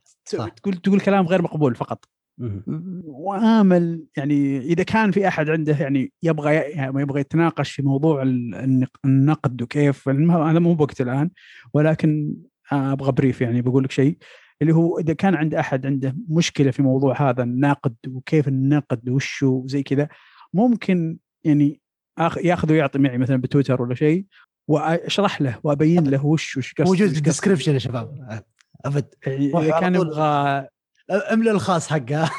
تقول 0.57 0.74
تقول 0.76 1.01
كلام 1.01 1.26
غير 1.26 1.43
مقبول 1.43 1.74
فقط. 1.74 2.05
وآمل 3.05 4.05
يعني 4.16 4.59
إذا 4.59 4.82
كان 4.82 5.11
في 5.11 5.28
أحد 5.28 5.51
عنده 5.51 5.76
يعني 5.76 6.12
يبغى 6.22 6.55
يعني 6.55 7.03
يبغى 7.03 7.20
يتناقش 7.20 7.70
في 7.70 7.82
موضوع 7.82 8.22
النقد 9.05 9.62
وكيف 9.62 10.09
هذا 10.09 10.59
مو 10.59 10.74
بوقت 10.74 11.01
الآن 11.01 11.30
ولكن 11.74 12.34
أبغى 12.72 13.12
بريف 13.12 13.41
يعني 13.41 13.62
بقول 13.62 13.84
لك 13.84 13.91
شيء 13.91 14.16
اللي 14.62 14.74
هو 14.74 14.99
إذا 14.99 15.12
كان 15.12 15.34
عند 15.34 15.55
أحد 15.55 15.86
عنده 15.86 16.16
مشكلة 16.28 16.70
في 16.70 16.82
موضوع 16.82 17.30
هذا 17.30 17.43
الناقد 17.43 17.95
وكيف 18.09 18.49
النقد 18.49 19.09
وشه 19.09 19.64
زي 19.66 19.82
كذا 19.82 20.09
ممكن 20.55 21.18
يعني 21.45 21.80
ياخذ 22.45 22.72
ويعطي 22.72 22.99
معي 22.99 23.18
مثلا 23.18 23.36
بتويتر 23.36 23.82
ولا 23.82 23.95
شيء 23.95 24.24
وأشرح 24.68 25.41
له 25.41 25.59
وأبين 25.62 26.05
له 26.11 26.26
وش 26.26 26.57
وش 26.57 26.74
موجود 26.80 27.09
في 27.09 27.18
الديسكربشن 27.18 27.74
يا 27.74 27.78
شباب. 27.78 28.43
ابد 28.84 29.14
إذا 29.26 29.80
كان 29.80 29.95
يبغى 29.95 30.68
املى 31.11 31.50
الخاص 31.50 31.88
حقه 31.88 32.30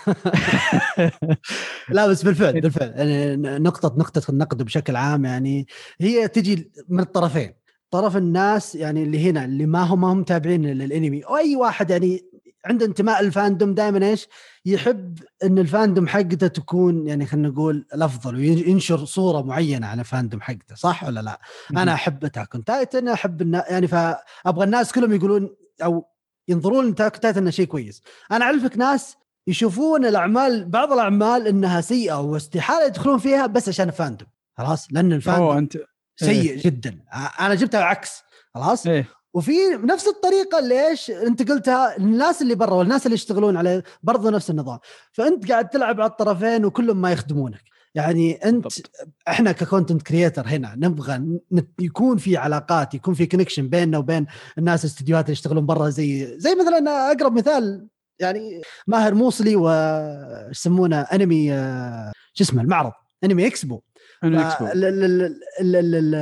لا 1.89 2.07
بس 2.07 2.23
بالفعل 2.23 2.53
بالفعل. 2.61 2.89
يعني 2.89 3.35
نقطة 3.59 3.95
نقطة 3.97 4.31
النقد 4.31 4.63
بشكل 4.63 4.95
عام 4.95 5.25
يعني 5.25 5.67
هي 6.01 6.27
تجي 6.27 6.71
من 6.89 6.99
الطرفين. 6.99 7.53
طرف 7.91 8.17
الناس 8.17 8.75
يعني 8.75 9.03
اللي 9.03 9.29
هنا 9.29 9.45
اللي 9.45 9.65
ما 9.65 9.83
هم 9.83 10.01
ما 10.01 10.11
هم 10.11 10.19
متابعين 10.19 10.65
للانمي. 10.65 11.21
وأي 11.25 11.55
واحد 11.55 11.89
يعني 11.89 12.29
عنده 12.65 12.85
انتماء 12.85 13.23
لل 13.23 13.36
fandom 13.36 13.73
دائما 13.73 14.07
إيش؟ 14.07 14.27
يحب 14.65 15.19
إن 15.43 15.59
ال 15.59 15.66
fandom 15.66 16.07
حقته 16.07 16.47
تكون 16.47 17.07
يعني 17.07 17.25
خلينا 17.25 17.47
نقول 17.47 17.85
الأفضل 17.93 18.35
وينشر 18.35 19.05
صورة 19.05 19.41
معينة 19.41 19.87
عن 19.87 19.99
ال 19.99 20.05
fandom 20.05 20.41
حقته 20.41 20.75
صح 20.75 21.03
ولا 21.03 21.19
لا؟ 21.19 21.41
أنا 21.71 21.93
أحب 21.93 22.25
Attack. 22.25 22.53
Titan 22.65 23.07
أحب 23.07 23.41
النا... 23.41 23.65
يعني 23.69 23.87
فأبغى 23.87 24.63
الناس 24.63 24.91
كلهم 24.91 25.13
يقولون 25.13 25.55
أو 25.83 26.05
ينظرون 26.49 26.89
ل 26.89 26.93
Attack 26.93 27.17
Titan 27.17 27.41
إنه 27.41 27.51
شيء 27.51 27.65
كويس. 27.65 28.01
أنا 28.31 28.45
أعرفك 28.45 28.77
ناس 28.77 29.15
يشوفون 29.47 30.05
الاعمال 30.05 30.69
بعض 30.69 30.93
الأعمال 30.93 31.47
إنها 31.47 31.81
سيئة 31.81 32.19
واستحالة 32.19 32.85
يدخلون 32.85 33.17
فيها 33.17 33.45
بس 33.45 33.69
عشان 33.69 33.87
ال 33.87 33.93
fandom 33.93 34.27
خلاص؟ 34.57 34.87
لأن 34.91 35.13
ال 35.13 35.19
fandom 35.19 35.57
انت 35.57 35.77
سيء 36.15 36.51
إيه. 36.51 36.63
جدا. 36.63 36.99
أنا 37.39 37.55
جبتها 37.55 37.81
عكس. 37.81 38.23
خلاص؟ 38.53 38.87
إيه. 38.87 39.07
وفي 39.33 39.51
نفس 39.83 40.07
الطريقة 40.07 40.59
ليش 40.59 41.11
أنت 41.11 41.51
قلتها 41.51 41.97
الناس 41.97 42.41
اللي 42.41 42.55
برا 42.55 42.73
والناس 42.73 43.05
اللي 43.05 43.15
يشتغلون 43.15 43.57
عليه 43.57 43.83
برضو 44.03 44.29
نفس 44.29 44.49
النظام. 44.49 44.79
فأنت 45.11 45.51
قاعد 45.51 45.69
تلعب 45.69 46.01
على 46.01 46.09
الطرفين 46.09 46.65
وكلهم 46.65 47.01
ما 47.01 47.11
يخدمونك. 47.11 47.61
يعني 47.95 48.33
أنت 48.33 48.63
بالضبط. 48.63 49.07
إحنا 49.27 49.51
ك 49.51 49.57
content 49.57 50.01
creator 50.01 50.47
هنا 50.47 50.75
نبغى 50.75 51.39
يكون 51.79 52.17
في 52.17 52.37
علاقات 52.37 52.93
يكون 52.93 53.13
في 53.13 53.25
connection 53.25 53.69
بيننا 53.69 53.97
وبين 53.97 54.25
الناس 54.57 54.85
الاستديوهات 54.85 55.25
اللي 55.25 55.33
يشتغلون 55.33 55.65
برا 55.65 55.89
زي 55.89 56.39
زي 56.39 56.55
مثلا 56.55 57.11
أقرب 57.11 57.33
مثال 57.33 57.87
يعني 58.19 58.61
ماهر 58.87 59.13
موصلي 59.13 59.55
و 59.55 59.69
يسمونه 60.51 61.01
أنمي 61.01 61.47
شو 62.33 62.43
اسمه 62.43 62.61
المعرض 62.61 62.91
Anime 63.23 63.47
Expo. 63.47 63.81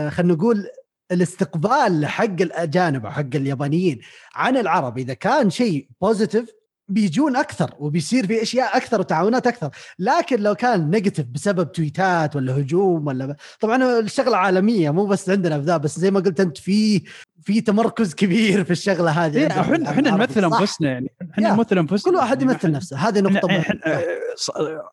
خلينا 0.10 0.34
نقول 0.34 0.68
الاستقبال 1.12 2.06
حق 2.06 2.42
الأجانب 2.42 3.06
أو 3.06 3.12
حق 3.12 3.36
اليابانيين 3.36 4.00
عن 4.36 4.58
العرب. 4.58 4.98
إذا 4.98 5.14
كان 5.14 5.50
شيء 5.50 5.88
positive 6.02 6.50
بيجون 6.90 7.36
أكثر 7.36 7.74
وبيصير 7.80 8.28
في 8.28 8.42
أشياء 8.42 8.78
أكثر 8.78 9.00
وتعاونات 9.00 9.48
أكثر. 9.48 9.70
لكن 10.00 10.40
لو 10.40 10.56
كان 10.56 10.90
negative 10.90 11.26
بسبب 11.26 11.72
تويتات 11.72 12.36
ولا 12.36 12.58
هجوم 12.58 13.08
ولا 13.08 13.26
ب... 13.26 13.36
طبعا 13.60 14.00
الشغلة 14.00 14.38
عالمية 14.38 14.92
مو 14.92 15.06
بس 15.06 15.30
عندنا 15.30 15.60
في 15.60 15.66
ذا 15.66 15.78
بس 15.78 16.00
زي 16.00 16.12
ما 16.12 16.20
قلت 16.20 16.40
أنت 16.40 16.58
في 16.58 17.02
في 17.42 17.62
تمركز 17.62 18.14
كبير 18.14 18.64
في 18.64 18.72
الشغلة 18.72 19.12
هذه. 19.12 19.38
إيه 19.38 19.48
إحنا 19.48 19.90
إحنا 19.90 20.12
نمثل 20.12 20.44
أنفسنا 20.44 20.92
يعني. 20.92 21.12
إحنا 21.32 21.54
نمثل 21.54 21.78
أنفسنا. 21.78 22.12
كل 22.12 22.18
واحد 22.18 22.42
يمثل 22.42 22.72
نفسه. 22.72 22.98
هذه 22.98 23.20
نقطة 23.20 23.60
إحنا 23.60 24.02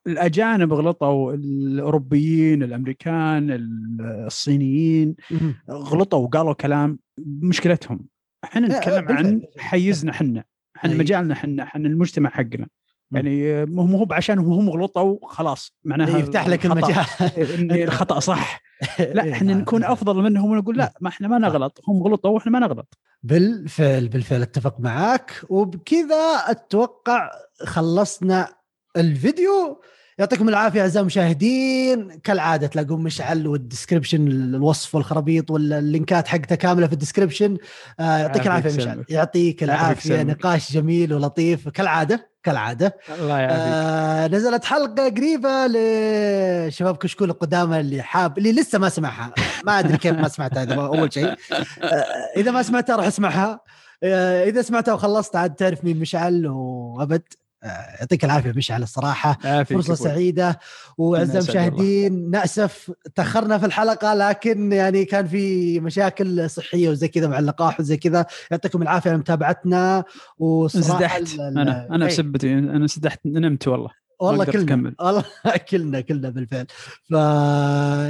الأجانب 0.07 0.73
غلطوا 0.73 1.33
الأوروبيين 1.33 2.63
الأمريكان 2.63 3.59
الصينيين 4.27 5.15
غلطوا 5.71 6.19
وقالوا 6.19 6.53
كلام 6.53 6.99
مشكلتهم. 7.27 8.07
إحنا 8.45 8.69
نتكلم 8.69 9.09
عن 9.09 9.43
حيزنا 9.59 10.11
إحنا. 10.11 10.45
عن 10.77 10.99
مجالنا 10.99 11.35
إحنا 11.35 11.71
عن 11.75 11.87
المجتمع 11.87 12.31
حقنا. 12.31 12.67
يعني 13.13 13.65
مو 13.67 13.99
هو 13.99 14.07
عشان 14.11 14.39
هم 14.39 14.71
غلطوا 14.71 15.19
خلاص 15.29 15.77
معناها 15.85 16.19
يفتح 16.19 16.49
لك 16.49 16.67
المجال. 16.67 17.05
الخطأ 17.85 18.21
صح. 18.21 18.63
لا 19.15 19.33
إحنا 19.33 19.55
نكون 19.55 19.85
أفضل 19.85 20.23
منهم 20.23 20.51
ونقول 20.51 20.79
لا 20.79 20.95
ما 21.01 21.09
إحنا 21.09 21.29
ما 21.29 21.39
نغلط 21.39 21.81
هم 21.89 22.03
غلطوا 22.03 22.31
وإحنا 22.31 22.53
ما 22.53 22.59
نغلط. 22.59 22.99
بالفعل 23.23 24.09
بالفعل 24.09 24.43
أتفق 24.43 24.81
معك 24.81 25.33
وبكذا 25.49 26.35
أتوقع 26.47 27.31
خلصنا 27.65 28.49
الفيديو. 28.97 29.81
يعطيكم 30.19 30.49
العافية 30.49 30.81
أعزائي 30.81 31.01
المشاهدين. 31.01 32.21
كالعادة 32.25 32.67
تلاقون 32.67 33.03
مشعل 33.03 33.47
وال 33.47 33.59
description 33.59 34.29
الوصف 34.29 34.95
والخرابيط 34.95 35.51
واللينكات 35.51 36.29
حقته 36.29 36.55
كاملة 36.57 36.87
في 36.87 36.93
ال 36.93 36.98
description 36.98 37.57
آه 38.01 38.19
يعطيك 38.19 38.47
العافية 38.47 38.77
مشعل. 38.77 39.05
يعطيك 39.09 39.63
العافية. 39.63 40.23
نقاش 40.23 40.73
جميل 40.73 41.13
ولطيف. 41.13 41.69
كالعادة 41.69 42.31
كالعادة. 42.43 42.97
الله 43.19 43.39
يعافيك. 43.39 43.59
آه 43.59 44.27
نزلت 44.27 44.65
حلقة 44.65 45.09
قريبة 45.09 45.67
لشباب 45.67 46.97
كشكول 46.97 47.31
القدامى 47.31 47.81
اللي 47.81 48.03
حاب 48.03 48.39
اللي 48.39 48.53
لسه 48.53 48.79
ما 48.79 48.89
سمعها. 48.89 49.35
ما 49.67 49.79
أدري 49.79 49.97
كيف 49.99 50.13
ما 50.19 50.29
سمعتها 50.29 50.63
هذا 50.63 50.75
أول 50.75 51.13
شيء. 51.13 51.35
آه 51.83 52.05
إذا 52.37 52.51
ما 52.51 52.63
سمعتها 52.63 52.97
روح 52.97 53.07
أسمعها. 53.07 53.61
آه 54.03 54.45
إذا 54.45 54.63
سمعتها 54.63 54.95
وخلصت 54.95 55.37
عاد 55.37 55.55
تعرف 55.55 55.85
مين 55.85 56.01
مشعل 56.01 56.47
وأبد. 56.47 57.23
يعطيك 57.65 58.25
العافية 58.25 58.53
مشعل 58.53 58.83
الصراحة. 58.83 59.63
فرصة 59.65 59.95
سعيدة. 59.95 60.59
وأعزائي 60.99 61.39
المشاهدين 61.39 62.31
نأسف 62.31 62.93
تأخرنا 63.15 63.59
في 63.59 63.67
الحلقة 63.67 64.15
لكن 64.15 64.73
يعني 64.73 65.05
كان 65.05 65.27
في 65.27 65.81
مشاكل 65.81 66.51
صحية 66.51 66.89
وزي 66.89 67.09
كذا 67.09 67.29
مع 67.29 67.39
اللقاح 67.39 67.81
وزي 67.81 67.97
كذا. 67.97 68.27
يعطيكم 68.51 68.83
العافية 68.83 69.11
على 69.11 69.19
متابعتنا. 69.19 70.05
وصراحة 70.39 71.17
انسدحت. 71.17 71.41
أنا 71.41 71.89
أنا 71.91 72.07
بسبتي 72.07 72.55
أنا 72.55 72.77
انسدحت 72.77 73.21
نمت 73.27 73.69
والله. 73.69 73.91
والله 74.21 74.45
كلنا 74.45 74.95
والله 75.01 75.25
كلنا 75.71 76.01
كلنا 76.01 76.29
بالفعل. 76.31 76.67
ف 77.05 77.11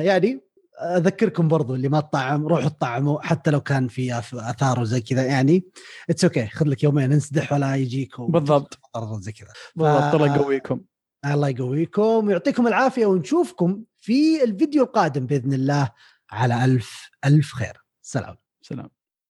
يعني 0.04 0.40
أذكركم 0.80 1.48
برضو 1.48 1.74
اللي 1.74 1.88
ما 1.88 2.00
تطعم 2.00 2.46
روحوا 2.46 2.68
تطعموا 2.68 3.20
حتى 3.20 3.50
لو 3.50 3.60
كان 3.60 3.88
في 3.88 4.18
أثار 4.34 4.80
وزي 4.80 5.00
كذا 5.00 5.24
يعني 5.24 5.64
it's 6.10 6.24
okay 6.24 6.46
okay. 6.46 6.50
خذ 6.50 6.66
لك 6.66 6.84
يومين 6.84 7.12
انسدح 7.12 7.52
ولا 7.52 7.76
يجيك 7.76 8.20
بالضبط. 8.20 8.78
زي 9.20 9.32
كذا. 9.32 9.48
بالضبط 9.76 10.14
الله 10.14 10.36
يقويكم. 10.36 10.80
الله 11.26 11.48
يقويكم 11.48 12.26
ويعطيكم 12.26 12.66
العافية 12.66 13.06
ونشوفكم 13.06 13.82
في 14.00 14.44
الفيديو 14.44 14.84
القادم 14.84 15.26
بإذن 15.26 15.52
الله 15.52 15.90
على 16.30 16.64
ألف 16.64 17.10
ألف 17.24 17.52
خير. 17.52 17.84
سلام. 18.02 18.36
سلام. 18.62 18.93